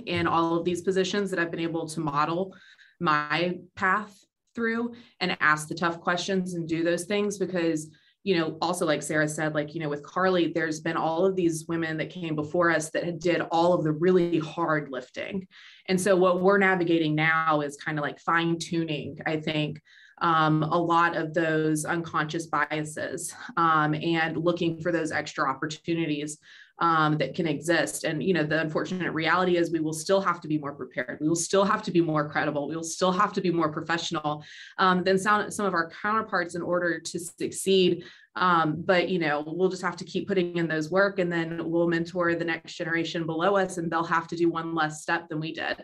in 0.06 0.26
all 0.26 0.56
of 0.58 0.64
these 0.64 0.82
positions 0.82 1.30
that 1.30 1.40
i've 1.40 1.50
been 1.50 1.68
able 1.70 1.88
to 1.88 2.00
model 2.00 2.54
my 3.00 3.58
path 3.74 4.14
through 4.54 4.92
and 5.20 5.36
ask 5.40 5.68
the 5.68 5.74
tough 5.74 6.00
questions 6.00 6.54
and 6.54 6.68
do 6.68 6.82
those 6.82 7.04
things 7.04 7.38
because 7.38 7.90
you 8.24 8.36
know 8.36 8.58
also 8.60 8.84
like 8.84 9.02
sarah 9.02 9.28
said 9.28 9.54
like 9.54 9.74
you 9.74 9.80
know 9.80 9.88
with 9.88 10.02
carly 10.02 10.52
there's 10.52 10.80
been 10.80 10.96
all 10.96 11.24
of 11.24 11.36
these 11.36 11.66
women 11.68 11.96
that 11.96 12.10
came 12.10 12.34
before 12.34 12.70
us 12.70 12.90
that 12.90 13.20
did 13.20 13.40
all 13.50 13.72
of 13.72 13.84
the 13.84 13.92
really 13.92 14.38
hard 14.38 14.88
lifting. 14.90 15.46
And 15.90 15.98
so 15.98 16.14
what 16.16 16.42
we're 16.42 16.58
navigating 16.58 17.14
now 17.14 17.62
is 17.62 17.76
kind 17.76 17.98
of 17.98 18.02
like 18.02 18.18
fine 18.20 18.58
tuning 18.58 19.18
i 19.26 19.36
think 19.38 19.80
um, 20.20 20.62
a 20.64 20.78
lot 20.78 21.16
of 21.16 21.32
those 21.32 21.84
unconscious 21.84 22.46
biases 22.46 23.32
um, 23.56 23.94
and 23.94 24.36
looking 24.36 24.80
for 24.80 24.90
those 24.90 25.12
extra 25.12 25.48
opportunities 25.48 26.38
um, 26.80 27.18
that 27.18 27.34
can 27.34 27.46
exist. 27.46 28.04
And 28.04 28.22
you 28.22 28.34
know, 28.34 28.44
the 28.44 28.60
unfortunate 28.60 29.12
reality 29.12 29.56
is 29.56 29.70
we 29.70 29.80
will 29.80 29.92
still 29.92 30.20
have 30.20 30.40
to 30.40 30.48
be 30.48 30.58
more 30.58 30.74
prepared. 30.74 31.18
We 31.20 31.28
will 31.28 31.36
still 31.36 31.64
have 31.64 31.82
to 31.84 31.90
be 31.90 32.00
more 32.00 32.28
credible. 32.28 32.68
We 32.68 32.76
will 32.76 32.84
still 32.84 33.12
have 33.12 33.32
to 33.34 33.40
be 33.40 33.50
more 33.50 33.70
professional 33.70 34.44
um, 34.78 35.02
than 35.02 35.18
some, 35.18 35.50
some 35.50 35.66
of 35.66 35.74
our 35.74 35.90
counterparts 36.02 36.54
in 36.54 36.62
order 36.62 37.00
to 37.00 37.18
succeed. 37.18 38.04
Um, 38.36 38.82
but 38.84 39.08
you 39.08 39.18
know, 39.18 39.42
we'll 39.46 39.68
just 39.68 39.82
have 39.82 39.96
to 39.96 40.04
keep 40.04 40.28
putting 40.28 40.56
in 40.56 40.68
those 40.68 40.90
work, 40.90 41.18
and 41.18 41.32
then 41.32 41.68
we'll 41.68 41.88
mentor 41.88 42.34
the 42.34 42.44
next 42.44 42.74
generation 42.74 43.26
below 43.26 43.56
us, 43.56 43.78
and 43.78 43.90
they'll 43.90 44.04
have 44.04 44.28
to 44.28 44.36
do 44.36 44.48
one 44.48 44.74
less 44.74 45.02
step 45.02 45.28
than 45.28 45.40
we 45.40 45.52
did. 45.52 45.82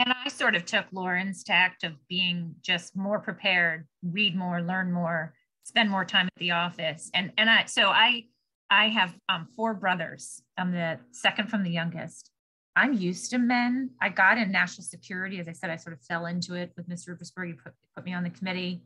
And 0.00 0.12
I 0.12 0.28
sort 0.28 0.54
of 0.54 0.64
took 0.64 0.86
Lauren's 0.92 1.42
tact 1.42 1.82
of 1.82 1.92
being 2.08 2.54
just 2.62 2.96
more 2.96 3.18
prepared, 3.18 3.86
read 4.02 4.36
more, 4.36 4.62
learn 4.62 4.92
more, 4.92 5.34
spend 5.68 5.90
more 5.90 6.04
time 6.04 6.26
at 6.26 6.40
the 6.40 6.52
office. 6.52 7.10
And 7.14 7.32
and 7.36 7.48
I 7.48 7.66
so 7.66 7.88
I 7.88 8.24
I 8.70 8.88
have 8.88 9.14
um, 9.28 9.46
four 9.54 9.74
brothers. 9.74 10.42
I'm 10.56 10.72
the 10.72 10.98
second 11.12 11.48
from 11.48 11.62
the 11.62 11.70
youngest. 11.70 12.30
I'm 12.74 12.92
used 12.92 13.30
to 13.30 13.38
men. 13.38 13.90
I 14.00 14.08
got 14.08 14.38
in 14.38 14.52
national 14.52 14.84
security. 14.84 15.40
As 15.40 15.48
I 15.48 15.52
said, 15.52 15.70
I 15.70 15.76
sort 15.76 15.94
of 15.94 16.02
fell 16.02 16.26
into 16.26 16.54
it 16.54 16.72
with 16.76 16.88
Mr. 16.88 17.08
Ruppersberger. 17.08 17.48
He 17.48 17.52
put, 17.54 17.72
put 17.96 18.04
me 18.04 18.14
on 18.14 18.22
the 18.22 18.30
committee, 18.30 18.82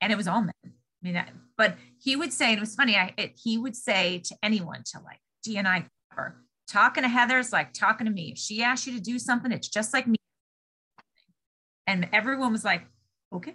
and 0.00 0.10
it 0.10 0.16
was 0.16 0.26
all 0.26 0.40
men. 0.40 0.52
I 0.64 0.70
mean, 1.02 1.16
I, 1.16 1.28
but 1.56 1.76
he 2.02 2.16
would 2.16 2.32
say, 2.32 2.54
it 2.54 2.58
was 2.58 2.74
funny, 2.74 2.96
I, 2.96 3.12
it, 3.16 3.38
he 3.40 3.56
would 3.56 3.76
say 3.76 4.20
to 4.24 4.34
anyone, 4.42 4.82
to 4.92 5.00
like 5.04 5.20
DNI, 5.46 5.86
talking 6.66 7.04
to 7.04 7.08
Heather's 7.08 7.52
like 7.52 7.72
talking 7.72 8.06
to 8.06 8.12
me. 8.12 8.32
If 8.32 8.38
she 8.38 8.64
asks 8.64 8.86
you 8.86 8.94
to 8.94 9.00
do 9.00 9.18
something, 9.18 9.52
it's 9.52 9.68
just 9.68 9.92
like 9.92 10.08
me. 10.08 10.16
And 11.86 12.08
everyone 12.12 12.50
was 12.50 12.64
like, 12.64 12.82
okay 13.32 13.54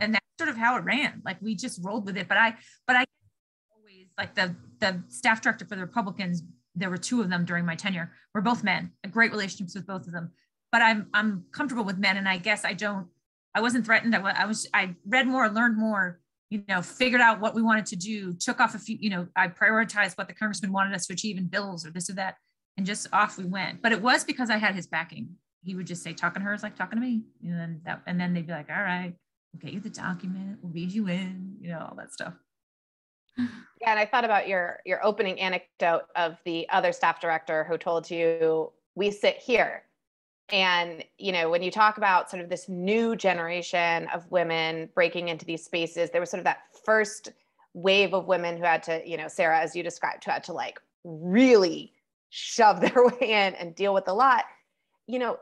and 0.00 0.14
that's 0.14 0.26
sort 0.38 0.50
of 0.50 0.56
how 0.56 0.76
it 0.76 0.84
ran. 0.84 1.22
Like 1.24 1.40
we 1.40 1.54
just 1.54 1.80
rolled 1.82 2.06
with 2.06 2.16
it. 2.16 2.28
But 2.28 2.38
I, 2.38 2.56
but 2.86 2.96
I 2.96 3.04
always 3.76 4.08
like 4.18 4.34
the 4.34 4.54
the 4.80 5.02
staff 5.08 5.40
director 5.40 5.64
for 5.64 5.76
the 5.76 5.82
Republicans. 5.82 6.42
There 6.74 6.90
were 6.90 6.98
two 6.98 7.20
of 7.20 7.28
them 7.28 7.44
during 7.44 7.66
my 7.66 7.74
tenure. 7.74 8.12
We're 8.34 8.40
both 8.40 8.64
men. 8.64 8.92
A 9.04 9.08
great 9.08 9.30
relationships 9.30 9.74
with 9.74 9.86
both 9.86 10.06
of 10.06 10.12
them. 10.12 10.30
But 10.70 10.82
I'm 10.82 11.08
I'm 11.12 11.44
comfortable 11.52 11.84
with 11.84 11.98
men, 11.98 12.16
and 12.16 12.28
I 12.28 12.38
guess 12.38 12.64
I 12.64 12.72
don't. 12.72 13.08
I 13.54 13.60
wasn't 13.60 13.84
threatened. 13.84 14.16
I, 14.16 14.20
I 14.20 14.46
was. 14.46 14.68
I 14.72 14.94
read 15.06 15.26
more, 15.26 15.48
learned 15.48 15.76
more. 15.76 16.18
You 16.48 16.62
know, 16.68 16.82
figured 16.82 17.20
out 17.20 17.40
what 17.40 17.54
we 17.54 17.62
wanted 17.62 17.86
to 17.86 17.96
do. 17.96 18.32
Took 18.34 18.60
off 18.60 18.74
a 18.74 18.78
few. 18.78 18.96
You 18.98 19.10
know, 19.10 19.26
I 19.36 19.48
prioritized 19.48 20.16
what 20.16 20.28
the 20.28 20.34
congressman 20.34 20.72
wanted 20.72 20.94
us 20.94 21.06
to 21.06 21.12
achieve 21.12 21.36
in 21.36 21.46
bills 21.46 21.86
or 21.86 21.90
this 21.90 22.08
or 22.08 22.14
that, 22.14 22.36
and 22.76 22.86
just 22.86 23.06
off 23.12 23.38
we 23.38 23.44
went. 23.44 23.82
But 23.82 23.92
it 23.92 24.00
was 24.00 24.24
because 24.24 24.50
I 24.50 24.56
had 24.56 24.74
his 24.74 24.86
backing. 24.86 25.36
He 25.62 25.74
would 25.74 25.86
just 25.86 26.02
say, 26.02 26.14
"Talking 26.14 26.40
to 26.40 26.46
her 26.46 26.54
is 26.54 26.62
like 26.62 26.76
talking 26.76 26.98
to 26.98 27.06
me," 27.06 27.22
and 27.42 27.58
then 27.58 27.80
that, 27.84 28.02
and 28.06 28.18
then 28.18 28.32
they'd 28.32 28.46
be 28.46 28.52
like, 28.52 28.70
"All 28.70 28.82
right." 28.82 29.14
We'll 29.52 29.60
get 29.60 29.72
you 29.72 29.80
the 29.80 29.90
document, 29.90 30.58
we'll 30.62 30.72
read 30.72 30.92
you 30.92 31.08
in, 31.08 31.56
you 31.60 31.70
know, 31.70 31.86
all 31.88 31.96
that 31.96 32.12
stuff. 32.12 32.34
Yeah, 33.36 33.90
and 33.90 33.98
I 33.98 34.06
thought 34.06 34.24
about 34.24 34.46
your 34.46 34.80
your 34.84 35.04
opening 35.04 35.40
anecdote 35.40 36.02
of 36.16 36.36
the 36.44 36.68
other 36.68 36.92
staff 36.92 37.20
director 37.20 37.64
who 37.64 37.78
told 37.78 38.10
you 38.10 38.70
we 38.94 39.10
sit 39.10 39.38
here. 39.38 39.82
And 40.50 41.02
you 41.18 41.32
know, 41.32 41.48
when 41.48 41.62
you 41.62 41.70
talk 41.70 41.96
about 41.96 42.30
sort 42.30 42.42
of 42.42 42.48
this 42.48 42.68
new 42.68 43.16
generation 43.16 44.06
of 44.14 44.30
women 44.30 44.90
breaking 44.94 45.28
into 45.28 45.46
these 45.46 45.64
spaces, 45.64 46.10
there 46.10 46.20
was 46.20 46.30
sort 46.30 46.40
of 46.40 46.44
that 46.44 46.60
first 46.84 47.32
wave 47.74 48.12
of 48.12 48.26
women 48.26 48.58
who 48.58 48.64
had 48.64 48.82
to, 48.82 49.02
you 49.08 49.16
know, 49.16 49.28
Sarah, 49.28 49.60
as 49.60 49.74
you 49.74 49.82
described, 49.82 50.24
who 50.24 50.30
had 50.30 50.44
to 50.44 50.52
like 50.52 50.78
really 51.04 51.92
shove 52.28 52.80
their 52.82 53.06
way 53.06 53.18
in 53.20 53.54
and 53.54 53.74
deal 53.74 53.94
with 53.94 54.08
a 54.08 54.12
lot. 54.12 54.44
You 55.06 55.18
know, 55.18 55.38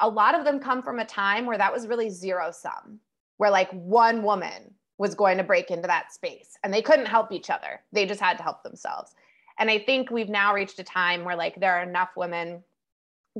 a 0.00 0.08
lot 0.08 0.34
of 0.38 0.44
them 0.44 0.58
come 0.58 0.82
from 0.82 0.98
a 0.98 1.04
time 1.04 1.46
where 1.46 1.58
that 1.58 1.72
was 1.72 1.86
really 1.86 2.10
zero 2.10 2.50
sum, 2.50 3.00
where 3.36 3.50
like 3.50 3.70
one 3.70 4.22
woman 4.22 4.74
was 4.98 5.14
going 5.14 5.36
to 5.38 5.44
break 5.44 5.70
into 5.70 5.86
that 5.86 6.12
space 6.12 6.56
and 6.62 6.72
they 6.72 6.82
couldn't 6.82 7.06
help 7.06 7.32
each 7.32 7.50
other. 7.50 7.80
They 7.92 8.06
just 8.06 8.20
had 8.20 8.36
to 8.38 8.42
help 8.42 8.62
themselves. 8.62 9.14
And 9.58 9.70
I 9.70 9.78
think 9.78 10.10
we've 10.10 10.28
now 10.28 10.54
reached 10.54 10.78
a 10.78 10.84
time 10.84 11.24
where 11.24 11.36
like 11.36 11.58
there 11.60 11.74
are 11.74 11.82
enough 11.82 12.10
women 12.16 12.62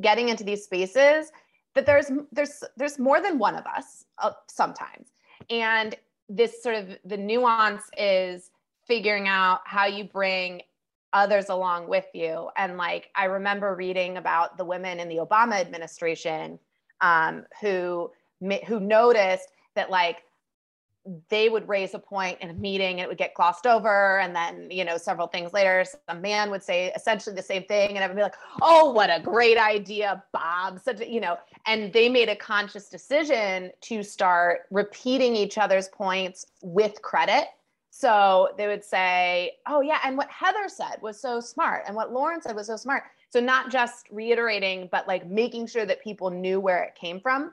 getting 0.01 0.29
into 0.29 0.45
these 0.45 0.65
spaces 0.65 1.33
that 1.75 1.87
there's 1.87 2.11
there's 2.33 2.65
there's 2.77 2.99
more 2.99 3.21
than 3.21 3.39
one 3.39 3.55
of 3.55 3.67
us 3.67 4.05
uh, 4.19 4.33
sometimes. 4.49 5.09
And 5.51 5.95
this 6.29 6.63
sort 6.63 6.77
of 6.77 6.99
the 7.05 7.17
nuance 7.17 7.85
is 7.97 8.51
figuring 8.87 9.29
out 9.29 9.61
how 9.65 9.87
you 9.87 10.05
bring 10.05 10.63
others 11.13 11.49
along 11.49 11.89
with 11.89 12.07
you. 12.15 12.49
And 12.57 12.77
like, 12.77 13.11
I 13.15 13.27
remember 13.27 13.75
reading 13.75 14.17
about 14.17 14.57
the 14.57 14.65
women 14.65 15.01
in 15.01 15.09
the 15.09 15.17
Obama 15.17 15.61
administration 15.61 16.59
um, 17.01 17.45
who 17.61 18.11
who 18.67 18.81
noticed 18.81 19.49
that 19.77 19.91
like 19.91 20.25
they 21.29 21.49
would 21.49 21.69
raise 21.69 21.95
a 21.95 21.99
point 21.99 22.39
in 22.41 22.51
a 22.51 22.55
meeting 22.55 22.93
and 22.93 23.01
it 23.01 23.09
would 23.09 23.19
get 23.19 23.35
glossed 23.35 23.67
over. 23.67 24.21
And 24.21 24.35
then 24.35 24.71
you 24.71 24.85
know 24.85 24.97
several 24.97 25.27
things 25.27 25.53
later 25.53 25.85
a 26.09 26.15
man 26.15 26.51
would 26.51 26.63
say 26.63 26.93
essentially 26.95 27.35
the 27.35 27.43
same 27.43 27.65
thing 27.65 27.91
and 27.91 27.99
everybody 27.99 28.21
be 28.21 28.23
like 28.23 28.37
oh 28.63 28.93
what 28.93 29.11
a 29.11 29.21
great 29.21 29.59
idea 29.59 30.23
bob. 30.33 30.81
Such 30.81 31.01
a, 31.01 31.11
you 31.11 31.21
know 31.21 31.37
and 31.67 31.93
they 31.93 32.09
made 32.09 32.29
a 32.29 32.37
conscious 32.37 32.89
decision 32.89 33.73
to 33.83 34.03
start 34.03 34.63
repeating 34.71 35.35
each 35.35 35.59
other's 35.59 35.89
points 35.89 36.47
with 36.63 37.01
credit 37.03 37.47
so 37.95 38.49
they 38.57 38.69
would 38.69 38.83
say, 38.83 39.53
oh, 39.67 39.83
yeah. 39.83 39.99
And 40.03 40.17
what 40.17 40.31
Heather 40.31 40.67
said 40.67 40.97
was 41.03 41.21
so 41.21 41.41
smart. 41.41 41.85
And 41.87 41.95
what 41.95 42.11
Lauren 42.11 42.41
said 42.41 42.57
was 42.57 42.69
so 42.69 42.77
smart. 42.77 43.03
So 43.29 43.39
not 43.39 43.71
just 43.71 44.07
reiterating, 44.11 44.89
but 44.91 45.07
like 45.07 45.27
making 45.27 45.67
sure 45.67 45.85
that 45.85 46.03
people 46.03 46.31
knew 46.31 46.59
where 46.59 46.83
it 46.85 46.95
came 46.95 47.21
from. 47.21 47.53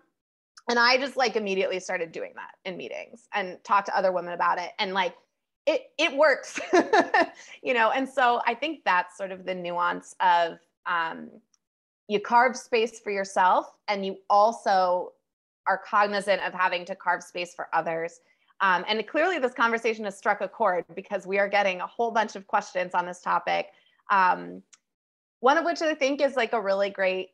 And 0.70 0.80
I 0.80 0.98
just 0.98 1.18
like 1.18 1.36
immediately 1.36 1.78
started 1.82 2.14
doing 2.14 2.32
that 2.36 2.52
in 2.64 2.78
meetings 2.78 3.28
and 3.34 3.62
talked 3.66 3.88
to 3.88 3.98
other 3.98 4.14
women 4.14 4.32
about 4.32 4.60
it. 4.60 4.72
And 4.80 4.94
like, 4.94 5.14
it, 5.66 5.88
it 5.98 6.16
works, 6.16 6.58
you 7.62 7.74
know? 7.74 7.92
And 7.92 8.08
so 8.08 8.40
I 8.48 8.54
think 8.54 8.86
that's 8.86 9.18
sort 9.18 9.34
of 9.34 9.46
the 9.46 9.54
nuance 9.54 10.16
of 10.22 10.58
um, 10.86 11.30
you 12.08 12.22
carve 12.22 12.56
space 12.56 13.02
for 13.02 13.12
yourself 13.12 13.74
and 13.90 14.06
you 14.06 14.16
also 14.30 15.12
are 15.68 15.82
cognizant 15.86 16.42
of 16.44 16.54
having 16.54 16.86
to 16.86 16.96
carve 16.96 17.24
space 17.24 17.54
for 17.54 17.68
others 17.74 18.22
um, 18.62 18.84
and 18.88 19.06
clearly, 19.08 19.40
this 19.40 19.54
conversation 19.54 20.06
has 20.06 20.18
struck 20.18 20.42
a 20.42 20.48
chord 20.48 20.86
because 20.96 21.26
we 21.26 21.40
are 21.40 21.48
getting 21.48 21.80
a 21.82 21.88
whole 21.88 22.12
bunch 22.12 22.36
of 22.36 22.46
questions 22.48 22.94
on 22.94 23.06
this 23.06 23.22
topic. 23.22 23.68
Um, 24.12 24.62
one 25.40 25.58
of 25.58 25.64
which 25.64 25.82
I 25.82 25.94
think 25.94 26.22
is 26.22 26.36
like 26.36 26.52
a 26.52 26.62
really 26.62 26.90
great 26.90 27.30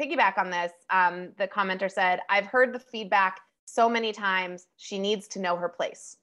piggyback 0.00 0.38
on 0.38 0.50
this. 0.50 0.72
Um, 0.90 1.32
the 1.36 1.46
commenter 1.46 1.90
said, 1.90 2.20
I've 2.30 2.46
heard 2.46 2.72
the 2.72 2.78
feedback 2.78 3.40
so 3.66 3.88
many 3.88 4.12
times, 4.12 4.66
she 4.76 4.98
needs 4.98 5.28
to 5.28 5.40
know 5.40 5.56
her 5.56 5.68
place. 5.68 6.16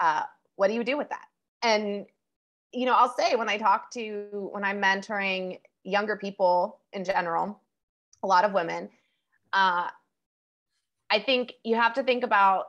Uh, 0.00 0.22
what 0.56 0.68
do 0.68 0.74
you 0.74 0.84
do 0.84 0.96
with 0.96 1.08
that? 1.08 1.26
And, 1.62 2.06
you 2.72 2.86
know, 2.86 2.94
I'll 2.94 3.14
say 3.14 3.36
when 3.36 3.48
I 3.48 3.56
talk 3.56 3.90
to, 3.92 4.28
when 4.52 4.64
I'm 4.64 4.80
mentoring 4.80 5.60
younger 5.82 6.16
people 6.16 6.80
in 6.92 7.04
general, 7.04 7.60
a 8.22 8.26
lot 8.26 8.44
of 8.44 8.52
women, 8.52 8.90
uh, 9.52 9.88
I 11.10 11.18
think 11.20 11.54
you 11.62 11.76
have 11.76 11.94
to 11.94 12.02
think 12.02 12.24
about 12.24 12.66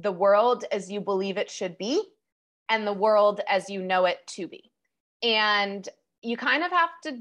the 0.00 0.12
world 0.12 0.64
as 0.72 0.90
you 0.90 1.00
believe 1.00 1.36
it 1.36 1.50
should 1.50 1.76
be 1.78 2.02
and 2.68 2.86
the 2.86 2.92
world 2.92 3.40
as 3.48 3.70
you 3.70 3.82
know 3.82 4.04
it 4.04 4.18
to 4.26 4.46
be. 4.46 4.70
And 5.22 5.88
you 6.22 6.36
kind 6.36 6.62
of 6.62 6.70
have 6.70 6.90
to 7.04 7.18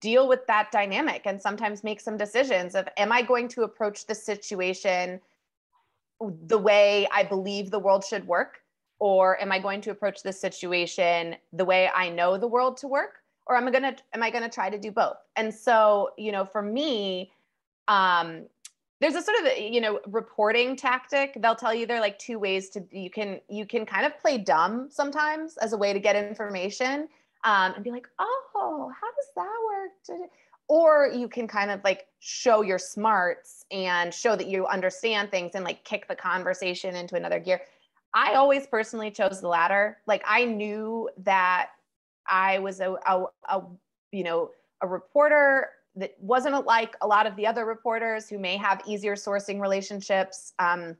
deal 0.00 0.28
with 0.28 0.46
that 0.46 0.70
dynamic 0.70 1.22
and 1.24 1.40
sometimes 1.40 1.82
make 1.82 2.00
some 2.00 2.16
decisions 2.16 2.74
of 2.74 2.86
am 2.98 3.10
I 3.10 3.22
going 3.22 3.48
to 3.48 3.62
approach 3.62 4.06
the 4.06 4.14
situation 4.14 5.20
the 6.46 6.58
way 6.58 7.08
I 7.12 7.22
believe 7.24 7.70
the 7.70 7.78
world 7.78 8.04
should 8.04 8.26
work? 8.26 8.60
Or 9.00 9.40
am 9.40 9.50
I 9.50 9.58
going 9.58 9.80
to 9.82 9.90
approach 9.90 10.22
this 10.22 10.40
situation 10.40 11.36
the 11.52 11.64
way 11.64 11.90
I 11.94 12.08
know 12.10 12.38
the 12.38 12.46
world 12.46 12.76
to 12.78 12.88
work? 12.88 13.16
Or 13.46 13.56
am 13.56 13.66
I 13.66 13.70
gonna 13.70 13.96
am 14.14 14.22
I 14.22 14.30
gonna 14.30 14.48
try 14.48 14.70
to 14.70 14.78
do 14.78 14.90
both? 14.90 15.16
And 15.36 15.52
so, 15.52 16.10
you 16.16 16.32
know, 16.32 16.44
for 16.44 16.62
me, 16.62 17.32
um, 17.88 18.46
there's 19.00 19.14
a 19.14 19.22
sort 19.22 19.38
of 19.40 19.58
you 19.58 19.80
know 19.80 20.00
reporting 20.06 20.76
tactic. 20.76 21.36
They'll 21.40 21.56
tell 21.56 21.74
you 21.74 21.86
there 21.86 21.96
are 21.96 22.00
like 22.00 22.18
two 22.18 22.38
ways 22.38 22.70
to 22.70 22.84
you 22.90 23.10
can 23.10 23.40
you 23.48 23.66
can 23.66 23.84
kind 23.84 24.06
of 24.06 24.18
play 24.20 24.38
dumb 24.38 24.88
sometimes 24.90 25.56
as 25.58 25.72
a 25.72 25.76
way 25.76 25.92
to 25.92 25.98
get 25.98 26.16
information 26.16 27.08
um, 27.44 27.74
and 27.74 27.84
be 27.84 27.90
like 27.90 28.08
oh 28.18 28.92
how 29.00 29.08
does 29.08 29.30
that 29.36 30.18
work? 30.18 30.30
Or 30.68 31.10
you 31.12 31.28
can 31.28 31.46
kind 31.46 31.70
of 31.70 31.82
like 31.84 32.06
show 32.20 32.62
your 32.62 32.78
smarts 32.78 33.66
and 33.70 34.14
show 34.14 34.34
that 34.36 34.46
you 34.46 34.66
understand 34.66 35.30
things 35.30 35.54
and 35.54 35.64
like 35.64 35.84
kick 35.84 36.08
the 36.08 36.16
conversation 36.16 36.96
into 36.96 37.16
another 37.16 37.38
gear. 37.38 37.60
I 38.14 38.34
always 38.34 38.66
personally 38.66 39.10
chose 39.10 39.40
the 39.40 39.48
latter. 39.48 39.98
Like 40.06 40.22
i 40.26 40.44
knew 40.44 41.10
that 41.18 41.70
i 42.26 42.58
was 42.58 42.80
a, 42.80 42.96
a, 43.06 43.24
a 43.50 43.62
you 44.12 44.24
know 44.24 44.50
a 44.80 44.86
reporter 44.86 45.68
that 45.96 46.14
wasn't 46.18 46.66
like 46.66 46.96
a 47.00 47.06
lot 47.06 47.26
of 47.26 47.36
the 47.36 47.46
other 47.46 47.64
reporters 47.64 48.28
who 48.28 48.38
may 48.38 48.56
have 48.56 48.82
easier 48.86 49.14
sourcing 49.14 49.60
relationships, 49.60 50.52
um, 50.58 50.96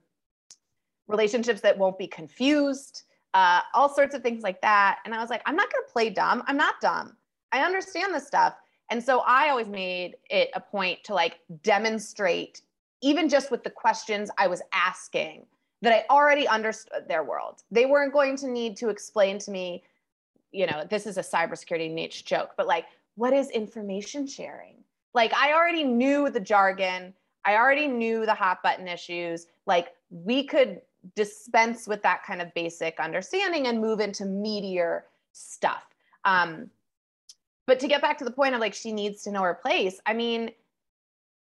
relationships 1.09 1.61
that 1.61 1.77
won't 1.77 1.99
be 1.99 2.07
confused, 2.07 3.03
uh, 3.35 3.61
all 3.75 3.93
sorts 3.93 4.15
of 4.15 4.23
things 4.23 4.43
like 4.43 4.61
that. 4.63 5.01
And 5.05 5.15
I 5.15 5.21
was 5.21 5.31
like, 5.31 5.43
I'm 5.47 5.57
not 5.57 5.73
going 5.73 5.85
to 5.85 5.93
play 5.93 6.11
dumb. 6.11 6.45
I'm 6.47 6.57
not 6.57 6.81
dumb. 6.81 7.17
I 7.53 7.61
understand 7.61 8.15
this 8.15 8.27
stuff. 8.27 8.55
And 8.91 9.03
so 9.03 9.21
I 9.27 9.49
always 9.49 9.69
made 9.69 10.17
it 10.31 10.51
a 10.55 10.61
point 10.61 11.03
to 11.05 11.15
like 11.15 11.41
demonstrate, 11.63 12.63
even 13.03 13.29
just 13.29 13.51
with 13.51 13.65
the 13.65 13.71
questions 13.71 14.31
I 14.39 14.47
was 14.47 14.63
asking, 14.73 15.47
that 15.83 15.93
I 15.93 16.05
already 16.09 16.47
understood 16.47 17.09
their 17.09 17.25
world. 17.25 17.63
They 17.71 17.87
weren't 17.87 18.13
going 18.13 18.37
to 18.39 18.49
need 18.49 18.77
to 18.79 18.89
explain 18.89 19.39
to 19.41 19.51
me, 19.51 19.83
you 20.53 20.67
know, 20.67 20.85
this 20.89 21.07
is 21.07 21.19
a 21.19 21.23
cybersecurity 21.23 21.93
niche 21.93 22.25
joke, 22.25 22.51
but 22.57 22.67
like, 22.67 22.87
what 23.17 23.33
is 23.33 23.51
information 23.51 24.27
sharing? 24.27 24.84
Like 25.15 25.33
I 25.35 25.53
already 25.53 25.85
knew 25.85 26.31
the 26.31 26.41
jargon. 26.41 27.15
I 27.45 27.57
already 27.57 27.87
knew 27.87 28.27
the 28.27 28.35
hot 28.35 28.63
button 28.63 28.89
issues. 28.89 29.47
Like 29.67 29.93
we 30.11 30.45
could 30.45 30.81
dispense 31.15 31.87
with 31.87 32.03
that 32.03 32.25
kind 32.25 32.41
of 32.41 32.53
basic 32.55 32.99
understanding 32.99 33.67
and 33.67 33.81
move 33.81 34.01
into 34.01 34.25
meatier 34.25 35.03
stuff. 35.33 35.87
Um, 36.25 36.71
but 37.67 37.81
to 37.81 37.89
get 37.89 38.03
back 38.03 38.19
to 38.19 38.25
the 38.25 38.31
point 38.31 38.55
of 38.55 38.61
like 38.61 38.75
she 38.75 38.93
needs 38.93 39.23
to 39.23 39.31
know 39.31 39.43
her 39.43 39.55
place, 39.55 40.01
I 40.07 40.15
mean, 40.15 40.51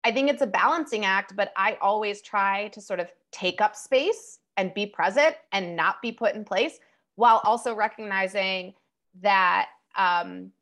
I 0.02 0.12
think 0.12 0.30
it's 0.30 0.42
a 0.42 0.46
balancing 0.46 1.04
act, 1.04 1.36
but 1.36 1.52
I 1.56 1.76
always 1.80 2.22
try 2.22 2.68
to 2.68 2.80
sort 2.80 3.00
of 3.00 3.10
take 3.32 3.60
up 3.60 3.76
space 3.76 4.38
and 4.56 4.72
be 4.74 4.86
present 4.86 5.36
and 5.52 5.76
not 5.76 6.00
be 6.00 6.10
put 6.10 6.34
in 6.34 6.44
place 6.44 6.78
while 7.16 7.40
also 7.44 7.74
recognizing 7.74 8.74
that 9.20 9.68
um, 9.96 10.52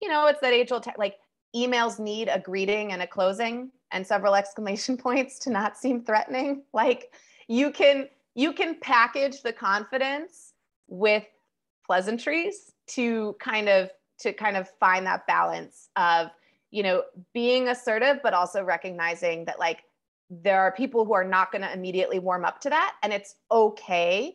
you 0.00 0.08
know, 0.08 0.26
it's 0.26 0.40
that 0.40 0.52
age 0.52 0.70
old, 0.70 0.86
like 0.98 1.16
emails 1.54 1.98
need 1.98 2.28
a 2.28 2.38
greeting 2.38 2.92
and 2.92 3.02
a 3.02 3.06
closing 3.06 3.70
and 3.92 4.06
several 4.06 4.34
exclamation 4.42 4.96
points 4.96 5.38
to 5.40 5.50
not 5.50 5.76
seem 5.76 6.04
threatening. 6.04 6.62
Like 6.72 7.12
you 7.48 7.70
can, 7.70 8.08
you 8.34 8.52
can 8.52 8.78
package 8.80 9.42
the 9.42 9.52
confidence 9.52 10.54
with 10.88 11.24
pleasantries 11.86 12.72
to 12.88 13.36
kind 13.40 13.68
of, 13.68 13.90
to 14.20 14.32
kind 14.32 14.56
of 14.56 14.68
find 14.80 15.06
that 15.06 15.26
balance 15.26 15.88
of, 15.96 16.28
you 16.70 16.82
know, 16.82 17.02
being 17.32 17.68
assertive, 17.68 18.18
but 18.22 18.34
also 18.34 18.62
recognizing 18.62 19.44
that 19.44 19.58
like 19.58 19.84
there 20.30 20.60
are 20.60 20.72
people 20.72 21.04
who 21.04 21.14
are 21.14 21.24
not 21.24 21.52
going 21.52 21.62
to 21.62 21.72
immediately 21.72 22.18
warm 22.18 22.44
up 22.44 22.60
to 22.62 22.70
that. 22.70 22.94
And 23.02 23.12
it's 23.12 23.36
okay 23.50 24.34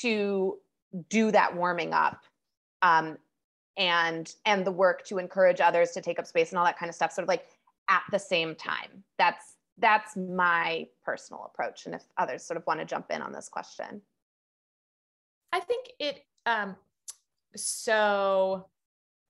to 0.00 0.58
do 1.08 1.30
that 1.30 1.54
warming 1.54 1.92
up 1.92 2.24
um, 2.82 3.18
and 3.76 4.34
and 4.44 4.64
the 4.66 4.72
work 4.72 5.04
to 5.06 5.18
encourage 5.18 5.60
others 5.60 5.92
to 5.92 6.00
take 6.00 6.18
up 6.18 6.26
space 6.26 6.50
and 6.50 6.58
all 6.58 6.64
that 6.64 6.78
kind 6.78 6.88
of 6.88 6.94
stuff 6.94 7.12
sort 7.12 7.24
of 7.24 7.28
like 7.28 7.46
at 7.88 8.02
the 8.10 8.18
same 8.18 8.54
time. 8.54 9.04
That's 9.18 9.56
that's 9.78 10.16
my 10.16 10.86
personal 11.04 11.44
approach 11.44 11.86
and 11.86 11.94
if 11.94 12.02
others 12.16 12.42
sort 12.42 12.56
of 12.56 12.66
want 12.66 12.80
to 12.80 12.86
jump 12.86 13.06
in 13.10 13.20
on 13.20 13.32
this 13.32 13.48
question. 13.48 14.00
I 15.52 15.60
think 15.60 15.86
it 15.98 16.20
um 16.46 16.76
so 17.54 18.68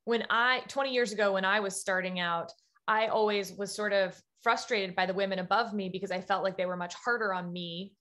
when 0.05 0.25
i 0.31 0.61
20 0.69 0.93
years 0.93 1.13
ago 1.13 1.33
when 1.33 1.45
i 1.45 1.61
was 1.61 1.81
starting 1.81 2.19
out 2.19 2.51
i 2.89 3.07
always 3.07 3.53
was 3.53 3.73
sort 3.73 3.93
of 3.93 4.21
frustrated 4.43 4.97
by 4.97 5.07
the 5.07 5.15
women 5.15 5.39
above 5.39 5.73
me 5.73 5.89
because 5.89 6.11
i 6.11 6.21
felt 6.21 6.43
like 6.43 6.57
they 6.57 6.67
were 6.67 6.77
much 6.77 6.95
harder 6.95 7.33
on 7.33 7.53
me 7.53 7.93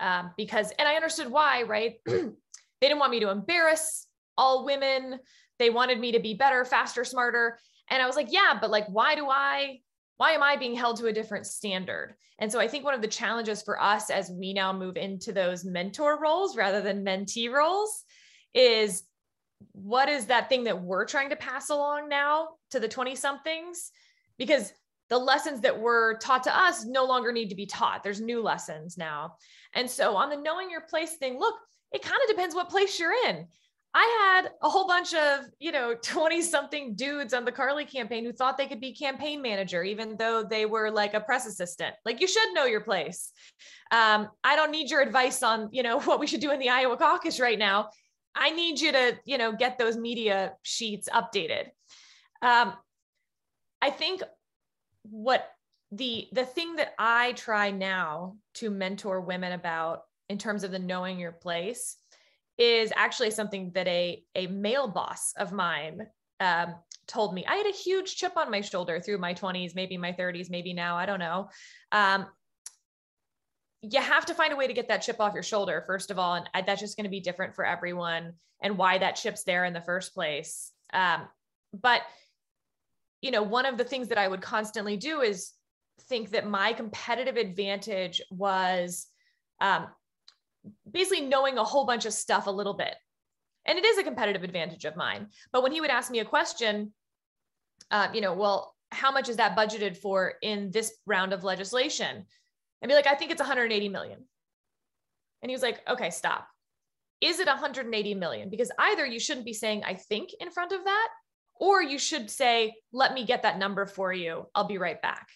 um, 0.00 0.30
because 0.36 0.70
and 0.78 0.86
i 0.86 0.94
understood 0.94 1.30
why 1.30 1.62
right? 1.62 1.94
They 2.82 2.88
didn't 2.88 2.98
want 2.98 3.12
me 3.12 3.20
to 3.20 3.30
embarrass 3.30 4.08
all 4.36 4.64
women 4.64 5.20
they 5.62 5.70
wanted 5.70 6.00
me 6.00 6.12
to 6.12 6.20
be 6.20 6.34
better, 6.34 6.64
faster, 6.64 7.04
smarter. 7.04 7.58
And 7.88 8.02
I 8.02 8.06
was 8.06 8.16
like, 8.16 8.32
yeah, 8.32 8.58
but 8.60 8.70
like, 8.70 8.86
why 8.88 9.14
do 9.14 9.28
I, 9.28 9.80
why 10.16 10.32
am 10.32 10.42
I 10.42 10.56
being 10.56 10.74
held 10.74 10.98
to 10.98 11.06
a 11.06 11.12
different 11.12 11.46
standard? 11.46 12.14
And 12.38 12.50
so 12.50 12.58
I 12.58 12.66
think 12.66 12.84
one 12.84 12.94
of 12.94 13.02
the 13.02 13.08
challenges 13.08 13.62
for 13.62 13.80
us 13.80 14.10
as 14.10 14.30
we 14.30 14.52
now 14.52 14.72
move 14.72 14.96
into 14.96 15.32
those 15.32 15.64
mentor 15.64 16.20
roles 16.20 16.56
rather 16.56 16.80
than 16.80 17.04
mentee 17.04 17.50
roles 17.50 18.04
is 18.54 19.04
what 19.72 20.08
is 20.08 20.26
that 20.26 20.48
thing 20.48 20.64
that 20.64 20.82
we're 20.82 21.04
trying 21.04 21.30
to 21.30 21.36
pass 21.36 21.70
along 21.70 22.08
now 22.08 22.48
to 22.70 22.80
the 22.80 22.88
20 22.88 23.14
somethings? 23.14 23.92
Because 24.38 24.72
the 25.08 25.18
lessons 25.18 25.60
that 25.60 25.78
were 25.78 26.18
taught 26.18 26.42
to 26.44 26.58
us 26.58 26.84
no 26.84 27.04
longer 27.04 27.32
need 27.32 27.50
to 27.50 27.54
be 27.54 27.66
taught. 27.66 28.02
There's 28.02 28.20
new 28.20 28.42
lessons 28.42 28.96
now. 28.96 29.36
And 29.74 29.88
so 29.88 30.16
on 30.16 30.30
the 30.30 30.36
knowing 30.36 30.70
your 30.70 30.80
place 30.80 31.16
thing, 31.16 31.38
look, 31.38 31.54
it 31.92 32.02
kind 32.02 32.18
of 32.24 32.34
depends 32.34 32.54
what 32.54 32.70
place 32.70 32.98
you're 32.98 33.12
in. 33.26 33.46
I 33.94 34.40
had 34.42 34.50
a 34.62 34.70
whole 34.70 34.86
bunch 34.86 35.14
of, 35.14 35.40
you 35.58 35.70
know, 35.70 35.94
20 36.02 36.42
something 36.42 36.94
dudes 36.94 37.34
on 37.34 37.44
the 37.44 37.52
Carly 37.52 37.84
campaign 37.84 38.24
who 38.24 38.32
thought 38.32 38.56
they 38.56 38.66
could 38.66 38.80
be 38.80 38.94
campaign 38.94 39.42
manager, 39.42 39.82
even 39.82 40.16
though 40.16 40.42
they 40.42 40.66
were 40.66 40.90
like 40.90 41.14
a 41.14 41.20
press 41.20 41.46
assistant. 41.46 41.94
Like 42.04 42.20
you 42.20 42.26
should 42.26 42.54
know 42.54 42.64
your 42.64 42.80
place. 42.80 43.32
Um, 43.90 44.28
I 44.42 44.56
don't 44.56 44.70
need 44.70 44.90
your 44.90 45.02
advice 45.02 45.42
on, 45.42 45.68
you 45.72 45.82
know, 45.82 46.00
what 46.02 46.20
we 46.20 46.26
should 46.26 46.40
do 46.40 46.50
in 46.50 46.58
the 46.58 46.70
Iowa 46.70 46.96
caucus 46.96 47.40
right 47.40 47.58
now. 47.58 47.90
I 48.34 48.50
need 48.50 48.80
you 48.80 48.92
to, 48.92 49.18
you 49.26 49.36
know, 49.36 49.52
get 49.52 49.78
those 49.78 49.96
media 49.96 50.54
sheets 50.62 51.08
updated. 51.12 51.66
Um, 52.40 52.72
I 53.82 53.90
think 53.90 54.22
what 55.02 55.46
the 55.90 56.28
the 56.32 56.44
thing 56.44 56.76
that 56.76 56.94
I 56.98 57.32
try 57.32 57.70
now 57.70 58.36
to 58.54 58.70
mentor 58.70 59.20
women 59.20 59.52
about 59.52 60.04
in 60.30 60.38
terms 60.38 60.64
of 60.64 60.70
the 60.70 60.78
knowing 60.78 61.18
your 61.18 61.32
place 61.32 61.98
is 62.58 62.92
actually 62.94 63.30
something 63.30 63.70
that 63.74 63.88
a, 63.88 64.22
a 64.34 64.46
male 64.46 64.88
boss 64.88 65.32
of 65.36 65.52
mine 65.52 66.06
um, 66.40 66.74
told 67.06 67.34
me. 67.34 67.44
I 67.46 67.56
had 67.56 67.66
a 67.66 67.72
huge 67.72 68.16
chip 68.16 68.36
on 68.36 68.50
my 68.50 68.60
shoulder 68.60 69.00
through 69.00 69.18
my 69.18 69.34
20s, 69.34 69.74
maybe 69.74 69.96
my 69.96 70.12
30s, 70.12 70.50
maybe 70.50 70.72
now, 70.72 70.96
I 70.96 71.06
don't 71.06 71.18
know. 71.18 71.48
Um, 71.90 72.26
you 73.82 74.00
have 74.00 74.26
to 74.26 74.34
find 74.34 74.52
a 74.52 74.56
way 74.56 74.66
to 74.66 74.72
get 74.72 74.88
that 74.88 75.02
chip 75.02 75.20
off 75.20 75.34
your 75.34 75.42
shoulder, 75.42 75.82
first 75.86 76.10
of 76.10 76.18
all. 76.18 76.34
And 76.34 76.66
that's 76.66 76.80
just 76.80 76.96
going 76.96 77.04
to 77.04 77.10
be 77.10 77.20
different 77.20 77.54
for 77.54 77.64
everyone 77.64 78.34
and 78.62 78.78
why 78.78 78.98
that 78.98 79.16
chip's 79.16 79.42
there 79.42 79.64
in 79.64 79.72
the 79.72 79.80
first 79.80 80.14
place. 80.14 80.70
Um, 80.92 81.22
but, 81.72 82.02
you 83.20 83.30
know, 83.30 83.42
one 83.42 83.66
of 83.66 83.78
the 83.78 83.84
things 83.84 84.08
that 84.08 84.18
I 84.18 84.28
would 84.28 84.40
constantly 84.40 84.96
do 84.96 85.20
is 85.20 85.52
think 86.02 86.30
that 86.30 86.46
my 86.46 86.72
competitive 86.72 87.36
advantage 87.36 88.22
was 88.30 89.08
um, 89.60 89.88
basically 90.90 91.26
knowing 91.26 91.58
a 91.58 91.64
whole 91.64 91.86
bunch 91.86 92.06
of 92.06 92.12
stuff 92.12 92.46
a 92.46 92.50
little 92.50 92.74
bit. 92.74 92.94
And 93.64 93.78
it 93.78 93.84
is 93.84 93.98
a 93.98 94.02
competitive 94.02 94.42
advantage 94.42 94.84
of 94.84 94.96
mine. 94.96 95.28
But 95.52 95.62
when 95.62 95.72
he 95.72 95.80
would 95.80 95.90
ask 95.90 96.10
me 96.10 96.18
a 96.18 96.24
question, 96.24 96.92
uh, 97.90 98.08
you 98.12 98.20
know, 98.20 98.34
well, 98.34 98.74
how 98.90 99.12
much 99.12 99.28
is 99.28 99.36
that 99.36 99.56
budgeted 99.56 99.96
for 99.96 100.34
in 100.42 100.70
this 100.70 100.92
round 101.06 101.32
of 101.32 101.44
legislation? 101.44 102.24
And 102.80 102.88
be 102.88 102.94
like, 102.94 103.06
I 103.06 103.14
think 103.14 103.30
it's 103.30 103.40
180 103.40 103.88
million. 103.88 104.18
And 105.42 105.50
he 105.50 105.54
was 105.54 105.62
like, 105.62 105.80
okay, 105.88 106.10
stop. 106.10 106.48
Is 107.20 107.38
it 107.38 107.46
180 107.46 108.14
million? 108.14 108.50
Because 108.50 108.72
either 108.78 109.06
you 109.06 109.20
shouldn't 109.20 109.46
be 109.46 109.52
saying, 109.52 109.84
I 109.84 109.94
think 109.94 110.30
in 110.40 110.50
front 110.50 110.72
of 110.72 110.84
that, 110.84 111.08
or 111.60 111.80
you 111.80 111.98
should 111.98 112.30
say, 112.30 112.74
let 112.92 113.14
me 113.14 113.24
get 113.24 113.42
that 113.42 113.58
number 113.58 113.86
for 113.86 114.12
you. 114.12 114.46
I'll 114.54 114.66
be 114.66 114.78
right 114.78 115.00
back 115.00 115.28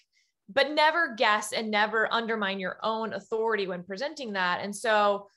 but 0.48 0.70
never 0.70 1.14
guess 1.16 1.52
and 1.52 1.70
never 1.70 2.12
undermine 2.12 2.60
your 2.60 2.78
own 2.82 3.12
authority 3.12 3.66
when 3.66 3.82
presenting 3.82 4.32
that. 4.34 4.60
And 4.62 4.74
so, 4.74 5.28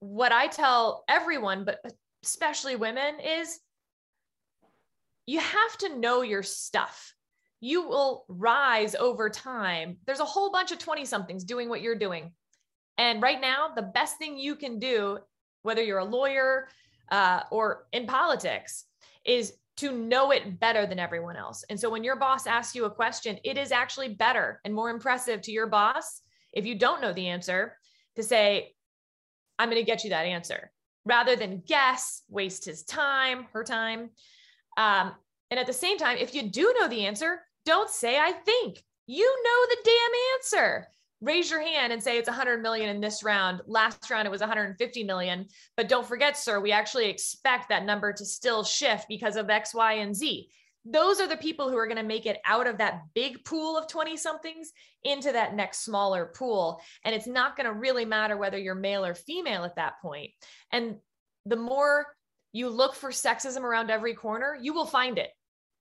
what 0.00 0.32
I 0.32 0.46
tell 0.46 1.04
everyone, 1.08 1.64
but 1.64 1.80
especially 2.24 2.76
women, 2.76 3.20
is 3.20 3.60
you 5.26 5.40
have 5.40 5.76
to 5.78 5.98
know 5.98 6.22
your 6.22 6.42
stuff. 6.42 7.14
you 7.60 7.86
will 7.86 8.24
rise 8.28 8.94
over 8.94 9.28
time. 9.28 9.98
There's 10.06 10.20
a 10.20 10.24
whole 10.24 10.50
bunch 10.50 10.72
of 10.72 10.78
20 10.78 11.04
somethings 11.04 11.44
doing 11.44 11.68
what 11.68 11.82
you're 11.82 11.98
doing. 11.98 12.32
And 12.96 13.22
right 13.22 13.40
now, 13.40 13.68
the 13.74 13.82
best 13.82 14.16
thing 14.16 14.38
you 14.38 14.56
can 14.56 14.78
do, 14.78 15.18
whether 15.62 15.82
you're 15.82 15.98
a 15.98 16.04
lawyer 16.04 16.68
uh, 17.10 17.42
or 17.50 17.86
in 17.92 18.06
politics, 18.06 18.86
is 19.24 19.52
to 19.80 19.92
know 19.92 20.30
it 20.30 20.60
better 20.60 20.86
than 20.86 20.98
everyone 20.98 21.36
else. 21.36 21.64
And 21.68 21.78
so 21.78 21.90
when 21.90 22.04
your 22.04 22.16
boss 22.16 22.46
asks 22.46 22.74
you 22.74 22.84
a 22.84 22.90
question, 22.90 23.38
it 23.44 23.56
is 23.56 23.72
actually 23.72 24.14
better 24.14 24.60
and 24.64 24.74
more 24.74 24.90
impressive 24.90 25.40
to 25.42 25.52
your 25.52 25.66
boss 25.66 26.22
if 26.52 26.66
you 26.66 26.74
don't 26.74 27.00
know 27.00 27.12
the 27.12 27.28
answer 27.28 27.76
to 28.16 28.22
say, 28.22 28.74
I'm 29.58 29.70
going 29.70 29.80
to 29.80 29.90
get 29.90 30.04
you 30.04 30.10
that 30.10 30.26
answer 30.26 30.70
rather 31.04 31.34
than 31.36 31.62
guess, 31.66 32.22
waste 32.28 32.64
his 32.64 32.82
time, 32.82 33.46
her 33.52 33.64
time. 33.64 34.10
Um, 34.76 35.12
and 35.50 35.58
at 35.58 35.66
the 35.66 35.72
same 35.72 35.98
time, 35.98 36.18
if 36.18 36.34
you 36.34 36.50
do 36.50 36.74
know 36.78 36.88
the 36.88 37.06
answer, 37.06 37.40
don't 37.64 37.90
say, 37.90 38.18
I 38.18 38.32
think. 38.32 38.82
You 39.06 39.24
know 39.24 39.66
the 39.68 39.76
damn 39.84 40.34
answer. 40.34 40.86
Raise 41.20 41.50
your 41.50 41.60
hand 41.60 41.92
and 41.92 42.02
say 42.02 42.16
it's 42.16 42.28
100 42.28 42.62
million 42.62 42.88
in 42.88 43.00
this 43.00 43.22
round. 43.22 43.60
Last 43.66 44.10
round 44.10 44.26
it 44.26 44.30
was 44.30 44.40
150 44.40 45.04
million. 45.04 45.46
But 45.76 45.88
don't 45.88 46.06
forget, 46.06 46.36
sir, 46.36 46.60
we 46.60 46.72
actually 46.72 47.10
expect 47.10 47.68
that 47.68 47.84
number 47.84 48.12
to 48.12 48.24
still 48.24 48.64
shift 48.64 49.06
because 49.08 49.36
of 49.36 49.50
X, 49.50 49.74
Y, 49.74 49.94
and 49.94 50.16
Z. 50.16 50.48
Those 50.86 51.20
are 51.20 51.28
the 51.28 51.36
people 51.36 51.68
who 51.68 51.76
are 51.76 51.86
going 51.86 51.98
to 51.98 52.02
make 52.02 52.24
it 52.24 52.40
out 52.46 52.66
of 52.66 52.78
that 52.78 53.02
big 53.14 53.44
pool 53.44 53.76
of 53.76 53.86
20 53.86 54.16
somethings 54.16 54.72
into 55.04 55.30
that 55.32 55.54
next 55.54 55.84
smaller 55.84 56.32
pool. 56.34 56.80
And 57.04 57.14
it's 57.14 57.26
not 57.26 57.54
going 57.54 57.66
to 57.66 57.74
really 57.74 58.06
matter 58.06 58.38
whether 58.38 58.56
you're 58.56 58.74
male 58.74 59.04
or 59.04 59.14
female 59.14 59.64
at 59.64 59.76
that 59.76 60.00
point. 60.00 60.30
And 60.72 60.96
the 61.44 61.56
more 61.56 62.06
you 62.52 62.70
look 62.70 62.94
for 62.94 63.10
sexism 63.10 63.60
around 63.60 63.90
every 63.90 64.14
corner, 64.14 64.56
you 64.60 64.72
will 64.72 64.86
find 64.86 65.18
it. 65.18 65.30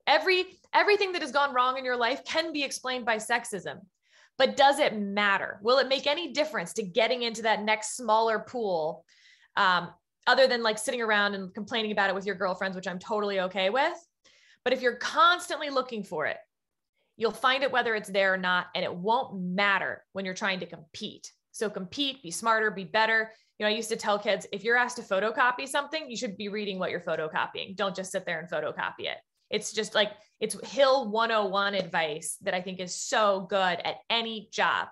Every 0.06 0.46
everything 0.74 1.14
that 1.14 1.22
has 1.22 1.32
gone 1.32 1.54
wrong 1.54 1.78
in 1.78 1.86
your 1.86 1.98
life 1.98 2.26
can 2.26 2.52
be 2.52 2.64
explained 2.64 3.06
by 3.06 3.18
sexism. 3.18 3.80
But 4.40 4.58
does 4.58 4.80
it 4.80 4.98
matter? 4.98 5.60
Will 5.62 5.78
it 5.78 5.90
make 5.90 6.08
any 6.08 6.32
difference 6.32 6.74
to 6.74 6.84
getting 6.84 7.22
into 7.22 7.44
that 7.44 7.62
next 7.62 7.96
smaller 7.96 8.40
pool? 8.40 9.06
Um, 9.56 9.90
other 10.26 10.48
than 10.48 10.64
like 10.64 10.78
sitting 10.78 11.02
around 11.02 11.36
and 11.36 11.54
complaining 11.54 11.92
about 11.92 12.10
it 12.10 12.16
with 12.16 12.26
your 12.26 12.36
girlfriends, 12.36 12.76
which 12.76 12.88
I'm 12.88 13.00
totally 13.00 13.42
okay 13.42 13.70
with. 13.70 13.94
But 14.64 14.74
if 14.74 14.82
you're 14.82 14.96
constantly 14.96 15.70
looking 15.70 16.04
for 16.04 16.26
it, 16.26 16.38
you'll 17.18 17.32
find 17.32 17.64
it 17.64 17.72
whether 17.72 17.96
it's 17.96 18.10
there 18.10 18.34
or 18.34 18.38
not, 18.38 18.68
and 18.76 18.84
it 18.84 18.94
won't 18.94 19.38
matter 19.42 20.06
when 20.14 20.24
you're 20.24 20.34
trying 20.34 20.62
to 20.62 20.66
compete. 20.66 21.32
So 21.52 21.70
compete, 21.70 22.24
be 22.24 22.32
smarter, 22.32 22.72
be 22.72 22.86
better. 22.86 23.32
You 23.58 23.66
know, 23.66 23.70
I 23.72 23.76
used 23.76 23.90
to 23.90 23.98
tell 23.98 24.18
kids 24.18 24.48
if 24.54 24.64
you're 24.64 24.78
asked 24.78 24.98
to 24.98 25.02
photocopy 25.02 25.68
something, 25.68 26.10
you 26.10 26.16
should 26.16 26.38
be 26.38 26.48
reading 26.48 26.80
what 26.80 26.92
you're 26.92 27.02
photocopying. 27.02 27.76
Don't 27.76 27.96
just 27.96 28.12
sit 28.12 28.26
there 28.26 28.40
and 28.40 28.50
photocopy 28.50 29.02
it. 29.02 29.18
It's 29.50 29.74
just 29.74 29.96
like 29.96 30.12
it's 30.40 30.56
Hill 30.72 31.10
101 31.10 31.74
advice 31.76 32.38
that 32.42 32.54
I 32.54 32.62
think 32.62 32.80
is 32.80 32.96
so 32.96 33.48
good 33.50 33.80
at 33.84 33.98
any 34.10 34.50
job. 34.52 34.88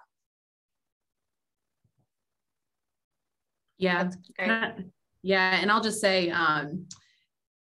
Yeah. 3.77 4.09
Yeah. 5.23 5.59
And 5.61 5.71
I'll 5.71 5.81
just 5.81 6.01
say, 6.01 6.29
um, 6.29 6.87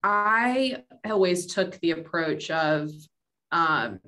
I 0.02 0.82
always 1.04 1.46
took 1.46 1.78
the 1.80 1.92
approach 1.92 2.50
of 2.50 2.90
um, 3.52 4.00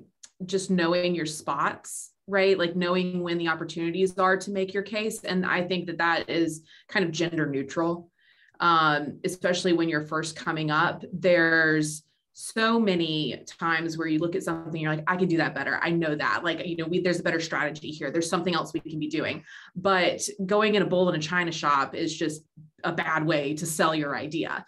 just 0.45 0.69
knowing 0.69 1.15
your 1.15 1.25
spots, 1.25 2.11
right? 2.27 2.57
Like 2.57 2.75
knowing 2.75 3.21
when 3.21 3.37
the 3.37 3.47
opportunities 3.47 4.17
are 4.17 4.37
to 4.37 4.51
make 4.51 4.73
your 4.73 4.83
case. 4.83 5.23
And 5.23 5.45
I 5.45 5.63
think 5.63 5.87
that 5.87 5.99
that 5.99 6.29
is 6.29 6.63
kind 6.89 7.05
of 7.05 7.11
gender 7.11 7.45
neutral, 7.45 8.11
um, 8.59 9.19
especially 9.23 9.73
when 9.73 9.87
you're 9.87 10.05
first 10.05 10.35
coming 10.35 10.69
up. 10.69 11.05
There's 11.13 12.03
so 12.37 12.77
many 12.77 13.41
times 13.45 13.97
where 13.97 14.07
you 14.07 14.19
look 14.19 14.35
at 14.35 14.43
something 14.43 14.81
you're 14.81 14.93
like 14.93 15.05
i 15.07 15.15
can 15.15 15.29
do 15.29 15.37
that 15.37 15.55
better. 15.55 15.79
I 15.81 15.89
know 15.89 16.15
that. 16.15 16.43
Like 16.43 16.67
you 16.67 16.75
know 16.75 16.85
we, 16.85 16.99
there's 16.99 17.21
a 17.21 17.23
better 17.23 17.39
strategy 17.39 17.89
here. 17.89 18.11
There's 18.11 18.29
something 18.29 18.53
else 18.53 18.73
we 18.73 18.81
can 18.81 18.99
be 18.99 19.07
doing. 19.07 19.43
But 19.73 20.21
going 20.45 20.75
in 20.75 20.81
a 20.81 20.85
bowl 20.85 21.07
in 21.07 21.15
a 21.15 21.19
china 21.19 21.51
shop 21.51 21.95
is 21.95 22.15
just 22.15 22.43
a 22.83 22.91
bad 22.91 23.25
way 23.25 23.53
to 23.55 23.65
sell 23.65 23.95
your 23.95 24.17
idea. 24.17 24.65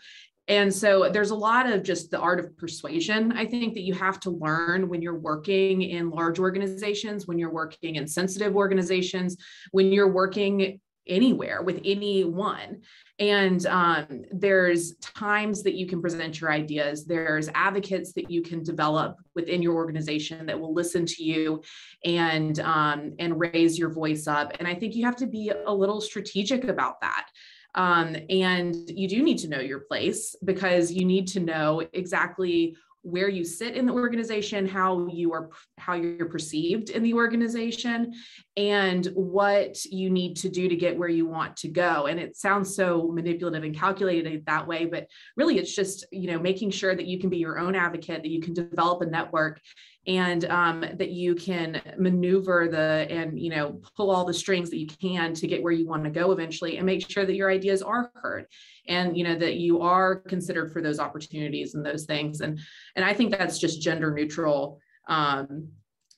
And 0.47 0.73
so 0.73 1.09
there's 1.11 1.31
a 1.31 1.35
lot 1.35 1.69
of 1.69 1.83
just 1.83 2.09
the 2.09 2.17
art 2.17 2.39
of 2.39 2.55
persuasion 2.55 3.33
i 3.33 3.45
think 3.45 3.73
that 3.73 3.81
you 3.81 3.93
have 3.93 4.17
to 4.21 4.29
learn 4.29 4.87
when 4.87 5.01
you're 5.01 5.19
working 5.19 5.81
in 5.81 6.09
large 6.09 6.39
organizations 6.39 7.27
when 7.27 7.37
you're 7.37 7.51
working 7.51 7.95
in 7.95 8.07
sensitive 8.07 8.55
organizations 8.55 9.35
when 9.71 9.91
you're 9.91 10.13
working 10.13 10.79
anywhere 11.07 11.61
with 11.61 11.81
anyone 11.83 12.81
and 13.19 13.65
um, 13.65 14.25
there's 14.31 14.95
times 14.97 15.63
that 15.63 15.73
you 15.73 15.87
can 15.87 16.01
present 16.01 16.39
your 16.39 16.51
ideas. 16.51 17.05
There's 17.05 17.49
advocates 17.55 18.13
that 18.13 18.29
you 18.29 18.43
can 18.43 18.61
develop 18.61 19.17
within 19.33 19.61
your 19.61 19.73
organization 19.73 20.45
that 20.45 20.59
will 20.59 20.73
listen 20.73 21.05
to 21.05 21.23
you 21.23 21.63
and 22.05 22.59
um, 22.59 23.13
and 23.17 23.39
raise 23.39 23.79
your 23.79 23.89
voice 23.89 24.27
up. 24.27 24.53
And 24.59 24.67
i 24.67 24.75
think 24.75 24.95
you 24.95 25.05
have 25.05 25.15
to 25.17 25.27
be 25.27 25.51
a 25.65 25.73
little 25.73 25.99
strategic 26.01 26.65
about 26.65 27.01
that. 27.01 27.27
Um, 27.73 28.15
and 28.29 28.75
you 28.87 29.07
do 29.07 29.21
need 29.21 29.37
to 29.39 29.47
know 29.47 29.59
your 29.59 29.81
place 29.81 30.35
because 30.43 30.91
you 30.91 31.05
need 31.05 31.27
to 31.29 31.39
know 31.39 31.83
exactly 31.93 32.75
where 33.07 33.29
you 33.29 33.45
sit 33.45 33.75
in 33.75 33.85
the 33.85 33.93
organization 33.93 34.67
how 34.67 35.07
you 35.07 35.31
are 35.31 35.49
how 35.77 35.93
you're 35.93 36.25
perceived 36.25 36.89
in 36.89 37.01
the 37.01 37.13
organization 37.13 38.13
and 38.57 39.05
what 39.13 39.83
you 39.85 40.09
need 40.09 40.35
to 40.35 40.49
do 40.49 40.67
to 40.67 40.75
get 40.75 40.97
where 40.97 41.07
you 41.07 41.25
want 41.25 41.55
to 41.55 41.69
go. 41.69 42.07
And 42.07 42.19
it 42.19 42.35
sounds 42.35 42.75
so 42.75 43.09
manipulative 43.13 43.63
and 43.63 43.75
calculated 43.75 44.45
that 44.45 44.67
way 44.67 44.85
but 44.85 45.07
really 45.37 45.57
it's 45.57 45.73
just 45.73 46.05
you 46.11 46.29
know 46.31 46.39
making 46.39 46.71
sure 46.71 46.95
that 46.95 47.07
you 47.07 47.19
can 47.19 47.29
be 47.29 47.37
your 47.37 47.59
own 47.59 47.75
advocate 47.75 48.23
that 48.23 48.29
you 48.29 48.41
can 48.41 48.53
develop 48.53 49.01
a 49.01 49.05
network 49.05 49.61
and 50.07 50.45
um, 50.45 50.81
that 50.81 51.09
you 51.09 51.35
can 51.35 51.81
maneuver 51.97 52.69
the 52.69 53.05
and 53.09 53.39
you 53.39 53.49
know 53.49 53.81
pull 53.95 54.09
all 54.09 54.25
the 54.25 54.33
strings 54.33 54.69
that 54.69 54.77
you 54.77 54.87
can 54.87 55.33
to 55.33 55.47
get 55.47 55.61
where 55.61 55.73
you 55.73 55.85
want 55.85 56.03
to 56.03 56.09
go 56.09 56.31
eventually 56.31 56.77
and 56.77 56.85
make 56.85 57.07
sure 57.09 57.25
that 57.25 57.35
your 57.35 57.51
ideas 57.51 57.81
are 57.81 58.09
heard 58.15 58.45
and 58.87 59.17
you 59.17 59.23
know 59.23 59.35
that 59.35 59.55
you 59.55 59.81
are 59.81 60.15
considered 60.15 60.71
for 60.71 60.81
those 60.81 60.99
opportunities 60.99 61.75
and 61.75 61.85
those 61.85 62.05
things. 62.05 62.41
And 62.41 62.59
and 62.95 63.05
i 63.05 63.13
think 63.13 63.31
that's 63.31 63.59
just 63.59 63.81
gender 63.81 64.11
neutral 64.11 64.79
um, 65.07 65.69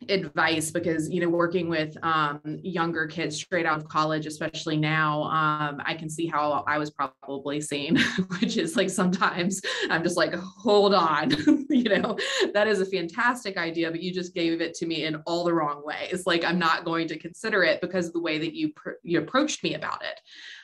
advice 0.08 0.72
because 0.72 1.10
you 1.10 1.20
know 1.20 1.28
working 1.28 1.68
with 1.68 1.98
um, 2.04 2.40
younger 2.64 3.06
kids 3.06 3.36
straight 3.36 3.66
out 3.66 3.78
of 3.78 3.88
college 3.90 4.26
especially 4.26 4.78
now 4.78 5.24
um, 5.24 5.82
i 5.86 5.94
can 5.94 6.10
see 6.10 6.26
how 6.26 6.64
i 6.68 6.78
was 6.78 6.90
probably 6.90 7.60
seen 7.60 7.98
which 8.40 8.56
is 8.56 8.78
like 8.78 8.90
sometimes 8.90 9.62
i'm 9.90 10.02
just 10.02 10.16
like 10.16 10.34
hold 10.34 10.94
on 10.94 11.30
you 11.70 11.84
know? 11.84 12.18
That 12.54 12.68
is 12.68 12.82
a 12.82 12.86
fantastic 12.86 13.58
idea 13.58 13.92
but 13.92 14.02
you 14.02 14.14
just 14.14 14.34
gave 14.34 14.62
it 14.62 14.74
to 14.76 14.86
me 14.86 15.06
in 15.06 15.16
all 15.26 15.44
the 15.44 15.54
wrong 15.54 15.84
ways. 15.86 16.24
Like 16.26 16.44
i'm 16.44 16.60
not 16.60 16.86
going 16.86 17.08
to 17.10 17.18
consider 17.18 17.64
it 17.64 17.82
because 17.82 18.08
of 18.08 18.14
the 18.14 18.22
way 18.22 18.38
that 18.38 18.54
you 18.54 18.74
pr- 18.74 19.00
you 19.04 19.20
approached 19.20 19.64
me 19.64 19.76
about 19.76 20.02
it 20.04 20.20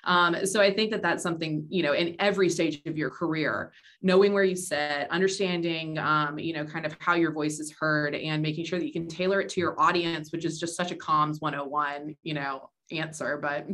um, 0.05 0.45
so 0.45 0.61
I 0.61 0.71
think 0.71 0.91
that 0.91 1.01
that's 1.01 1.23
something, 1.23 1.65
you 1.69 1.81
know, 1.83 1.93
in 1.93 2.15
every 2.19 2.49
stage 2.49 2.81
of 2.85 2.97
your 2.97 3.09
career, 3.09 3.71
knowing 4.01 4.33
where 4.33 4.43
you 4.43 4.55
sit, 4.55 5.09
understanding, 5.09 5.97
um, 5.97 6.37
you 6.37 6.53
know, 6.53 6.63
kind 6.63 6.85
of 6.85 6.95
how 6.99 7.15
your 7.15 7.31
voice 7.31 7.59
is 7.59 7.71
heard 7.71 8.13
and 8.13 8.41
making 8.41 8.65
sure 8.65 8.77
that 8.77 8.85
you 8.85 8.93
can 8.93 9.07
tailor 9.07 9.41
it 9.41 9.49
to 9.49 9.59
your 9.59 9.79
audience, 9.79 10.31
which 10.31 10.45
is 10.45 10.59
just 10.59 10.75
such 10.75 10.91
a 10.91 10.95
comms 10.95 11.41
101, 11.41 12.15
you 12.23 12.33
know, 12.35 12.69
answer. 12.91 13.37
But 13.41 13.67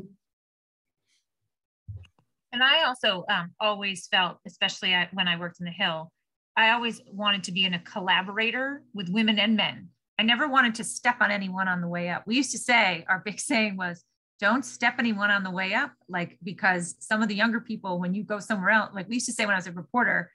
and 2.53 2.63
I 2.63 2.83
also 2.83 3.25
um, 3.29 3.51
always 3.59 4.07
felt, 4.07 4.37
especially 4.45 4.93
when 5.13 5.27
I 5.27 5.39
worked 5.39 5.59
in 5.59 5.65
the 5.65 5.71
Hill, 5.71 6.11
I 6.57 6.71
always 6.71 7.01
wanted 7.11 7.45
to 7.45 7.51
be 7.51 7.65
in 7.65 7.73
a 7.73 7.79
collaborator 7.79 8.83
with 8.93 9.09
women 9.09 9.39
and 9.39 9.55
men. 9.55 9.89
I 10.19 10.23
never 10.23 10.47
wanted 10.47 10.75
to 10.75 10.83
step 10.83 11.17
on 11.21 11.31
anyone 11.31 11.67
on 11.67 11.81
the 11.81 11.87
way 11.87 12.09
up. 12.09 12.27
We 12.27 12.35
used 12.35 12.51
to 12.51 12.57
say, 12.57 13.05
our 13.07 13.21
big 13.23 13.39
saying 13.39 13.77
was, 13.77 14.03
don't 14.41 14.65
step 14.65 14.95
anyone 14.99 15.31
on 15.31 15.43
the 15.43 15.51
way 15.51 15.73
up 15.73 15.91
like 16.09 16.37
because 16.43 16.95
some 16.99 17.21
of 17.21 17.29
the 17.29 17.35
younger 17.35 17.61
people 17.61 17.99
when 17.99 18.13
you 18.13 18.23
go 18.23 18.39
somewhere 18.39 18.71
else 18.71 18.89
like 18.93 19.07
we 19.07 19.15
used 19.15 19.27
to 19.27 19.31
say 19.31 19.45
when 19.45 19.53
i 19.53 19.57
was 19.57 19.67
a 19.67 19.71
reporter 19.71 20.31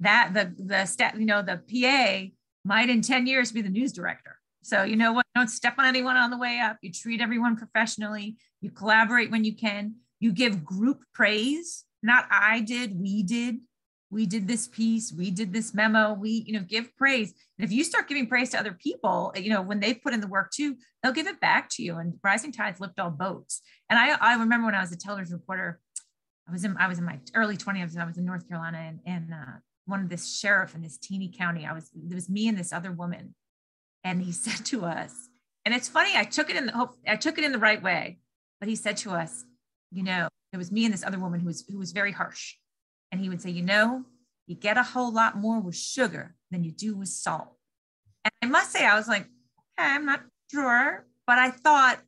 that 0.00 0.32
the 0.34 0.52
the 0.64 0.84
step 0.86 1.14
you 1.16 1.26
know 1.26 1.42
the 1.42 1.60
pa 1.70 2.30
might 2.64 2.90
in 2.90 3.02
10 3.02 3.26
years 3.26 3.52
be 3.52 3.62
the 3.62 3.68
news 3.68 3.92
director. 3.92 4.36
So 4.62 4.82
you 4.82 4.96
know 4.96 5.12
what? 5.12 5.24
Don't 5.34 5.48
step 5.48 5.74
on 5.78 5.86
anyone 5.86 6.16
on 6.16 6.30
the 6.30 6.36
way 6.36 6.60
up. 6.60 6.76
You 6.82 6.92
treat 6.92 7.20
everyone 7.20 7.56
professionally. 7.56 8.36
You 8.60 8.70
collaborate 8.70 9.30
when 9.30 9.44
you 9.44 9.56
can. 9.56 9.94
You 10.20 10.32
give 10.32 10.64
group 10.64 11.02
praise 11.14 11.84
not 12.02 12.26
i 12.30 12.60
did 12.60 12.98
we 12.98 13.22
did 13.22 13.56
we 14.10 14.26
did 14.26 14.48
this 14.48 14.66
piece, 14.66 15.12
we 15.12 15.30
did 15.30 15.52
this 15.52 15.72
memo, 15.72 16.12
we, 16.12 16.44
you 16.46 16.52
know, 16.52 16.64
give 16.66 16.94
praise. 16.96 17.32
And 17.58 17.64
if 17.64 17.72
you 17.72 17.84
start 17.84 18.08
giving 18.08 18.26
praise 18.26 18.50
to 18.50 18.58
other 18.58 18.72
people, 18.72 19.32
you 19.36 19.50
know, 19.50 19.62
when 19.62 19.78
they've 19.78 20.02
put 20.02 20.12
in 20.12 20.20
the 20.20 20.26
work 20.26 20.50
too, 20.50 20.76
they'll 21.02 21.12
give 21.12 21.28
it 21.28 21.40
back 21.40 21.68
to 21.70 21.82
you. 21.82 21.96
And 21.96 22.14
rising 22.22 22.50
tides 22.50 22.80
lift 22.80 22.98
all 22.98 23.10
boats. 23.10 23.62
And 23.88 23.98
I, 23.98 24.16
I 24.20 24.34
remember 24.34 24.66
when 24.66 24.74
I 24.74 24.80
was 24.80 24.92
a 24.92 24.98
television 24.98 25.34
reporter, 25.34 25.80
I 26.48 26.52
was 26.52 26.64
in, 26.64 26.76
I 26.76 26.88
was 26.88 26.98
in 26.98 27.04
my 27.04 27.20
early 27.34 27.56
20s, 27.56 27.96
I 27.96 28.04
was 28.04 28.18
in 28.18 28.24
North 28.24 28.48
Carolina 28.48 28.78
and, 28.78 29.00
and 29.06 29.32
uh, 29.32 29.58
one 29.86 30.00
of 30.00 30.08
this 30.08 30.36
sheriff 30.36 30.74
in 30.74 30.82
this 30.82 30.98
teeny 30.98 31.32
county, 31.36 31.64
I 31.64 31.72
was, 31.72 31.90
it 31.94 32.14
was 32.14 32.28
me 32.28 32.48
and 32.48 32.58
this 32.58 32.72
other 32.72 32.90
woman. 32.90 33.34
And 34.02 34.22
he 34.22 34.32
said 34.32 34.66
to 34.66 34.86
us, 34.86 35.28
and 35.64 35.72
it's 35.74 35.88
funny, 35.88 36.16
I 36.16 36.24
took 36.24 36.50
it 36.50 36.56
in 36.56 36.66
the 36.66 36.72
hope, 36.72 36.96
I 37.06 37.14
took 37.14 37.38
it 37.38 37.44
in 37.44 37.52
the 37.52 37.58
right 37.58 37.80
way, 37.80 38.18
but 38.58 38.68
he 38.68 38.74
said 38.74 38.96
to 38.98 39.12
us, 39.12 39.44
you 39.92 40.02
know, 40.02 40.28
it 40.52 40.56
was 40.56 40.72
me 40.72 40.84
and 40.84 40.92
this 40.92 41.04
other 41.04 41.18
woman 41.18 41.38
who 41.38 41.46
was, 41.46 41.64
who 41.68 41.78
was 41.78 41.92
very 41.92 42.10
harsh 42.10 42.56
and 43.10 43.20
he 43.20 43.28
would 43.28 43.40
say, 43.42 43.50
You 43.50 43.62
know, 43.62 44.04
you 44.46 44.56
get 44.56 44.76
a 44.76 44.82
whole 44.82 45.12
lot 45.12 45.36
more 45.36 45.60
with 45.60 45.76
sugar 45.76 46.34
than 46.50 46.64
you 46.64 46.72
do 46.72 46.96
with 46.96 47.08
salt. 47.08 47.48
And 48.24 48.32
I 48.42 48.46
must 48.46 48.72
say, 48.72 48.84
I 48.84 48.96
was 48.96 49.08
like, 49.08 49.22
okay, 49.22 49.88
I'm 49.88 50.04
not 50.04 50.22
sure. 50.50 51.06
But 51.26 51.38
I 51.38 51.50
thought 51.50 52.00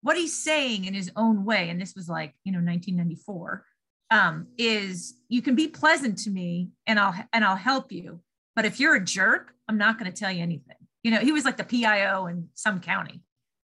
what 0.00 0.16
he's 0.16 0.42
saying 0.42 0.86
in 0.86 0.94
his 0.94 1.10
own 1.14 1.44
way, 1.44 1.68
and 1.68 1.80
this 1.80 1.94
was 1.94 2.08
like, 2.08 2.34
you 2.44 2.52
know, 2.52 2.58
1994, 2.58 3.64
um, 4.10 4.46
is 4.56 5.14
you 5.28 5.42
can 5.42 5.54
be 5.54 5.68
pleasant 5.68 6.18
to 6.18 6.30
me 6.30 6.70
and 6.86 6.98
I'll 6.98 7.14
and 7.32 7.44
I'll 7.44 7.56
help 7.56 7.92
you. 7.92 8.20
But 8.56 8.64
if 8.64 8.80
you're 8.80 8.96
a 8.96 9.04
jerk, 9.04 9.52
I'm 9.68 9.78
not 9.78 9.98
going 9.98 10.10
to 10.10 10.16
tell 10.16 10.32
you 10.32 10.42
anything. 10.42 10.76
You 11.02 11.10
know, 11.10 11.20
he 11.20 11.32
was 11.32 11.44
like 11.44 11.56
the 11.56 11.64
PIO 11.64 12.26
in 12.26 12.48
some 12.54 12.80
county. 12.80 13.20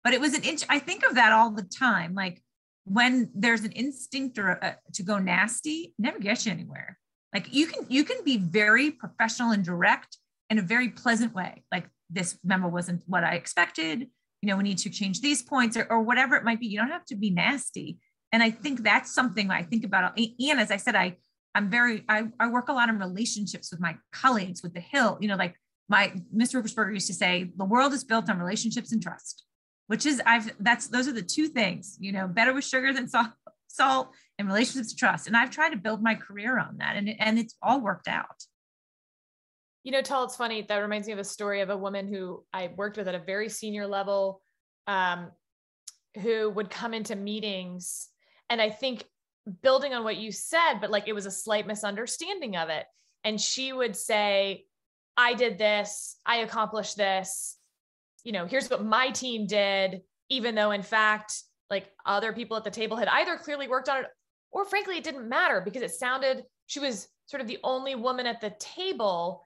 But 0.03 0.13
it 0.13 0.19
was 0.19 0.33
an 0.33 0.43
inch. 0.43 0.63
I 0.67 0.79
think 0.79 1.05
of 1.05 1.15
that 1.15 1.31
all 1.31 1.51
the 1.51 1.63
time. 1.63 2.13
Like 2.13 2.41
when 2.85 3.29
there's 3.33 3.63
an 3.63 3.71
instinct 3.71 4.37
or 4.37 4.51
a, 4.51 4.77
to 4.93 5.03
go 5.03 5.19
nasty, 5.19 5.93
never 5.97 6.19
gets 6.19 6.45
you 6.45 6.51
anywhere. 6.51 6.97
Like 7.33 7.53
you 7.53 7.67
can 7.67 7.85
you 7.89 8.03
can 8.03 8.23
be 8.23 8.37
very 8.37 8.91
professional 8.91 9.51
and 9.51 9.63
direct 9.63 10.17
in 10.49 10.59
a 10.59 10.61
very 10.61 10.89
pleasant 10.89 11.33
way. 11.33 11.63
Like 11.71 11.87
this 12.09 12.37
memo 12.43 12.67
wasn't 12.67 13.03
what 13.07 13.23
I 13.23 13.33
expected. 13.33 14.07
You 14.41 14.49
know, 14.49 14.57
we 14.57 14.63
need 14.63 14.77
to 14.79 14.89
change 14.89 15.21
these 15.21 15.41
points 15.41 15.77
or, 15.77 15.85
or 15.89 16.01
whatever 16.01 16.35
it 16.35 16.43
might 16.43 16.59
be. 16.59 16.67
You 16.67 16.79
don't 16.79 16.89
have 16.89 17.05
to 17.05 17.15
be 17.15 17.29
nasty. 17.29 17.97
And 18.31 18.43
I 18.43 18.51
think 18.51 18.83
that's 18.83 19.13
something 19.13 19.49
I 19.49 19.63
think 19.63 19.83
about. 19.83 20.17
And 20.17 20.59
as 20.59 20.69
I 20.69 20.77
said, 20.77 20.95
I 20.95 21.17
I'm 21.55 21.69
very 21.69 22.03
I, 22.09 22.27
I 22.39 22.47
work 22.47 22.67
a 22.67 22.73
lot 22.73 22.89
in 22.89 22.99
relationships 22.99 23.71
with 23.71 23.79
my 23.79 23.95
colleagues 24.11 24.61
with 24.61 24.73
the 24.73 24.81
Hill. 24.81 25.17
You 25.21 25.29
know, 25.29 25.35
like 25.35 25.55
my 25.89 26.13
Mr. 26.35 26.61
Ruppersberger 26.61 26.93
used 26.93 27.07
to 27.07 27.13
say, 27.13 27.51
the 27.55 27.65
world 27.65 27.93
is 27.93 28.03
built 28.03 28.29
on 28.29 28.39
relationships 28.39 28.91
and 28.91 29.01
trust, 29.01 29.45
which 29.87 30.05
is 30.05 30.21
I've 30.25 30.51
that's 30.59 30.87
those 30.87 31.07
are 31.07 31.13
the 31.13 31.21
two 31.21 31.47
things. 31.47 31.97
You 31.99 32.11
know, 32.11 32.27
better 32.27 32.53
with 32.53 32.65
sugar 32.65 32.93
than 32.93 33.07
salt, 33.07 33.27
salt, 33.67 34.09
and 34.37 34.47
relationships 34.47 34.95
trust. 34.95 35.27
And 35.27 35.35
I've 35.35 35.51
tried 35.51 35.69
to 35.69 35.77
build 35.77 36.01
my 36.01 36.15
career 36.15 36.59
on 36.59 36.77
that, 36.77 36.95
and 36.95 37.09
and 37.19 37.37
it's 37.39 37.55
all 37.61 37.81
worked 37.81 38.07
out. 38.07 38.43
You 39.83 39.91
know, 39.91 40.01
Tal, 40.01 40.23
it's 40.23 40.37
funny. 40.37 40.61
That 40.61 40.77
reminds 40.77 41.07
me 41.07 41.13
of 41.13 41.19
a 41.19 41.25
story 41.25 41.61
of 41.61 41.69
a 41.69 41.77
woman 41.77 42.07
who 42.07 42.43
I 42.53 42.71
worked 42.75 42.97
with 42.97 43.07
at 43.07 43.15
a 43.15 43.19
very 43.19 43.49
senior 43.49 43.85
level, 43.85 44.41
um, 44.87 45.31
who 46.21 46.49
would 46.51 46.69
come 46.69 46.93
into 46.93 47.15
meetings. 47.15 48.07
And 48.49 48.61
I 48.61 48.69
think 48.69 49.03
building 49.61 49.93
on 49.93 50.03
what 50.03 50.17
you 50.17 50.31
said, 50.31 50.75
but 50.79 50.89
like 50.89 51.07
it 51.07 51.13
was 51.13 51.25
a 51.25 51.31
slight 51.31 51.67
misunderstanding 51.67 52.55
of 52.55 52.69
it. 52.69 52.85
And 53.23 53.39
she 53.39 53.73
would 53.73 53.95
say, 53.95 54.65
I 55.17 55.33
did 55.33 55.57
this, 55.57 56.17
I 56.25 56.37
accomplished 56.37 56.97
this. 56.97 57.57
You 58.23 58.31
know, 58.31 58.45
here's 58.45 58.69
what 58.69 58.83
my 58.83 59.09
team 59.09 59.47
did, 59.47 60.01
even 60.29 60.55
though 60.55 60.71
in 60.71 60.83
fact, 60.83 61.41
like 61.69 61.89
other 62.05 62.33
people 62.33 62.57
at 62.57 62.63
the 62.63 62.71
table 62.71 62.97
had 62.97 63.07
either 63.07 63.37
clearly 63.37 63.67
worked 63.67 63.89
on 63.89 64.01
it 64.01 64.05
or 64.51 64.65
frankly, 64.65 64.97
it 64.97 65.03
didn't 65.03 65.27
matter 65.27 65.61
because 65.61 65.81
it 65.81 65.91
sounded 65.91 66.43
she 66.67 66.79
was 66.79 67.07
sort 67.25 67.41
of 67.41 67.47
the 67.47 67.57
only 67.63 67.95
woman 67.95 68.27
at 68.27 68.39
the 68.39 68.53
table 68.59 69.45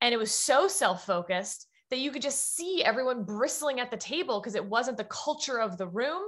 and 0.00 0.12
it 0.12 0.18
was 0.18 0.32
so 0.34 0.66
self 0.66 1.06
focused 1.06 1.68
that 1.90 1.98
you 1.98 2.10
could 2.10 2.22
just 2.22 2.56
see 2.56 2.82
everyone 2.82 3.22
bristling 3.22 3.78
at 3.78 3.90
the 3.90 3.96
table 3.96 4.40
because 4.40 4.54
it 4.54 4.64
wasn't 4.64 4.96
the 4.96 5.04
culture 5.04 5.60
of 5.60 5.76
the 5.76 5.86
room. 5.86 6.22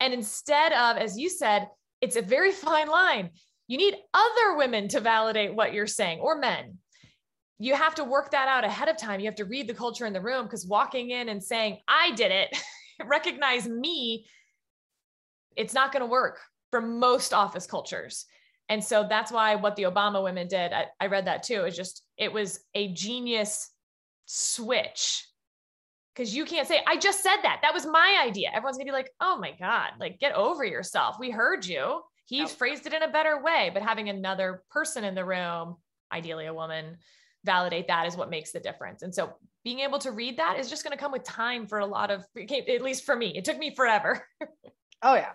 And 0.00 0.14
instead 0.14 0.72
of, 0.72 0.96
as 0.96 1.18
you 1.18 1.28
said, 1.28 1.68
it's 2.00 2.16
a 2.16 2.22
very 2.22 2.50
fine 2.66 2.88
line. 2.88 3.30
You 3.68 3.78
need 3.78 3.96
other 4.12 4.56
women 4.56 4.88
to 4.88 5.00
validate 5.00 5.54
what 5.54 5.72
you're 5.72 5.86
saying 5.86 6.20
or 6.20 6.38
men. 6.38 6.78
You 7.64 7.74
have 7.74 7.94
to 7.94 8.04
work 8.04 8.30
that 8.32 8.46
out 8.46 8.62
ahead 8.62 8.90
of 8.90 8.98
time. 8.98 9.20
You 9.20 9.26
have 9.26 9.36
to 9.36 9.46
read 9.46 9.66
the 9.66 9.72
culture 9.72 10.04
in 10.04 10.12
the 10.12 10.20
room 10.20 10.44
because 10.44 10.66
walking 10.66 11.12
in 11.12 11.30
and 11.30 11.42
saying, 11.42 11.78
I 11.88 12.10
did 12.10 12.30
it, 12.30 12.54
recognize 13.06 13.66
me, 13.66 14.26
it's 15.56 15.72
not 15.72 15.90
going 15.90 16.02
to 16.02 16.06
work 16.06 16.40
for 16.70 16.82
most 16.82 17.32
office 17.32 17.66
cultures. 17.66 18.26
And 18.68 18.84
so 18.84 19.06
that's 19.08 19.32
why 19.32 19.54
what 19.54 19.76
the 19.76 19.84
Obama 19.84 20.22
women 20.22 20.46
did, 20.46 20.74
I, 20.74 20.88
I 21.00 21.06
read 21.06 21.26
that 21.26 21.42
too, 21.42 21.64
is 21.64 21.74
just, 21.74 22.02
it 22.18 22.30
was 22.30 22.60
a 22.74 22.92
genius 22.92 23.70
switch. 24.26 25.26
Cause 26.16 26.34
you 26.34 26.44
can't 26.44 26.68
say, 26.68 26.82
I 26.86 26.98
just 26.98 27.22
said 27.22 27.38
that. 27.44 27.60
That 27.62 27.72
was 27.72 27.86
my 27.86 28.22
idea. 28.28 28.50
Everyone's 28.54 28.76
gonna 28.76 28.90
be 28.90 28.92
like, 28.92 29.10
oh 29.22 29.38
my 29.38 29.52
God, 29.58 29.92
like 29.98 30.20
get 30.20 30.34
over 30.34 30.66
yourself. 30.66 31.16
We 31.18 31.30
heard 31.30 31.64
you. 31.64 32.02
He 32.26 32.42
oh. 32.42 32.46
phrased 32.46 32.86
it 32.86 32.92
in 32.92 33.02
a 33.02 33.10
better 33.10 33.42
way, 33.42 33.70
but 33.72 33.82
having 33.82 34.10
another 34.10 34.64
person 34.70 35.02
in 35.02 35.14
the 35.14 35.24
room, 35.24 35.76
ideally 36.12 36.44
a 36.44 36.52
woman, 36.52 36.98
validate 37.44 37.88
that 37.88 38.06
is 38.06 38.16
what 38.16 38.30
makes 38.30 38.52
the 38.52 38.60
difference. 38.60 39.02
And 39.02 39.14
so 39.14 39.34
being 39.64 39.80
able 39.80 39.98
to 40.00 40.10
read 40.10 40.38
that 40.38 40.58
is 40.58 40.68
just 40.68 40.84
going 40.84 40.96
to 40.96 41.02
come 41.02 41.12
with 41.12 41.24
time 41.24 41.66
for 41.66 41.78
a 41.78 41.86
lot 41.86 42.10
of, 42.10 42.26
at 42.36 42.82
least 42.82 43.04
for 43.04 43.16
me, 43.16 43.36
it 43.36 43.44
took 43.44 43.58
me 43.58 43.74
forever. 43.74 44.26
oh, 45.02 45.14
yeah. 45.14 45.32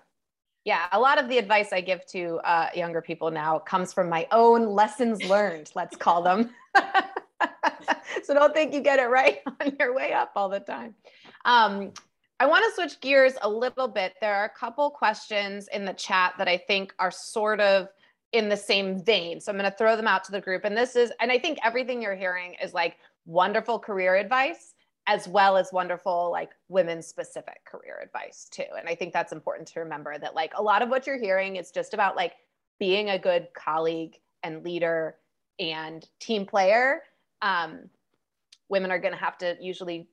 Yeah 0.65 0.87
a 0.91 0.99
lot 0.99 1.23
of 1.23 1.29
the 1.29 1.37
advice 1.37 1.71
i 1.71 1.79
give 1.79 2.05
to 2.07 2.35
uh, 2.43 2.67
younger 2.75 3.01
people 3.01 3.31
now 3.31 3.59
comes 3.59 3.93
from 3.93 4.09
my 4.09 4.27
own 4.31 4.67
lessons 4.67 5.23
learned 5.23 5.71
let's 5.73 5.95
call 5.95 6.21
them. 6.21 6.49
So 8.29 8.35
don't 8.35 8.53
think 8.53 8.75
you 8.75 8.81
get 8.81 8.99
it 8.99 9.09
right 9.09 9.39
on 9.59 9.75
your 9.79 9.95
way 9.95 10.13
up 10.13 10.33
all 10.35 10.49
the 10.49 10.59
time. 10.59 10.93
Um, 11.45 11.93
i 12.39 12.45
want 12.45 12.63
to 12.63 12.71
switch 12.75 13.01
gears 13.01 13.33
a 13.41 13.49
little 13.49 13.87
bit. 13.87 14.13
There 14.21 14.35
are 14.35 14.45
a 14.45 14.49
couple 14.49 14.91
questions 14.91 15.67
in 15.73 15.83
the 15.83 15.93
chat 15.93 16.35
that 16.37 16.47
i 16.47 16.55
think 16.55 16.93
are 16.99 17.09
sort 17.09 17.59
of 17.59 17.87
in 18.31 18.49
the 18.49 18.57
same 18.57 19.03
vein. 19.03 19.39
So 19.39 19.51
i'm 19.51 19.57
going 19.57 19.69
to 19.69 19.77
throw 19.77 19.95
them 19.95 20.07
out 20.07 20.23
to 20.25 20.31
the 20.31 20.41
group. 20.41 20.65
And 20.65 20.77
this 20.77 20.95
is 20.95 21.11
and 21.19 21.31
i 21.31 21.39
think 21.39 21.57
everything 21.63 22.01
you're 22.01 22.15
hearing 22.15 22.55
is 22.61 22.73
like 22.73 22.97
wonderful 23.25 23.79
career 23.79 24.15
advice 24.15 24.73
as 25.07 25.27
well 25.27 25.57
as 25.57 25.73
wonderful 25.73 26.29
like 26.31 26.51
women 26.67 27.01
specific 27.01 27.63
career 27.65 27.99
advice 28.03 28.47
too. 28.51 28.63
And 28.77 28.87
i 28.87 28.95
think 28.95 29.13
that's 29.13 29.31
important 29.31 29.67
to 29.69 29.79
remember 29.79 30.17
that 30.17 30.35
like 30.35 30.53
a 30.55 30.61
lot 30.61 30.81
of 30.81 30.89
what 30.89 31.07
you're 31.07 31.19
hearing 31.19 31.55
is 31.55 31.71
just 31.71 31.93
about 31.93 32.15
like 32.15 32.33
being 32.79 33.09
a 33.09 33.19
good 33.19 33.47
colleague 33.53 34.15
and 34.43 34.63
leader 34.63 35.15
and 35.59 36.07
team 36.19 36.45
player. 36.45 37.01
Um, 37.41 37.89
women 38.69 38.91
are 38.91 38.99
going 38.99 39.13
to 39.13 39.19
have 39.19 39.37
to 39.39 39.57
usually 39.59 40.07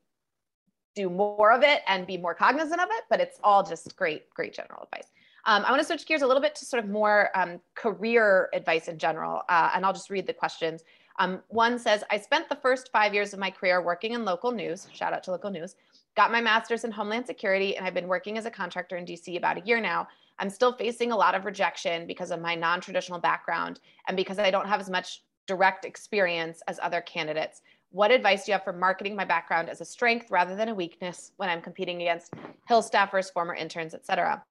do 0.97 1.11
more 1.11 1.53
of 1.53 1.63
it 1.63 1.83
and 1.87 2.07
be 2.07 2.17
more 2.17 2.35
cognizant 2.35 2.81
of 2.81 2.89
it 2.91 3.05
but 3.11 3.21
it's 3.21 3.39
all 3.45 3.63
just 3.63 3.95
great 3.97 4.29
great 4.31 4.55
general 4.55 4.83
advice 4.83 5.11
um, 5.47 5.65
i 5.65 5.71
want 5.71 5.81
to 5.81 5.87
switch 5.87 6.07
gears 6.07 6.23
a 6.23 6.27
little 6.27 6.43
bit 6.43 6.55
to 6.55 6.65
sort 6.65 6.83
of 6.83 6.91
more 6.91 7.31
um, 7.35 7.61
career 7.75 8.49
advice 8.53 8.89
in 8.89 8.99
general 8.99 9.43
uh, 9.49 9.71
and 9.75 9.85
i'll 9.87 9.93
just 9.93 10.11
read 10.11 10.27
the 10.27 10.33
questions 10.33 10.83
um, 11.19 11.43
one 11.49 11.79
says, 11.79 12.05
I 12.11 12.19
spent 12.19 12.49
the 12.49 12.57
first 12.57 12.91
five 12.93 13.15
years 13.15 13.33
of 13.33 13.39
my 13.39 13.51
career 13.51 13.81
working 13.81 14.13
in 14.13 14.25
local 14.25 14.53
news, 14.53 14.87
shout 14.93 15.13
out 15.13 15.23
to 15.25 15.31
local 15.31 15.51
news, 15.51 15.77
got 16.15 16.31
my 16.31 16.41
master's 16.41 16.85
in 16.85 16.91
Homeland 16.91 17.27
Security, 17.27 17.77
and 17.77 17.87
I've 17.87 17.95
been 17.95 18.09
working 18.09 18.37
as 18.37 18.47
a 18.47 18.51
contractor 18.51 18.97
in 18.97 19.07
DC 19.07 19.37
about 19.37 19.57
a 19.57 19.67
year 19.67 19.81
now. 19.81 20.09
I'm 20.39 20.51
still 20.51 20.73
facing 20.73 21.13
a 21.13 21.17
lot 21.17 21.35
of 21.35 21.47
rejection 21.47 22.07
because 22.07 22.31
of 22.31 22.41
my 22.41 22.55
non 22.55 22.81
traditional 22.81 23.19
background 23.19 23.81
and 24.09 24.17
because 24.17 24.39
I 24.39 24.51
don't 24.51 24.69
have 24.69 24.81
as 24.81 24.91
much 24.91 25.23
direct 25.47 25.85
experience 25.85 26.61
as 26.69 26.79
other 26.83 27.01
candidates. 27.01 27.63
What 27.91 28.11
advice 28.11 28.45
do 28.45 28.51
you 28.51 28.55
have 28.55 28.65
for 28.65 28.75
marketing 28.75 29.17
my 29.17 29.25
background 29.25 29.71
as 29.71 29.81
a 29.81 29.85
strength 29.85 30.31
rather 30.31 30.55
than 30.55 30.69
a 30.69 30.75
weakness 30.75 31.33
when 31.37 31.49
I'm 31.49 31.63
competing 31.63 32.03
against 32.03 32.35
Hill 32.69 32.83
staffers, 32.83 33.33
former 33.33 33.55
interns, 33.55 33.95
et 33.95 34.05
cetera? 34.05 34.43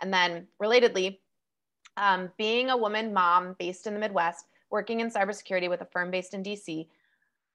And 0.00 0.12
then, 0.12 0.48
relatedly, 0.62 1.18
um, 1.96 2.30
being 2.36 2.70
a 2.70 2.76
woman 2.76 3.12
mom 3.12 3.56
based 3.58 3.86
in 3.86 3.94
the 3.94 4.00
Midwest, 4.00 4.46
working 4.70 5.00
in 5.00 5.10
cybersecurity 5.10 5.68
with 5.68 5.80
a 5.80 5.86
firm 5.86 6.10
based 6.10 6.34
in 6.34 6.42
DC, 6.42 6.88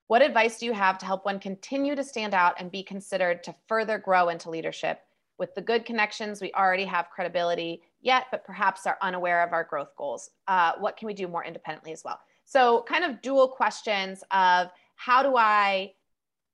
what 0.08 0.22
advice 0.22 0.58
do 0.58 0.66
you 0.66 0.74
have 0.74 0.98
to 1.00 1.06
help 1.06 1.26
one 1.26 1.40
continue 1.40 1.96
to 1.96 2.04
stand 2.04 2.34
out 2.34 2.56
and 2.58 2.72
be 2.72 2.82
considered 2.82 3.44
to 3.44 3.56
further 3.68 4.00
grow 4.00 4.30
into 4.30 4.50
leadership? 4.50 5.02
With 5.38 5.54
the 5.54 5.62
good 5.62 5.86
connections, 5.86 6.42
we 6.42 6.52
already 6.54 6.86
have 6.86 7.12
credibility 7.12 7.84
yet, 8.02 8.26
but 8.32 8.44
perhaps 8.44 8.88
are 8.88 8.98
unaware 9.02 9.44
of 9.44 9.54
our 9.54 9.64
growth 9.64 9.96
goals. 9.96 10.32
Uh, 10.48 10.74
what 10.80 10.98
can 10.98 11.06
we 11.06 11.14
do 11.14 11.28
more 11.28 11.46
independently 11.46 11.92
as 11.92 12.04
well? 12.04 12.20
So, 12.46 12.84
kind 12.88 13.04
of 13.04 13.22
dual 13.22 13.50
questions 13.50 14.24
of 14.32 14.70
how 14.96 15.22
do 15.22 15.38
I 15.38 15.94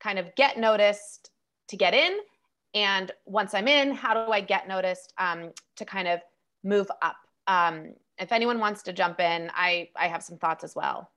kind 0.02 0.20
of 0.20 0.36
get 0.36 0.58
noticed 0.58 1.32
to 1.70 1.78
get 1.78 1.94
in? 1.94 2.18
And 2.76 3.12
once 3.26 3.54
I'm 3.54 3.70
in, 3.70 3.96
how 3.96 4.14
do 4.14 4.32
I 4.32 4.42
get 4.42 4.68
noticed 4.68 5.14
um, 5.18 5.52
to 5.78 5.86
kind 5.86 6.10
of 6.10 6.20
move 6.64 6.92
up? 7.02 7.16
Um, 7.48 7.94
if 8.20 8.34
anyone 8.34 8.60
wants 8.60 8.84
to 8.84 8.94
jump 8.94 9.22
in, 9.22 9.50
I, 9.56 9.90
I 9.96 10.08
have 10.08 10.22
some 10.22 10.38
thoughts 10.38 10.66
as 10.66 10.76
well. 10.76 11.10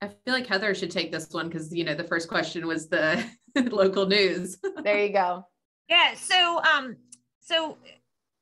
I 0.00 0.08
feel 0.08 0.34
like 0.34 0.46
Heather 0.46 0.74
should 0.74 0.90
take 0.90 1.12
this 1.12 1.30
one 1.30 1.48
because 1.48 1.72
you 1.72 1.84
know 1.84 1.94
the 1.94 2.02
first 2.02 2.28
question 2.28 2.66
was 2.66 2.88
the 2.88 3.24
local 3.70 4.04
news. 4.06 4.58
there 4.82 5.04
you 5.04 5.12
go. 5.12 5.46
Yeah. 5.88 6.14
So 6.14 6.60
um, 6.64 6.96
so 7.38 7.78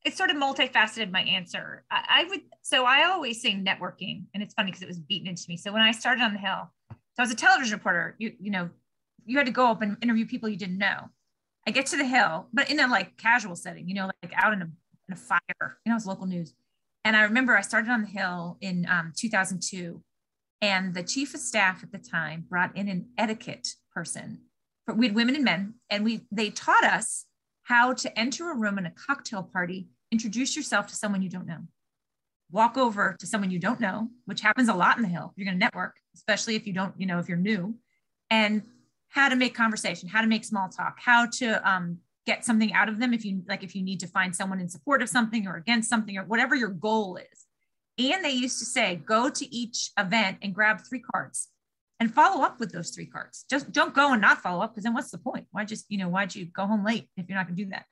it's 0.06 0.16
sort 0.16 0.30
of 0.30 0.36
multifaceted 0.36 1.10
my 1.10 1.20
answer. 1.20 1.84
I, 1.90 2.04
I 2.08 2.24
would 2.30 2.40
so 2.62 2.86
I 2.86 3.04
always 3.04 3.42
say 3.42 3.52
networking, 3.52 4.24
and 4.32 4.42
it's 4.42 4.54
funny 4.54 4.70
because 4.70 4.80
it 4.80 4.88
was 4.88 4.98
beaten 4.98 5.28
into 5.28 5.44
me. 5.50 5.58
So 5.58 5.70
when 5.70 5.82
I 5.82 5.92
started 5.92 6.22
on 6.22 6.32
the 6.32 6.38
Hill, 6.38 6.70
so 6.90 6.96
I 7.18 7.22
was 7.22 7.30
a 7.30 7.36
television 7.36 7.74
reporter. 7.74 8.16
You 8.18 8.32
you 8.40 8.50
know, 8.50 8.70
you 9.24 9.36
had 9.36 9.46
to 9.46 9.52
go 9.52 9.66
up 9.70 9.82
and 9.82 9.96
interview 10.02 10.26
people 10.26 10.48
you 10.48 10.56
didn't 10.56 10.78
know. 10.78 11.10
I 11.66 11.72
get 11.72 11.86
to 11.86 11.96
the 11.96 12.04
Hill, 12.04 12.48
but 12.52 12.70
in 12.70 12.80
a 12.80 12.86
like 12.86 13.16
casual 13.16 13.54
setting, 13.54 13.88
you 13.88 13.94
know, 13.94 14.10
like 14.22 14.32
out 14.36 14.52
in 14.52 14.62
a 14.62 14.68
a 15.12 15.16
fire. 15.16 15.78
You 15.84 15.90
know, 15.90 15.96
it's 15.96 16.06
local 16.06 16.26
news. 16.26 16.54
And 17.04 17.16
I 17.16 17.22
remember 17.22 17.56
I 17.56 17.62
started 17.62 17.90
on 17.90 18.02
the 18.02 18.08
Hill 18.08 18.58
in 18.60 18.86
um, 18.88 19.12
2002, 19.16 20.02
and 20.60 20.94
the 20.94 21.02
chief 21.02 21.34
of 21.34 21.40
staff 21.40 21.82
at 21.82 21.92
the 21.92 21.98
time 21.98 22.44
brought 22.48 22.76
in 22.76 22.88
an 22.88 23.08
etiquette 23.16 23.68
person. 23.94 24.42
For, 24.84 24.94
we 24.94 25.06
had 25.06 25.14
women 25.14 25.34
and 25.34 25.44
men, 25.44 25.74
and 25.88 26.04
we 26.04 26.22
they 26.30 26.50
taught 26.50 26.84
us 26.84 27.26
how 27.64 27.92
to 27.94 28.18
enter 28.18 28.50
a 28.50 28.56
room 28.56 28.78
in 28.78 28.86
a 28.86 28.92
cocktail 28.92 29.42
party, 29.42 29.88
introduce 30.10 30.56
yourself 30.56 30.88
to 30.88 30.94
someone 30.94 31.22
you 31.22 31.30
don't 31.30 31.46
know, 31.46 31.60
walk 32.50 32.76
over 32.76 33.16
to 33.18 33.26
someone 33.26 33.50
you 33.50 33.58
don't 33.58 33.80
know, 33.80 34.08
which 34.26 34.40
happens 34.42 34.68
a 34.68 34.74
lot 34.74 34.96
in 34.96 35.02
the 35.02 35.08
Hill. 35.08 35.32
You're 35.36 35.46
going 35.46 35.58
to 35.58 35.64
network, 35.64 35.96
especially 36.14 36.56
if 36.56 36.66
you 36.66 36.74
don't, 36.74 36.94
you 36.98 37.06
know, 37.06 37.18
if 37.18 37.28
you're 37.28 37.38
new, 37.38 37.76
and 38.28 38.62
how 39.10 39.28
to 39.28 39.36
make 39.36 39.54
conversation, 39.54 40.08
how 40.08 40.20
to 40.20 40.26
make 40.26 40.44
small 40.44 40.68
talk, 40.68 40.98
how 40.98 41.26
to 41.26 41.68
um, 41.68 41.98
get 42.26 42.44
something 42.44 42.72
out 42.72 42.88
of 42.88 42.98
them 42.98 43.12
if 43.12 43.24
you 43.24 43.42
like 43.48 43.62
if 43.62 43.74
you 43.74 43.82
need 43.82 44.00
to 44.00 44.06
find 44.06 44.34
someone 44.34 44.60
in 44.60 44.68
support 44.68 45.02
of 45.02 45.08
something 45.08 45.46
or 45.46 45.56
against 45.56 45.88
something 45.88 46.16
or 46.16 46.24
whatever 46.24 46.54
your 46.54 46.68
goal 46.68 47.16
is. 47.16 47.46
And 47.98 48.24
they 48.24 48.30
used 48.30 48.58
to 48.60 48.64
say, 48.64 48.96
go 48.96 49.28
to 49.28 49.54
each 49.54 49.90
event 49.98 50.38
and 50.42 50.54
grab 50.54 50.80
three 50.88 51.02
cards 51.12 51.48
and 51.98 52.12
follow 52.12 52.42
up 52.42 52.58
with 52.58 52.72
those 52.72 52.90
three 52.90 53.04
cards. 53.04 53.44
Just 53.50 53.72
don't 53.72 53.94
go 53.94 54.12
and 54.12 54.22
not 54.22 54.40
follow 54.40 54.62
up 54.62 54.72
because 54.72 54.84
then 54.84 54.94
what's 54.94 55.10
the 55.10 55.18
point? 55.18 55.46
Why 55.50 55.64
just, 55.66 55.84
you 55.90 55.98
know, 55.98 56.08
why'd 56.08 56.34
you 56.34 56.46
go 56.46 56.66
home 56.66 56.84
late 56.84 57.08
if 57.16 57.28
you're 57.28 57.36
not 57.36 57.46
going 57.46 57.56
to 57.56 57.64
do 57.64 57.70
that? 57.70 57.84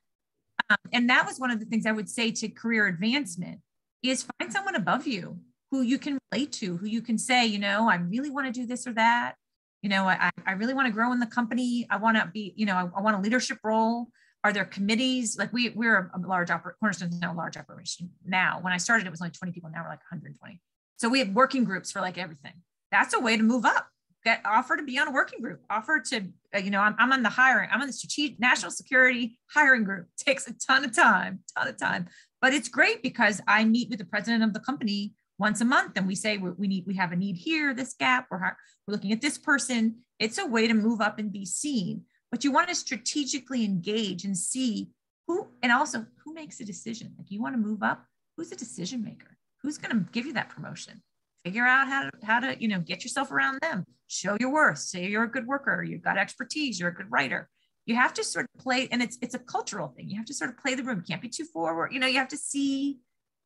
Um, 0.69 0.77
and 0.93 1.09
that 1.09 1.25
was 1.25 1.39
one 1.39 1.51
of 1.51 1.59
the 1.59 1.65
things 1.65 1.85
I 1.85 1.91
would 1.91 2.09
say 2.09 2.31
to 2.31 2.49
career 2.49 2.87
advancement 2.87 3.59
is 4.01 4.25
find 4.39 4.51
someone 4.51 4.75
above 4.75 5.05
you 5.05 5.39
who 5.69 5.81
you 5.81 5.99
can 5.99 6.17
relate 6.31 6.51
to, 6.53 6.77
who 6.77 6.87
you 6.87 7.01
can 7.01 7.17
say, 7.17 7.45
you 7.45 7.59
know, 7.59 7.87
I 7.89 7.95
really 7.95 8.31
want 8.31 8.47
to 8.47 8.53
do 8.53 8.65
this 8.65 8.87
or 8.87 8.93
that. 8.93 9.35
You 9.81 9.89
know, 9.89 10.07
I, 10.07 10.29
I 10.45 10.51
really 10.53 10.73
want 10.73 10.87
to 10.87 10.91
grow 10.91 11.11
in 11.13 11.19
the 11.19 11.25
company. 11.25 11.87
I 11.89 11.97
want 11.97 12.17
to 12.17 12.29
be, 12.33 12.53
you 12.55 12.65
know, 12.65 12.75
I, 12.75 12.99
I 12.99 13.01
want 13.01 13.15
a 13.15 13.19
leadership 13.19 13.59
role. 13.63 14.07
Are 14.43 14.53
there 14.53 14.65
committees? 14.65 15.37
Like 15.37 15.51
we, 15.51 15.69
we're 15.69 16.11
a 16.13 16.19
large 16.19 16.49
operation, 16.49 16.77
Cornerstone's 16.79 17.19
now 17.19 17.33
a 17.33 17.35
large 17.35 17.57
operation 17.57 18.09
now. 18.25 18.59
When 18.61 18.73
I 18.73 18.77
started, 18.77 19.07
it 19.07 19.09
was 19.09 19.21
only 19.21 19.31
20 19.31 19.51
people. 19.51 19.69
Now 19.69 19.83
we're 19.83 19.89
like 19.89 19.99
120. 20.11 20.61
So 20.97 21.09
we 21.09 21.19
have 21.19 21.29
working 21.29 21.63
groups 21.63 21.91
for 21.91 22.01
like 22.01 22.17
everything. 22.17 22.53
That's 22.91 23.13
a 23.13 23.19
way 23.19 23.37
to 23.37 23.43
move 23.43 23.65
up. 23.65 23.87
Get 24.25 24.41
offer 24.45 24.75
to 24.75 24.83
be 24.83 24.99
on 24.99 25.07
a 25.07 25.11
working 25.11 25.41
group. 25.41 25.61
Offer 25.69 26.01
to, 26.09 26.27
uh, 26.53 26.59
you 26.59 26.71
know, 26.71 26.81
I'm, 26.81 26.95
I'm 26.99 27.13
on 27.13 27.23
the 27.23 27.29
hiring. 27.29 27.69
I'm 27.71 27.79
on 27.79 27.87
the 27.87 27.93
strategic 27.93 28.39
national 28.39 28.71
security 28.71 29.39
hiring 29.53 29.85
group. 29.85 30.07
Takes 30.17 30.47
a 30.47 30.53
ton 30.53 30.83
of 30.83 30.93
time, 30.93 31.39
ton 31.57 31.69
of 31.69 31.77
time. 31.77 32.07
But 32.41 32.53
it's 32.53 32.67
great 32.67 33.01
because 33.01 33.41
I 33.47 33.63
meet 33.63 33.89
with 33.89 33.99
the 33.99 34.05
president 34.05 34.43
of 34.43 34.53
the 34.53 34.59
company 34.59 35.13
once 35.39 35.61
a 35.61 35.65
month 35.65 35.93
and 35.95 36.05
we 36.05 36.15
say 36.15 36.37
we 36.37 36.67
need 36.67 36.85
we 36.85 36.95
have 36.95 37.11
a 37.11 37.15
need 37.15 37.37
here 37.37 37.73
this 37.73 37.93
gap 37.93 38.27
or 38.29 38.39
we're 38.87 38.91
looking 38.91 39.11
at 39.11 39.21
this 39.21 39.37
person. 39.37 39.95
It's 40.19 40.37
a 40.37 40.45
way 40.45 40.67
to 40.67 40.73
move 40.73 41.01
up 41.01 41.17
and 41.17 41.31
be 41.31 41.45
seen 41.45 42.03
but 42.31 42.43
you 42.43 42.51
want 42.51 42.69
to 42.69 42.75
strategically 42.75 43.65
engage 43.65 44.23
and 44.23 44.37
see 44.37 44.89
who 45.27 45.47
and 45.63 45.71
also 45.71 46.05
who 46.23 46.33
makes 46.33 46.59
a 46.59 46.65
decision. 46.65 47.13
Like 47.17 47.31
you 47.31 47.41
want 47.41 47.55
to 47.55 47.61
move 47.61 47.83
up 47.83 48.05
who's 48.37 48.49
the 48.49 48.55
decision 48.55 49.03
maker? 49.03 49.37
Who's 49.61 49.77
going 49.77 49.95
to 49.95 50.11
give 50.11 50.25
you 50.25 50.33
that 50.33 50.49
promotion? 50.49 51.01
Figure 51.43 51.65
out 51.65 51.87
how 51.87 52.03
to 52.03 52.11
how 52.23 52.39
to 52.39 52.61
you 52.61 52.67
know 52.67 52.79
get 52.79 53.03
yourself 53.03 53.31
around 53.31 53.59
them. 53.61 53.85
Show 54.07 54.37
your 54.39 54.51
worth. 54.51 54.79
Say 54.79 55.07
you're 55.07 55.23
a 55.23 55.31
good 55.31 55.47
worker 55.47 55.83
you've 55.83 56.03
got 56.03 56.17
expertise 56.17 56.79
you're 56.79 56.89
a 56.89 56.93
good 56.93 57.11
writer. 57.11 57.49
You 57.85 57.95
have 57.95 58.13
to 58.15 58.23
sort 58.23 58.45
of 58.53 58.61
play 58.61 58.87
and 58.91 59.01
it's 59.01 59.17
it's 59.21 59.35
a 59.35 59.39
cultural 59.39 59.87
thing. 59.87 60.09
You 60.09 60.17
have 60.17 60.27
to 60.27 60.33
sort 60.33 60.49
of 60.49 60.57
play 60.57 60.75
the 60.75 60.83
room. 60.83 60.97
You 60.99 61.03
can't 61.03 61.21
be 61.21 61.29
too 61.29 61.45
forward 61.45 61.93
you 61.93 61.99
know 61.99 62.07
you 62.07 62.17
have 62.17 62.29
to 62.29 62.37
see 62.37 62.99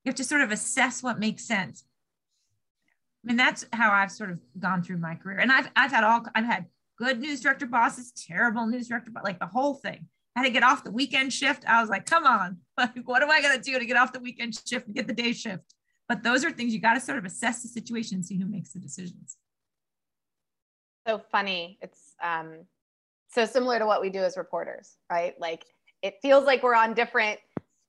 you 0.03 0.09
have 0.09 0.15
to 0.15 0.23
sort 0.23 0.41
of 0.41 0.51
assess 0.51 1.01
what 1.01 1.19
makes 1.19 1.45
sense. 1.45 1.83
I 3.23 3.27
mean, 3.27 3.37
that's 3.37 3.65
how 3.71 3.91
I've 3.91 4.11
sort 4.11 4.31
of 4.31 4.39
gone 4.59 4.83
through 4.83 4.97
my 4.97 5.15
career. 5.15 5.39
And 5.39 5.51
I've, 5.51 5.69
I've 5.75 5.91
had 5.91 6.03
all, 6.03 6.25
I've 6.35 6.45
had 6.45 6.65
good 6.97 7.19
news 7.19 7.39
director 7.39 7.65
bosses, 7.65 8.11
terrible 8.11 8.67
news 8.67 8.89
director, 8.89 9.11
but 9.11 9.23
like 9.23 9.39
the 9.39 9.45
whole 9.47 9.75
thing. 9.75 10.07
I 10.35 10.39
had 10.39 10.45
to 10.45 10.51
get 10.51 10.63
off 10.63 10.83
the 10.83 10.91
weekend 10.91 11.31
shift. 11.31 11.63
I 11.67 11.79
was 11.79 11.89
like, 11.89 12.05
come 12.05 12.25
on, 12.25 12.57
like, 12.77 13.05
what 13.05 13.21
am 13.21 13.31
I 13.31 13.41
going 13.41 13.55
to 13.55 13.61
do 13.61 13.79
to 13.79 13.85
get 13.85 13.97
off 13.97 14.11
the 14.11 14.19
weekend 14.19 14.59
shift 14.67 14.87
and 14.87 14.95
get 14.95 15.07
the 15.07 15.13
day 15.13 15.31
shift? 15.31 15.73
But 16.09 16.23
those 16.23 16.43
are 16.43 16.51
things 16.51 16.73
you 16.73 16.81
got 16.81 16.95
to 16.95 16.99
sort 16.99 17.17
of 17.17 17.25
assess 17.25 17.61
the 17.61 17.69
situation 17.69 18.15
and 18.15 18.25
see 18.25 18.37
who 18.37 18.45
makes 18.45 18.73
the 18.73 18.79
decisions. 18.79 19.37
So 21.07 21.21
funny. 21.31 21.77
It's 21.81 22.13
um, 22.21 22.65
so 23.29 23.45
similar 23.45 23.79
to 23.79 23.85
what 23.85 24.01
we 24.01 24.09
do 24.09 24.19
as 24.19 24.37
reporters, 24.37 24.97
right? 25.09 25.33
Like 25.39 25.65
it 26.01 26.15
feels 26.21 26.45
like 26.45 26.63
we're 26.63 26.75
on 26.75 26.93
different 26.93 27.39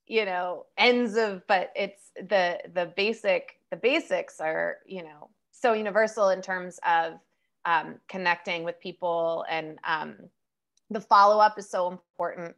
you 0.06 0.24
know 0.24 0.66
ends 0.76 1.16
of 1.16 1.46
but 1.46 1.72
it's 1.74 2.10
the 2.16 2.58
the 2.74 2.92
basic 2.96 3.58
the 3.70 3.76
basics 3.76 4.40
are 4.40 4.78
you 4.86 5.02
know 5.02 5.28
so 5.50 5.72
universal 5.72 6.28
in 6.28 6.42
terms 6.42 6.78
of 6.86 7.14
um, 7.66 7.94
connecting 8.08 8.62
with 8.64 8.78
people 8.78 9.46
and 9.48 9.78
um, 9.84 10.16
the 10.90 11.00
follow-up 11.00 11.58
is 11.58 11.68
so 11.68 11.90
important. 11.90 12.54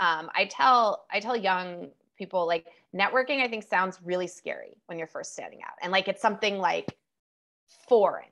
Um, 0.00 0.30
i 0.34 0.46
tell 0.46 1.04
i 1.10 1.20
tell 1.20 1.36
young 1.36 1.88
people 2.16 2.46
like 2.46 2.66
networking 2.94 3.42
i 3.42 3.48
think 3.48 3.64
sounds 3.64 3.98
really 4.04 4.26
scary 4.26 4.76
when 4.86 4.98
you're 4.98 5.06
first 5.06 5.32
standing 5.32 5.60
out. 5.62 5.74
And 5.82 5.92
like 5.92 6.08
it's 6.08 6.22
something 6.22 6.58
like 6.58 6.96
foreign 7.88 8.24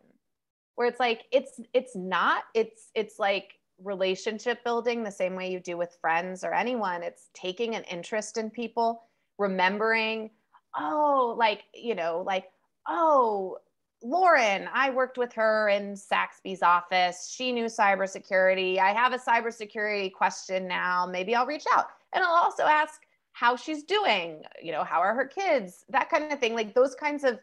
where 0.79 0.87
it's 0.87 1.01
like 1.01 1.25
it's 1.33 1.61
it's 1.75 1.97
not 1.97 2.45
it's 2.55 2.91
it's 2.95 3.19
like 3.19 3.59
relationship 3.83 4.62
building 4.64 5.03
the 5.03 5.11
same 5.11 5.35
way 5.35 5.51
you 5.51 5.61
do 5.61 5.76
with 5.76 5.99
friends 6.01 6.45
or 6.45 6.53
anyone. 6.53 7.03
It's 7.03 7.29
taking 7.35 7.74
an 7.74 7.85
interest 7.85 8.37
in 8.37 8.51
people, 8.51 9.03
remembering, 9.39 10.31
oh, 10.79 11.35
like, 11.39 11.64
you 11.74 11.95
know, 11.95 12.22
like, 12.26 12.47
oh, 12.87 13.59
Lauren, 14.03 14.68
I 14.72 14.91
worked 14.91 15.18
with 15.18 15.33
her 15.33 15.68
in 15.68 15.97
Saxby's 15.97 16.62
office. 16.62 17.33
She 17.35 17.53
knew 17.53 17.64
cybersecurity. 17.64 18.79
I 18.79 18.93
have 18.93 19.12
a 19.12 19.18
cybersecurity 19.18 20.12
question 20.12 20.68
now. 20.68 21.07
Maybe 21.07 21.35
I'll 21.35 21.47
reach 21.47 21.64
out. 21.74 21.87
And 22.12 22.22
I'll 22.22 22.31
also 22.31 22.62
ask 22.62 23.03
how 23.33 23.57
she's 23.57 23.83
doing, 23.85 24.43
you 24.62 24.72
know, 24.72 24.85
how 24.85 25.01
are 25.01 25.14
her 25.14 25.26
kids, 25.26 25.85
that 25.89 26.11
kind 26.11 26.33
of 26.33 26.39
thing. 26.39 26.55
Like 26.55 26.74
those 26.74 26.95
kinds 26.95 27.24
of 27.24 27.41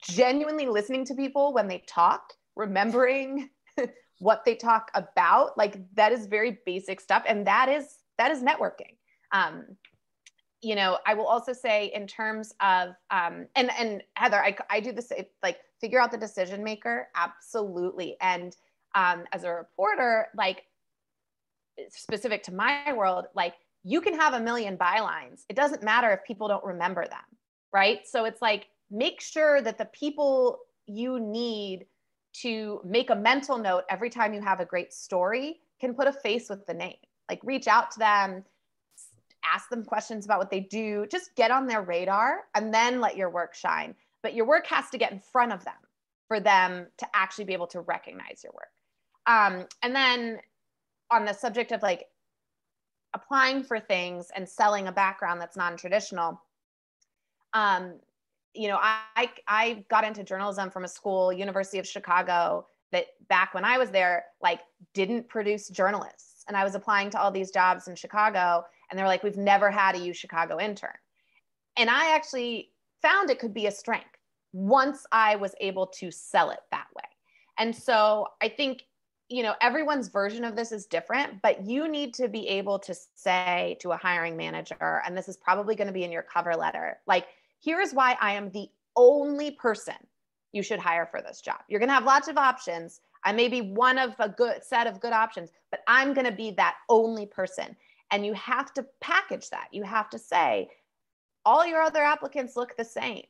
genuinely 0.00 0.66
listening 0.66 1.04
to 1.06 1.14
people 1.14 1.52
when 1.52 1.68
they 1.68 1.82
talk, 1.86 2.32
remembering 2.56 3.50
what 4.18 4.44
they 4.44 4.54
talk 4.54 4.90
about 4.94 5.56
like 5.58 5.76
that 5.94 6.12
is 6.12 6.26
very 6.26 6.58
basic 6.64 7.00
stuff 7.00 7.22
and 7.26 7.46
that 7.46 7.68
is 7.68 7.98
that 8.18 8.30
is 8.30 8.42
networking. 8.42 8.96
Um, 9.32 9.64
you 10.62 10.74
know 10.74 10.98
i 11.06 11.12
will 11.12 11.26
also 11.26 11.52
say 11.52 11.92
in 11.94 12.06
terms 12.06 12.54
of 12.60 12.90
um, 13.10 13.46
and 13.54 13.70
and 13.78 14.02
heather 14.14 14.42
i, 14.42 14.56
I 14.70 14.80
do 14.80 14.92
this 14.92 15.12
like 15.42 15.58
figure 15.80 16.00
out 16.00 16.10
the 16.10 16.18
decision 16.18 16.64
maker 16.64 17.08
absolutely. 17.14 18.16
And 18.20 18.56
um, 18.94 19.24
as 19.32 19.44
a 19.44 19.50
reporter 19.50 20.28
like 20.36 20.62
specific 21.90 22.42
to 22.44 22.54
my 22.54 22.92
world 22.92 23.26
like 23.34 23.54
you 23.82 24.00
can 24.00 24.14
have 24.14 24.32
a 24.32 24.40
million 24.40 24.78
bylines. 24.78 25.42
It 25.50 25.56
doesn't 25.56 25.82
matter 25.82 26.10
if 26.12 26.24
people 26.24 26.48
don't 26.48 26.64
remember 26.64 27.02
them 27.02 27.20
right? 27.74 28.06
So 28.06 28.24
it's 28.24 28.40
like 28.40 28.68
make 28.90 29.20
sure 29.20 29.60
that 29.60 29.76
the 29.76 29.86
people 29.86 30.60
you 30.86 31.18
need 31.18 31.86
to 32.34 32.80
make 32.84 33.10
a 33.10 33.16
mental 33.16 33.58
note 33.58 33.84
every 33.88 34.10
time 34.10 34.34
you 34.34 34.40
have 34.40 34.60
a 34.60 34.64
great 34.64 34.92
story 34.92 35.60
can 35.80 35.94
put 35.94 36.06
a 36.06 36.12
face 36.12 36.48
with 36.48 36.66
the 36.66 36.74
name. 36.74 36.96
Like 37.28 37.40
reach 37.44 37.68
out 37.68 37.90
to 37.92 37.98
them, 37.98 38.44
ask 39.44 39.68
them 39.68 39.84
questions 39.84 40.24
about 40.24 40.38
what 40.38 40.50
they 40.50 40.60
do, 40.60 41.06
just 41.10 41.34
get 41.36 41.50
on 41.50 41.66
their 41.66 41.82
radar 41.82 42.40
and 42.54 42.72
then 42.72 43.00
let 43.00 43.16
your 43.16 43.30
work 43.30 43.54
shine. 43.54 43.94
But 44.22 44.34
your 44.34 44.46
work 44.46 44.66
has 44.66 44.90
to 44.90 44.98
get 44.98 45.12
in 45.12 45.20
front 45.20 45.52
of 45.52 45.64
them 45.64 45.74
for 46.28 46.40
them 46.40 46.86
to 46.98 47.06
actually 47.14 47.44
be 47.44 47.52
able 47.52 47.66
to 47.68 47.80
recognize 47.80 48.42
your 48.42 48.52
work. 48.52 48.70
Um, 49.26 49.66
and 49.82 49.94
then 49.94 50.38
on 51.10 51.24
the 51.24 51.32
subject 51.32 51.72
of 51.72 51.82
like 51.82 52.06
applying 53.14 53.62
for 53.62 53.78
things 53.78 54.30
and 54.34 54.48
selling 54.48 54.88
a 54.88 54.92
background 54.92 55.40
that's 55.40 55.56
non-traditional, 55.56 56.40
um, 57.52 57.94
you 58.54 58.68
know, 58.68 58.78
I, 58.80 59.30
I 59.48 59.84
got 59.90 60.04
into 60.04 60.22
journalism 60.22 60.70
from 60.70 60.84
a 60.84 60.88
school, 60.88 61.32
University 61.32 61.78
of 61.78 61.86
Chicago, 61.86 62.66
that 62.92 63.06
back 63.28 63.54
when 63.54 63.64
I 63.64 63.78
was 63.78 63.90
there, 63.90 64.26
like 64.40 64.60
didn't 64.92 65.28
produce 65.28 65.68
journalists. 65.68 66.44
And 66.46 66.56
I 66.56 66.62
was 66.62 66.74
applying 66.74 67.10
to 67.10 67.20
all 67.20 67.30
these 67.30 67.50
jobs 67.50 67.88
in 67.88 67.96
Chicago, 67.96 68.64
and 68.90 68.98
they're 68.98 69.06
like, 69.06 69.22
we've 69.22 69.36
never 69.36 69.70
had 69.70 69.96
a 69.96 69.98
U 69.98 70.12
Chicago 70.12 70.60
intern. 70.60 70.94
And 71.76 71.90
I 71.90 72.14
actually 72.14 72.70
found 73.02 73.30
it 73.30 73.38
could 73.38 73.54
be 73.54 73.66
a 73.66 73.72
strength 73.72 74.18
once 74.52 75.04
I 75.10 75.36
was 75.36 75.54
able 75.60 75.86
to 75.88 76.10
sell 76.10 76.50
it 76.50 76.60
that 76.70 76.86
way. 76.94 77.08
And 77.58 77.74
so 77.74 78.28
I 78.40 78.48
think, 78.48 78.84
you 79.28 79.42
know, 79.42 79.54
everyone's 79.60 80.08
version 80.08 80.44
of 80.44 80.54
this 80.54 80.70
is 80.70 80.86
different, 80.86 81.42
but 81.42 81.66
you 81.66 81.88
need 81.88 82.14
to 82.14 82.28
be 82.28 82.46
able 82.46 82.78
to 82.80 82.94
say 83.14 83.76
to 83.80 83.92
a 83.92 83.96
hiring 83.96 84.36
manager, 84.36 85.02
and 85.04 85.16
this 85.16 85.28
is 85.28 85.36
probably 85.36 85.74
going 85.74 85.88
to 85.88 85.92
be 85.92 86.04
in 86.04 86.12
your 86.12 86.22
cover 86.22 86.54
letter, 86.54 86.98
like, 87.06 87.26
here 87.64 87.80
is 87.80 87.94
why 87.94 88.14
I 88.20 88.32
am 88.34 88.50
the 88.50 88.68
only 88.94 89.52
person 89.52 89.94
you 90.52 90.62
should 90.62 90.78
hire 90.78 91.06
for 91.06 91.22
this 91.22 91.40
job. 91.40 91.60
You're 91.66 91.80
going 91.80 91.88
to 91.88 91.94
have 91.94 92.04
lots 92.04 92.28
of 92.28 92.36
options. 92.36 93.00
I 93.24 93.32
may 93.32 93.48
be 93.48 93.62
one 93.62 93.96
of 93.96 94.14
a 94.18 94.28
good 94.28 94.62
set 94.62 94.86
of 94.86 95.00
good 95.00 95.14
options, 95.14 95.50
but 95.70 95.80
I'm 95.88 96.12
going 96.12 96.26
to 96.26 96.32
be 96.32 96.50
that 96.52 96.76
only 96.90 97.24
person. 97.24 97.74
And 98.10 98.26
you 98.26 98.34
have 98.34 98.74
to 98.74 98.84
package 99.00 99.48
that. 99.48 99.68
You 99.72 99.82
have 99.82 100.10
to 100.10 100.18
say, 100.18 100.68
all 101.46 101.66
your 101.66 101.80
other 101.80 102.02
applicants 102.02 102.54
look 102.54 102.76
the 102.76 102.84
same. 102.84 103.22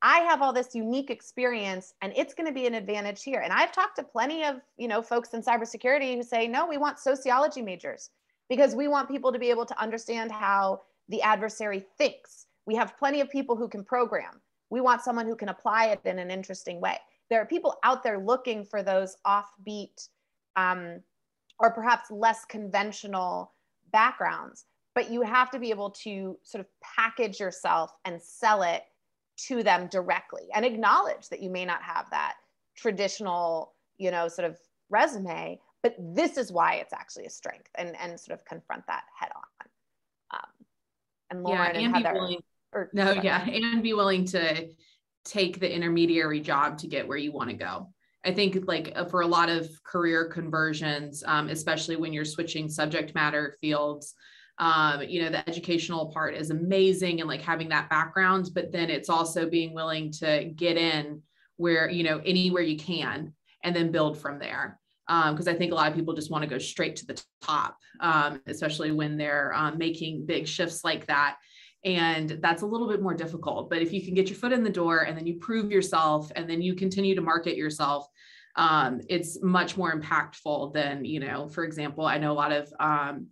I 0.00 0.20
have 0.20 0.40
all 0.40 0.54
this 0.54 0.74
unique 0.74 1.10
experience 1.10 1.92
and 2.00 2.14
it's 2.16 2.32
going 2.32 2.46
to 2.46 2.54
be 2.54 2.66
an 2.66 2.74
advantage 2.74 3.22
here. 3.22 3.40
And 3.40 3.52
I've 3.52 3.72
talked 3.72 3.96
to 3.96 4.02
plenty 4.02 4.42
of, 4.44 4.56
you 4.78 4.88
know, 4.88 5.02
folks 5.02 5.34
in 5.34 5.42
cybersecurity 5.42 6.16
who 6.16 6.22
say, 6.22 6.46
"No, 6.48 6.66
we 6.66 6.76
want 6.76 6.98
sociology 6.98 7.62
majors 7.62 8.10
because 8.48 8.74
we 8.74 8.88
want 8.88 9.08
people 9.08 9.32
to 9.32 9.38
be 9.38 9.50
able 9.50 9.66
to 9.66 9.80
understand 9.80 10.32
how 10.32 10.82
the 11.08 11.22
adversary 11.22 11.86
thinks 11.98 12.45
we 12.66 12.74
have 12.74 12.96
plenty 12.98 13.20
of 13.20 13.30
people 13.30 13.56
who 13.56 13.68
can 13.68 13.84
program. 13.84 14.40
We 14.70 14.80
want 14.80 15.02
someone 15.02 15.26
who 15.26 15.36
can 15.36 15.48
apply 15.48 15.86
it 15.86 16.00
in 16.04 16.18
an 16.18 16.30
interesting 16.30 16.80
way. 16.80 16.98
There 17.30 17.40
are 17.40 17.46
people 17.46 17.76
out 17.84 18.02
there 18.02 18.18
looking 18.18 18.64
for 18.64 18.82
those 18.82 19.16
offbeat 19.26 20.08
um, 20.56 21.00
or 21.58 21.72
perhaps 21.72 22.10
less 22.10 22.44
conventional 22.44 23.52
backgrounds, 23.92 24.66
but 24.94 25.10
you 25.10 25.22
have 25.22 25.50
to 25.50 25.58
be 25.58 25.70
able 25.70 25.90
to 25.90 26.38
sort 26.42 26.60
of 26.60 26.66
package 26.82 27.38
yourself 27.40 27.92
and 28.04 28.20
sell 28.20 28.62
it 28.62 28.82
to 29.48 29.62
them 29.62 29.86
directly 29.88 30.48
and 30.54 30.64
acknowledge 30.64 31.28
that 31.28 31.42
you 31.42 31.50
may 31.50 31.64
not 31.64 31.82
have 31.82 32.06
that 32.10 32.34
traditional, 32.76 33.74
you 33.98 34.10
know, 34.10 34.28
sort 34.28 34.48
of 34.48 34.58
resume, 34.90 35.60
but 35.82 35.94
this 35.98 36.36
is 36.36 36.50
why 36.50 36.74
it's 36.74 36.92
actually 36.92 37.26
a 37.26 37.30
strength 37.30 37.70
and, 37.76 37.96
and 38.00 38.18
sort 38.18 38.38
of 38.38 38.44
confront 38.44 38.86
that 38.86 39.04
head 39.18 39.30
on. 39.36 39.68
Um, 40.38 40.66
and 41.30 41.42
Lauren 41.42 41.58
yeah, 41.58 41.86
and, 41.86 41.96
and 41.96 42.04
Heather. 42.04 42.18
Willing, 42.18 42.42
or, 42.76 42.90
no, 42.92 43.14
sorry. 43.14 43.24
yeah. 43.24 43.42
And 43.48 43.82
be 43.82 43.94
willing 43.94 44.26
to 44.26 44.68
take 45.24 45.58
the 45.58 45.74
intermediary 45.74 46.40
job 46.40 46.78
to 46.78 46.86
get 46.86 47.08
where 47.08 47.18
you 47.18 47.32
want 47.32 47.50
to 47.50 47.56
go. 47.56 47.90
I 48.24 48.32
think 48.32 48.64
like 48.66 48.92
uh, 48.94 49.06
for 49.06 49.22
a 49.22 49.26
lot 49.26 49.48
of 49.48 49.68
career 49.84 50.28
conversions, 50.28 51.24
um, 51.26 51.48
especially 51.48 51.96
when 51.96 52.12
you're 52.12 52.24
switching 52.24 52.68
subject 52.68 53.14
matter 53.14 53.56
fields, 53.60 54.14
um, 54.58 55.02
you 55.02 55.22
know, 55.22 55.30
the 55.30 55.48
educational 55.48 56.06
part 56.12 56.34
is 56.34 56.50
amazing 56.50 57.20
and 57.20 57.28
like 57.28 57.42
having 57.42 57.68
that 57.70 57.88
background, 57.88 58.50
but 58.54 58.72
then 58.72 58.90
it's 58.90 59.08
also 59.08 59.48
being 59.48 59.74
willing 59.74 60.10
to 60.12 60.50
get 60.56 60.76
in 60.76 61.22
where, 61.56 61.88
you 61.88 62.04
know, 62.04 62.20
anywhere 62.24 62.62
you 62.62 62.76
can 62.76 63.32
and 63.62 63.74
then 63.74 63.92
build 63.92 64.18
from 64.18 64.38
there. 64.38 64.78
Because 65.06 65.46
um, 65.46 65.54
I 65.54 65.56
think 65.56 65.70
a 65.70 65.74
lot 65.74 65.88
of 65.88 65.94
people 65.94 66.14
just 66.14 66.32
want 66.32 66.42
to 66.42 66.50
go 66.50 66.58
straight 66.58 66.96
to 66.96 67.06
the 67.06 67.22
top, 67.42 67.76
um, 68.00 68.40
especially 68.46 68.90
when 68.90 69.16
they're 69.16 69.54
um, 69.54 69.78
making 69.78 70.26
big 70.26 70.48
shifts 70.48 70.82
like 70.82 71.06
that 71.06 71.36
and 71.84 72.38
that's 72.40 72.62
a 72.62 72.66
little 72.66 72.88
bit 72.88 73.02
more 73.02 73.14
difficult 73.14 73.70
but 73.70 73.82
if 73.82 73.92
you 73.92 74.02
can 74.02 74.14
get 74.14 74.28
your 74.28 74.38
foot 74.38 74.52
in 74.52 74.64
the 74.64 74.70
door 74.70 75.00
and 75.00 75.16
then 75.16 75.26
you 75.26 75.34
prove 75.34 75.70
yourself 75.70 76.30
and 76.34 76.48
then 76.48 76.60
you 76.62 76.74
continue 76.74 77.14
to 77.14 77.20
market 77.20 77.56
yourself 77.56 78.06
um, 78.56 79.00
it's 79.10 79.42
much 79.42 79.76
more 79.76 79.92
impactful 79.92 80.72
than 80.72 81.04
you 81.04 81.20
know 81.20 81.48
for 81.48 81.64
example 81.64 82.06
i 82.06 82.18
know 82.18 82.32
a 82.32 82.34
lot 82.34 82.52
of 82.52 82.72
um, 82.80 83.26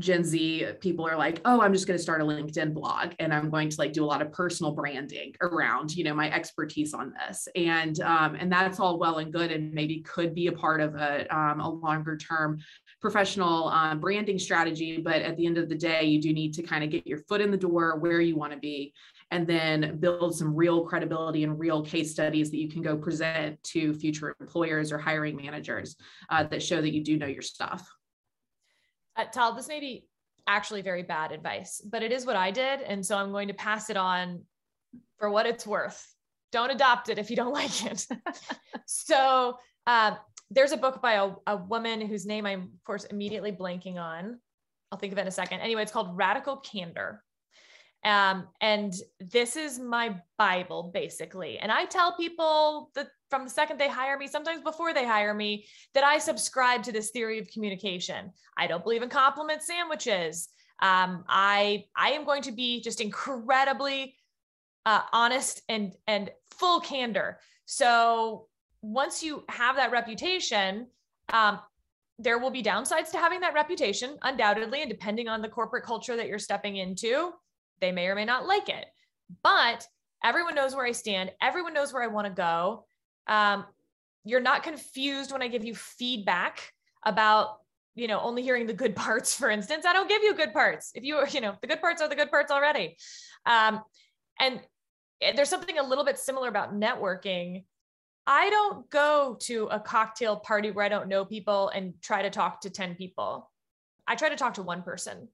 Gen 0.00 0.24
Z 0.24 0.66
people 0.80 1.06
are 1.06 1.16
like, 1.16 1.40
oh, 1.44 1.60
I'm 1.60 1.72
just 1.72 1.86
going 1.86 1.98
to 1.98 2.02
start 2.02 2.22
a 2.22 2.24
LinkedIn 2.24 2.72
blog 2.72 3.12
and 3.18 3.32
I'm 3.32 3.50
going 3.50 3.68
to 3.68 3.76
like 3.78 3.92
do 3.92 4.02
a 4.02 4.06
lot 4.06 4.22
of 4.22 4.32
personal 4.32 4.72
branding 4.72 5.34
around, 5.42 5.94
you 5.94 6.02
know, 6.02 6.14
my 6.14 6.30
expertise 6.32 6.94
on 6.94 7.12
this. 7.12 7.46
And 7.54 8.00
um, 8.00 8.34
and 8.34 8.50
that's 8.50 8.80
all 8.80 8.98
well 8.98 9.18
and 9.18 9.32
good 9.32 9.52
and 9.52 9.72
maybe 9.72 10.00
could 10.00 10.34
be 10.34 10.46
a 10.46 10.52
part 10.52 10.80
of 10.80 10.94
a, 10.94 11.26
um, 11.34 11.60
a 11.60 11.68
longer 11.68 12.16
term 12.16 12.58
professional 13.02 13.68
um, 13.68 14.00
branding 14.00 14.38
strategy. 14.38 14.98
But 14.98 15.22
at 15.22 15.36
the 15.36 15.46
end 15.46 15.58
of 15.58 15.68
the 15.68 15.74
day, 15.74 16.04
you 16.04 16.20
do 16.20 16.32
need 16.32 16.54
to 16.54 16.62
kind 16.62 16.82
of 16.82 16.90
get 16.90 17.06
your 17.06 17.18
foot 17.28 17.42
in 17.42 17.50
the 17.50 17.56
door 17.56 17.98
where 17.98 18.20
you 18.20 18.34
want 18.34 18.52
to 18.52 18.58
be 18.58 18.94
and 19.30 19.46
then 19.46 19.98
build 19.98 20.34
some 20.36 20.54
real 20.54 20.84
credibility 20.84 21.44
and 21.44 21.58
real 21.58 21.82
case 21.82 22.12
studies 22.12 22.50
that 22.50 22.58
you 22.58 22.68
can 22.68 22.82
go 22.82 22.96
present 22.96 23.62
to 23.62 23.92
future 23.94 24.34
employers 24.40 24.90
or 24.90 24.98
hiring 24.98 25.36
managers 25.36 25.96
uh, 26.30 26.44
that 26.44 26.62
show 26.62 26.80
that 26.80 26.94
you 26.94 27.04
do 27.04 27.18
know 27.18 27.26
your 27.26 27.42
stuff 27.42 27.86
uh, 29.16 29.24
Tal, 29.24 29.54
this 29.54 29.68
may 29.68 29.80
be 29.80 30.06
actually 30.46 30.82
very 30.82 31.02
bad 31.02 31.32
advice, 31.32 31.80
but 31.84 32.02
it 32.02 32.12
is 32.12 32.26
what 32.26 32.36
I 32.36 32.50
did. 32.50 32.80
And 32.82 33.04
so 33.04 33.16
I'm 33.16 33.32
going 33.32 33.48
to 33.48 33.54
pass 33.54 33.90
it 33.90 33.96
on 33.96 34.42
for 35.18 35.30
what 35.30 35.46
it's 35.46 35.66
worth. 35.66 36.04
Don't 36.50 36.70
adopt 36.70 37.08
it 37.08 37.18
if 37.18 37.30
you 37.30 37.36
don't 37.36 37.52
like 37.62 37.84
it. 37.84 38.06
so 38.86 39.56
uh, 39.86 40.16
there's 40.50 40.72
a 40.72 40.76
book 40.76 41.00
by 41.00 41.14
a, 41.14 41.30
a 41.46 41.56
woman 41.56 42.00
whose 42.00 42.26
name 42.26 42.46
I'm, 42.46 42.62
of 42.62 42.84
course, 42.84 43.04
immediately 43.04 43.52
blanking 43.52 43.96
on. 43.96 44.38
I'll 44.90 44.98
think 44.98 45.12
of 45.12 45.18
it 45.18 45.22
in 45.22 45.28
a 45.28 45.32
second. 45.32 45.60
Anyway, 45.60 45.82
it's 45.82 45.92
called 45.92 46.16
Radical 46.16 46.58
Candor. 46.58 47.22
Um, 48.04 48.48
and 48.60 48.92
this 49.20 49.56
is 49.56 49.78
my 49.78 50.16
Bible, 50.36 50.90
basically. 50.92 51.58
And 51.58 51.70
I 51.70 51.84
tell 51.84 52.16
people 52.16 52.90
that 52.94 53.08
from 53.32 53.44
the 53.44 53.50
second 53.50 53.80
they 53.80 53.88
hire 53.88 54.18
me, 54.18 54.26
sometimes 54.26 54.62
before 54.62 54.92
they 54.92 55.06
hire 55.06 55.32
me, 55.32 55.64
that 55.94 56.04
I 56.04 56.18
subscribe 56.18 56.82
to 56.82 56.92
this 56.92 57.08
theory 57.12 57.38
of 57.38 57.50
communication. 57.50 58.30
I 58.58 58.66
don't 58.66 58.82
believe 58.84 59.00
in 59.00 59.08
compliment 59.08 59.62
sandwiches. 59.62 60.50
Um, 60.80 61.24
I 61.30 61.86
I 61.96 62.10
am 62.10 62.26
going 62.26 62.42
to 62.42 62.52
be 62.52 62.82
just 62.82 63.00
incredibly 63.00 64.16
uh, 64.84 65.00
honest 65.14 65.62
and 65.70 65.94
and 66.06 66.30
full 66.50 66.80
candor. 66.80 67.38
So 67.64 68.48
once 68.82 69.22
you 69.22 69.44
have 69.48 69.76
that 69.76 69.92
reputation, 69.92 70.88
um, 71.32 71.58
there 72.18 72.38
will 72.38 72.50
be 72.50 72.62
downsides 72.62 73.12
to 73.12 73.18
having 73.18 73.40
that 73.40 73.54
reputation, 73.54 74.18
undoubtedly, 74.20 74.82
and 74.82 74.90
depending 74.90 75.26
on 75.26 75.40
the 75.40 75.48
corporate 75.48 75.84
culture 75.84 76.16
that 76.16 76.28
you're 76.28 76.38
stepping 76.38 76.76
into, 76.76 77.30
they 77.80 77.92
may 77.92 78.08
or 78.08 78.14
may 78.14 78.26
not 78.26 78.46
like 78.46 78.68
it. 78.68 78.84
But 79.42 79.86
everyone 80.22 80.54
knows 80.54 80.76
where 80.76 80.84
I 80.84 80.92
stand. 80.92 81.32
Everyone 81.40 81.72
knows 81.72 81.94
where 81.94 82.02
I 82.02 82.08
want 82.08 82.26
to 82.26 82.34
go. 82.34 82.84
Um, 83.26 83.64
you're 84.24 84.40
not 84.40 84.62
confused 84.62 85.32
when 85.32 85.42
I 85.42 85.48
give 85.48 85.64
you 85.64 85.74
feedback 85.74 86.72
about, 87.04 87.58
you 87.94 88.08
know, 88.08 88.20
only 88.20 88.42
hearing 88.42 88.66
the 88.66 88.74
good 88.74 88.94
parts, 89.04 89.34
for 89.34 89.50
instance. 89.50 89.84
I 89.86 89.92
don't 89.92 90.08
give 90.08 90.22
you 90.22 90.34
good 90.34 90.52
parts. 90.52 90.92
If 90.94 91.04
you, 91.04 91.20
you 91.30 91.40
know, 91.40 91.54
the 91.60 91.66
good 91.66 91.80
parts 91.80 92.00
are 92.02 92.08
the 92.08 92.16
good 92.16 92.30
parts 92.30 92.50
already. 92.50 92.96
Um, 93.46 93.82
and 94.40 94.60
there's 95.34 95.48
something 95.48 95.78
a 95.78 95.82
little 95.82 96.04
bit 96.04 96.18
similar 96.18 96.48
about 96.48 96.74
networking. 96.74 97.64
I 98.26 98.50
don't 98.50 98.88
go 98.90 99.36
to 99.42 99.66
a 99.66 99.80
cocktail 99.80 100.36
party 100.36 100.70
where 100.70 100.84
I 100.84 100.88
don't 100.88 101.08
know 101.08 101.24
people 101.24 101.68
and 101.70 101.94
try 102.00 102.22
to 102.22 102.30
talk 102.30 102.60
to 102.62 102.70
10 102.70 102.94
people. 102.94 103.50
I 104.06 104.14
try 104.14 104.28
to 104.28 104.36
talk 104.36 104.54
to 104.54 104.62
one 104.62 104.82
person. 104.82 105.28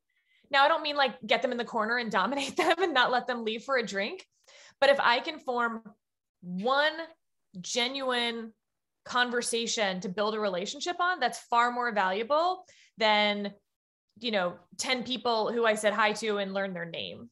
Now, 0.50 0.64
I 0.64 0.68
don't 0.68 0.82
mean 0.82 0.96
like 0.96 1.14
get 1.26 1.42
them 1.42 1.52
in 1.52 1.58
the 1.58 1.64
corner 1.64 1.98
and 1.98 2.10
dominate 2.20 2.56
them 2.56 2.82
and 2.82 2.94
not 2.94 3.10
let 3.10 3.26
them 3.26 3.44
leave 3.44 3.64
for 3.64 3.76
a 3.76 3.86
drink. 3.86 4.26
But 4.80 4.90
if 4.90 4.98
I 5.00 5.20
can 5.20 5.38
form 5.38 5.82
one 6.40 6.92
genuine 7.60 8.52
conversation 9.04 10.00
to 10.00 10.08
build 10.08 10.34
a 10.34 10.40
relationship 10.40 10.96
on, 11.00 11.20
that's 11.20 11.38
far 11.38 11.70
more 11.70 11.92
valuable 11.92 12.64
than, 12.98 13.52
you 14.18 14.30
know, 14.30 14.56
10 14.78 15.04
people 15.04 15.52
who 15.52 15.64
I 15.64 15.74
said 15.74 15.92
hi 15.92 16.12
to 16.12 16.38
and 16.38 16.54
learned 16.54 16.76
their 16.76 16.84
name. 16.84 17.30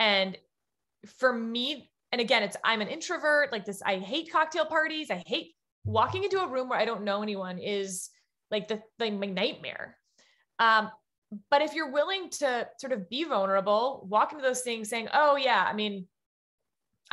And 0.00 0.36
for 1.18 1.32
me, 1.32 1.90
and 2.12 2.20
again, 2.20 2.42
it's 2.42 2.56
I'm 2.64 2.80
an 2.80 2.88
introvert, 2.88 3.52
like 3.52 3.64
this, 3.64 3.82
I 3.84 3.98
hate 3.98 4.30
cocktail 4.30 4.66
parties. 4.66 5.10
I 5.10 5.22
hate 5.26 5.54
walking 5.84 6.24
into 6.24 6.40
a 6.40 6.48
room 6.48 6.68
where 6.68 6.78
I 6.78 6.84
don't 6.84 7.04
know 7.04 7.22
anyone 7.22 7.58
is 7.58 8.10
like 8.50 8.68
the 8.68 8.80
like 8.98 9.12
my 9.14 9.26
nightmare. 9.26 9.96
Um, 10.58 10.90
but 11.50 11.62
if 11.62 11.74
you're 11.74 11.90
willing 11.90 12.30
to 12.30 12.68
sort 12.78 12.92
of 12.92 13.08
be 13.08 13.24
vulnerable, 13.24 14.06
walk 14.08 14.32
into 14.32 14.42
those 14.42 14.60
things 14.60 14.88
saying, 14.88 15.08
oh, 15.12 15.36
yeah, 15.36 15.66
I 15.68 15.72
mean, 15.72 16.06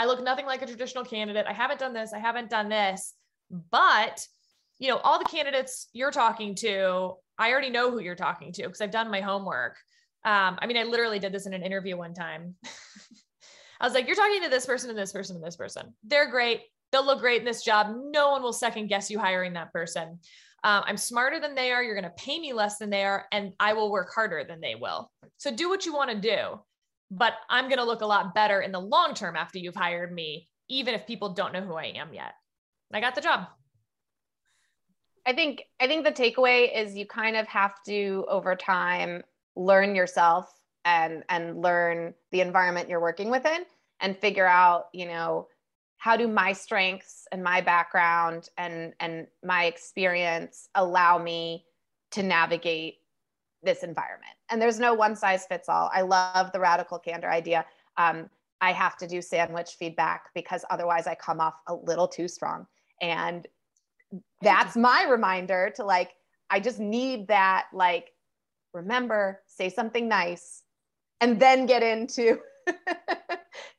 I 0.01 0.05
look 0.05 0.23
nothing 0.23 0.47
like 0.47 0.63
a 0.63 0.65
traditional 0.65 1.05
candidate. 1.05 1.45
I 1.47 1.53
haven't 1.53 1.79
done 1.79 1.93
this. 1.93 2.11
I 2.11 2.17
haven't 2.17 2.49
done 2.49 2.69
this. 2.69 3.13
But, 3.51 4.25
you 4.79 4.87
know, 4.87 4.97
all 4.97 5.19
the 5.19 5.25
candidates 5.25 5.89
you're 5.93 6.09
talking 6.09 6.55
to, 6.55 7.17
I 7.37 7.51
already 7.51 7.69
know 7.69 7.91
who 7.91 8.01
you're 8.01 8.15
talking 8.15 8.51
to 8.53 8.63
because 8.63 8.81
I've 8.81 8.89
done 8.89 9.11
my 9.11 9.21
homework. 9.21 9.77
Um, 10.25 10.57
I 10.59 10.65
mean, 10.65 10.77
I 10.77 10.83
literally 10.85 11.19
did 11.19 11.31
this 11.31 11.45
in 11.45 11.53
an 11.53 11.61
interview 11.61 11.97
one 11.97 12.15
time. 12.15 12.55
I 13.79 13.85
was 13.85 13.93
like, 13.93 14.07
you're 14.07 14.15
talking 14.15 14.41
to 14.41 14.49
this 14.49 14.65
person 14.65 14.89
and 14.89 14.97
this 14.97 15.11
person 15.11 15.35
and 15.35 15.45
this 15.45 15.55
person. 15.55 15.93
They're 16.03 16.31
great. 16.31 16.61
They'll 16.91 17.05
look 17.05 17.19
great 17.19 17.41
in 17.41 17.45
this 17.45 17.63
job. 17.63 17.95
No 17.95 18.31
one 18.31 18.41
will 18.41 18.53
second 18.53 18.87
guess 18.87 19.11
you 19.11 19.19
hiring 19.19 19.53
that 19.53 19.71
person. 19.71 20.17
Um, 20.63 20.83
I'm 20.87 20.97
smarter 20.97 21.39
than 21.39 21.53
they 21.53 21.71
are. 21.71 21.83
You're 21.83 21.99
going 21.99 22.11
to 22.11 22.23
pay 22.23 22.39
me 22.39 22.53
less 22.53 22.79
than 22.79 22.89
they 22.89 23.03
are, 23.03 23.27
and 23.31 23.53
I 23.59 23.73
will 23.73 23.91
work 23.91 24.11
harder 24.15 24.43
than 24.43 24.61
they 24.61 24.73
will. 24.73 25.11
So 25.37 25.55
do 25.55 25.69
what 25.69 25.85
you 25.85 25.93
want 25.93 26.09
to 26.09 26.19
do. 26.19 26.59
But 27.11 27.33
I'm 27.49 27.65
going 27.65 27.77
to 27.77 27.83
look 27.83 28.01
a 28.01 28.05
lot 28.05 28.33
better 28.33 28.61
in 28.61 28.71
the 28.71 28.79
long 28.79 29.13
term 29.13 29.35
after 29.35 29.59
you've 29.59 29.75
hired 29.75 30.13
me, 30.13 30.49
even 30.69 30.95
if 30.95 31.05
people 31.05 31.33
don't 31.33 31.53
know 31.53 31.61
who 31.61 31.75
I 31.75 31.93
am 31.95 32.13
yet. 32.13 32.33
I 32.93 33.01
got 33.01 33.15
the 33.15 33.21
job. 33.21 33.47
I 35.25 35.33
think 35.33 35.63
I 35.79 35.87
think 35.87 36.03
the 36.03 36.11
takeaway 36.11 36.75
is 36.75 36.95
you 36.95 37.05
kind 37.05 37.35
of 37.35 37.47
have 37.47 37.75
to 37.85 38.25
over 38.27 38.55
time 38.55 39.23
learn 39.55 39.93
yourself 39.95 40.51
and 40.83 41.23
and 41.29 41.61
learn 41.61 42.13
the 42.31 42.41
environment 42.41 42.89
you're 42.89 43.01
working 43.01 43.29
within 43.29 43.65
and 43.99 44.17
figure 44.17 44.47
out, 44.47 44.85
you 44.93 45.05
know, 45.05 45.47
how 45.97 46.17
do 46.17 46.27
my 46.27 46.53
strengths 46.53 47.27
and 47.31 47.43
my 47.43 47.61
background 47.61 48.49
and 48.57 48.93
and 48.99 49.27
my 49.43 49.65
experience 49.65 50.69
allow 50.73 51.17
me 51.17 51.65
to 52.11 52.23
navigate 52.23 52.95
this 53.63 53.83
environment 53.83 54.33
and 54.49 54.61
there's 54.61 54.79
no 54.79 54.93
one 54.93 55.15
size 55.15 55.45
fits 55.45 55.69
all 55.69 55.89
i 55.93 56.01
love 56.01 56.51
the 56.51 56.59
radical 56.59 56.97
candor 56.97 57.29
idea 57.29 57.65
um, 57.97 58.29
i 58.59 58.71
have 58.71 58.97
to 58.97 59.07
do 59.07 59.21
sandwich 59.21 59.71
feedback 59.77 60.25
because 60.33 60.65
otherwise 60.69 61.07
i 61.07 61.15
come 61.15 61.39
off 61.39 61.55
a 61.67 61.73
little 61.73 62.07
too 62.07 62.27
strong 62.27 62.65
and 63.01 63.47
that's 64.41 64.75
my 64.75 65.05
reminder 65.09 65.71
to 65.75 65.83
like 65.83 66.11
i 66.49 66.59
just 66.59 66.79
need 66.79 67.27
that 67.27 67.67
like 67.73 68.11
remember 68.73 69.41
say 69.47 69.69
something 69.69 70.07
nice 70.07 70.63
and 71.19 71.39
then 71.39 71.65
get 71.65 71.83
into 71.83 72.39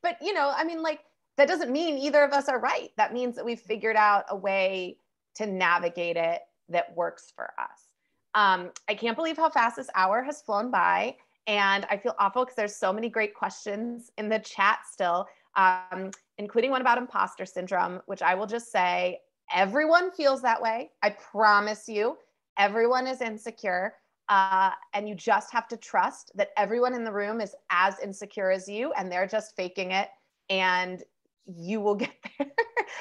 but 0.03 0.17
you 0.21 0.33
know 0.33 0.53
i 0.57 0.65
mean 0.65 0.83
like 0.83 1.01
that 1.37 1.49
doesn't 1.49 1.73
mean 1.73 1.99
either 1.99 2.23
of 2.23 2.33
us 2.33 2.49
are 2.49 2.59
right. 2.59 2.91
That 2.97 3.13
means 3.13 3.37
that 3.37 3.45
we've 3.45 3.61
figured 3.61 3.97
out 3.97 4.25
a 4.29 4.37
way 4.37 4.99
to 5.37 5.47
navigate 5.47 6.17
it 6.17 6.41
that 6.69 6.95
works 6.95 7.33
for 7.35 7.53
us. 7.59 7.89
Um, 8.35 8.71
I 8.89 8.95
can't 8.95 9.17
believe 9.17 9.37
how 9.37 9.51
fast 9.51 9.77
this 9.77 9.91
hour 9.95 10.23
has 10.23 10.43
flown 10.43 10.71
by. 10.71 11.17
And 11.47 11.87
I 11.91 11.97
feel 11.97 12.15
awful 12.19 12.45
because 12.45 12.57
there's 12.57 12.77
so 12.77 12.93
many 12.93 13.09
great 13.09 13.35
questions 13.35 14.11
in 14.17 14.29
the 14.29 14.39
chat 14.39 14.81
still, 14.91 15.27
um, 15.57 16.11
including 16.39 16.71
one 16.71 16.81
about 16.81 16.99
imposter 16.99 17.45
syndrome, 17.45 18.01
which 18.07 18.23
I 18.23 18.35
will 18.35 18.47
just 18.47 18.71
say 18.71 19.21
everyone 19.53 20.13
feels 20.13 20.41
that 20.43 20.63
way. 20.63 20.91
I 21.03 21.11
promise 21.11 21.89
you, 21.89 22.17
everyone 22.59 23.07
is 23.07 23.21
insecure. 23.21 23.95
Uh, 24.29 24.71
and 24.95 25.09
you 25.09 25.15
just 25.15 25.53
have 25.53 25.67
to 25.69 25.77
trust 25.77 26.31
that 26.37 26.51
everyone 26.57 26.95
in 26.95 27.05
the 27.05 27.13
room 27.13 27.41
is 27.41 27.55
as 27.71 27.99
insecure 27.99 28.51
as 28.51 28.69
you 28.69 28.93
and 28.93 29.11
they're 29.11 29.27
just 29.27 29.57
faking 29.57 29.91
it. 29.91 30.09
And 30.49 31.03
you 31.47 31.81
will 31.81 31.95
get 31.97 32.15
there. 32.39 32.51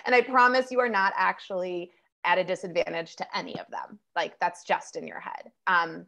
and 0.06 0.16
I 0.16 0.22
promise 0.22 0.72
you 0.72 0.80
are 0.80 0.90
not 0.90 1.14
actually 1.16 1.92
at 2.24 2.38
a 2.38 2.44
disadvantage 2.44 3.16
to 3.18 3.38
any 3.38 3.60
of 3.60 3.66
them. 3.70 4.00
Like 4.16 4.40
that's 4.40 4.64
just 4.64 4.96
in 4.96 5.08
your 5.08 5.20
head. 5.20 5.52
Um, 5.68 6.06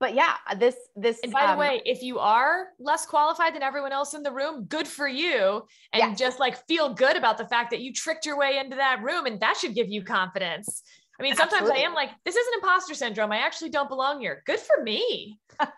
but 0.00 0.14
yeah, 0.14 0.34
this 0.58 0.76
this. 0.96 1.20
And 1.22 1.30
by 1.30 1.42
um, 1.42 1.52
the 1.52 1.60
way, 1.60 1.82
if 1.84 2.02
you 2.02 2.18
are 2.18 2.68
less 2.78 3.04
qualified 3.04 3.54
than 3.54 3.62
everyone 3.62 3.92
else 3.92 4.14
in 4.14 4.22
the 4.22 4.32
room, 4.32 4.64
good 4.64 4.88
for 4.88 5.06
you, 5.06 5.62
and 5.92 6.10
yes. 6.10 6.18
just 6.18 6.40
like 6.40 6.66
feel 6.66 6.94
good 6.94 7.16
about 7.16 7.36
the 7.36 7.46
fact 7.46 7.70
that 7.70 7.80
you 7.80 7.92
tricked 7.92 8.24
your 8.24 8.38
way 8.38 8.56
into 8.58 8.76
that 8.76 9.02
room, 9.02 9.26
and 9.26 9.38
that 9.40 9.58
should 9.58 9.74
give 9.74 9.88
you 9.90 10.02
confidence. 10.02 10.82
I 11.20 11.22
mean, 11.22 11.34
sometimes 11.34 11.68
Absolutely. 11.68 11.82
I 11.82 11.86
am 11.86 11.92
like, 11.92 12.08
this 12.24 12.34
isn't 12.34 12.54
imposter 12.54 12.94
syndrome. 12.94 13.30
I 13.30 13.40
actually 13.40 13.68
don't 13.68 13.90
belong 13.90 14.20
here. 14.20 14.42
Good 14.46 14.58
for 14.58 14.82
me. 14.82 15.38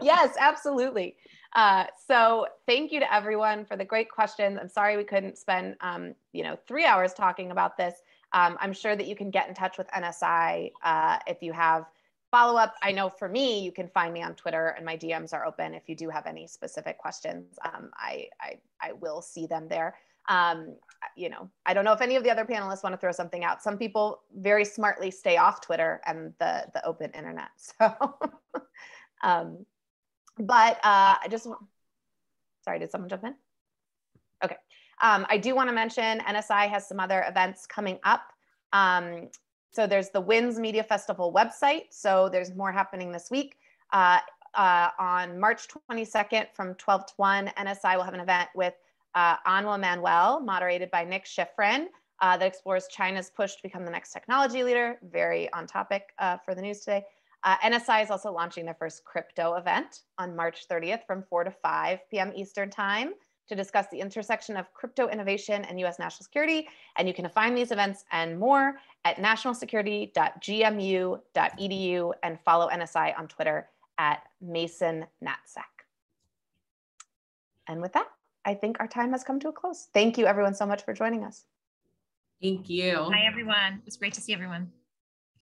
yes, 0.00 0.36
absolutely. 0.38 1.16
Uh, 1.56 1.86
so 2.06 2.46
thank 2.66 2.92
you 2.92 3.00
to 3.00 3.12
everyone 3.12 3.64
for 3.64 3.76
the 3.76 3.84
great 3.84 4.10
questions. 4.10 4.58
I'm 4.60 4.68
sorry 4.68 4.98
we 4.98 5.04
couldn't 5.04 5.38
spend, 5.38 5.76
um, 5.80 6.14
you 6.34 6.42
know, 6.42 6.58
three 6.68 6.84
hours 6.84 7.14
talking 7.14 7.50
about 7.50 7.78
this. 7.78 7.94
Um, 8.34 8.58
I'm 8.60 8.74
sure 8.74 8.94
that 8.94 9.06
you 9.06 9.16
can 9.16 9.30
get 9.30 9.48
in 9.48 9.54
touch 9.54 9.78
with 9.78 9.88
NSI 9.88 10.70
uh, 10.84 11.18
if 11.26 11.42
you 11.42 11.54
have 11.54 11.86
follow 12.30 12.58
up. 12.58 12.74
I 12.82 12.92
know 12.92 13.08
for 13.08 13.26
me, 13.26 13.60
you 13.60 13.72
can 13.72 13.88
find 13.88 14.12
me 14.12 14.22
on 14.22 14.34
Twitter 14.34 14.74
and 14.76 14.84
my 14.84 14.98
DMs 14.98 15.32
are 15.32 15.46
open. 15.46 15.72
If 15.72 15.88
you 15.88 15.96
do 15.96 16.10
have 16.10 16.26
any 16.26 16.46
specific 16.46 16.98
questions, 16.98 17.58
um, 17.64 17.90
I, 17.94 18.28
I, 18.38 18.58
I, 18.82 18.92
will 18.92 19.22
see 19.22 19.46
them 19.46 19.66
there. 19.66 19.94
Um, 20.28 20.76
you 21.16 21.30
know, 21.30 21.48
I 21.64 21.72
don't 21.72 21.86
know 21.86 21.92
if 21.92 22.02
any 22.02 22.16
of 22.16 22.24
the 22.24 22.30
other 22.30 22.44
panelists 22.44 22.82
want 22.82 22.92
to 22.92 22.98
throw 22.98 23.12
something 23.12 23.44
out. 23.44 23.62
Some 23.62 23.78
people 23.78 24.20
very 24.36 24.66
smartly 24.66 25.10
stay 25.10 25.38
off 25.38 25.62
Twitter 25.62 26.02
and 26.04 26.34
the, 26.38 26.66
the 26.74 26.84
open 26.84 27.10
internet. 27.12 27.48
So, 27.80 28.16
um, 29.22 29.64
but 30.38 30.76
uh, 30.76 31.16
I 31.22 31.26
just, 31.30 31.46
sorry, 32.64 32.78
did 32.78 32.90
someone 32.90 33.08
jump 33.08 33.24
in? 33.24 33.34
Okay. 34.44 34.56
Um, 35.02 35.26
I 35.28 35.38
do 35.38 35.54
want 35.54 35.68
to 35.68 35.74
mention 35.74 36.20
NSI 36.20 36.68
has 36.68 36.88
some 36.88 37.00
other 37.00 37.24
events 37.28 37.66
coming 37.66 37.98
up. 38.04 38.32
Um, 38.72 39.28
so 39.72 39.86
there's 39.86 40.10
the 40.10 40.20
WINS 40.20 40.58
Media 40.58 40.82
Festival 40.82 41.32
website. 41.32 41.84
So 41.90 42.28
there's 42.30 42.54
more 42.54 42.72
happening 42.72 43.12
this 43.12 43.30
week. 43.30 43.56
Uh, 43.92 44.20
uh, 44.54 44.88
on 44.98 45.38
March 45.38 45.68
22nd 45.90 46.46
from 46.54 46.74
12 46.74 47.06
to 47.06 47.12
1, 47.16 47.52
NSI 47.58 47.96
will 47.96 48.04
have 48.04 48.14
an 48.14 48.20
event 48.20 48.48
with 48.54 48.74
uh, 49.14 49.36
Anja 49.46 49.78
Manuel, 49.78 50.40
moderated 50.40 50.90
by 50.90 51.04
Nick 51.04 51.26
Schifrin, 51.26 51.86
uh, 52.20 52.36
that 52.38 52.46
explores 52.46 52.86
China's 52.88 53.30
push 53.30 53.54
to 53.56 53.62
become 53.62 53.84
the 53.84 53.90
next 53.90 54.12
technology 54.12 54.62
leader. 54.62 54.98
Very 55.02 55.52
on 55.52 55.66
topic 55.66 56.14
uh, 56.18 56.38
for 56.38 56.54
the 56.54 56.62
news 56.62 56.80
today. 56.80 57.04
Uh, 57.46 57.56
NSI 57.58 58.02
is 58.02 58.10
also 58.10 58.32
launching 58.32 58.64
their 58.64 58.74
first 58.74 59.04
crypto 59.04 59.54
event 59.54 60.00
on 60.18 60.34
March 60.34 60.66
30th 60.68 61.06
from 61.06 61.22
4 61.22 61.44
to 61.44 61.52
5 61.52 62.00
p.m. 62.10 62.32
Eastern 62.34 62.68
Time 62.68 63.12
to 63.48 63.54
discuss 63.54 63.86
the 63.92 64.00
intersection 64.00 64.56
of 64.56 64.74
crypto 64.74 65.08
innovation 65.08 65.64
and 65.64 65.78
US 65.78 66.00
national 66.00 66.24
security. 66.24 66.66
And 66.96 67.06
you 67.06 67.14
can 67.14 67.28
find 67.28 67.56
these 67.56 67.70
events 67.70 68.04
and 68.10 68.36
more 68.36 68.80
at 69.04 69.18
nationalsecurity.gmu.edu 69.18 72.12
and 72.24 72.40
follow 72.40 72.68
NSI 72.68 73.16
on 73.16 73.28
Twitter 73.28 73.68
at 73.96 74.24
Mason 74.40 75.06
NatSec. 75.24 75.62
And 77.68 77.80
with 77.80 77.92
that, 77.92 78.08
I 78.44 78.54
think 78.54 78.80
our 78.80 78.88
time 78.88 79.12
has 79.12 79.22
come 79.22 79.38
to 79.38 79.50
a 79.50 79.52
close. 79.52 79.86
Thank 79.94 80.18
you 80.18 80.26
everyone 80.26 80.56
so 80.56 80.66
much 80.66 80.84
for 80.84 80.92
joining 80.92 81.22
us. 81.22 81.44
Thank 82.42 82.68
you. 82.68 83.08
Hi 83.12 83.24
everyone. 83.24 83.74
It 83.74 83.84
was 83.84 83.96
great 83.96 84.14
to 84.14 84.20
see 84.20 84.34
everyone. 84.34 84.72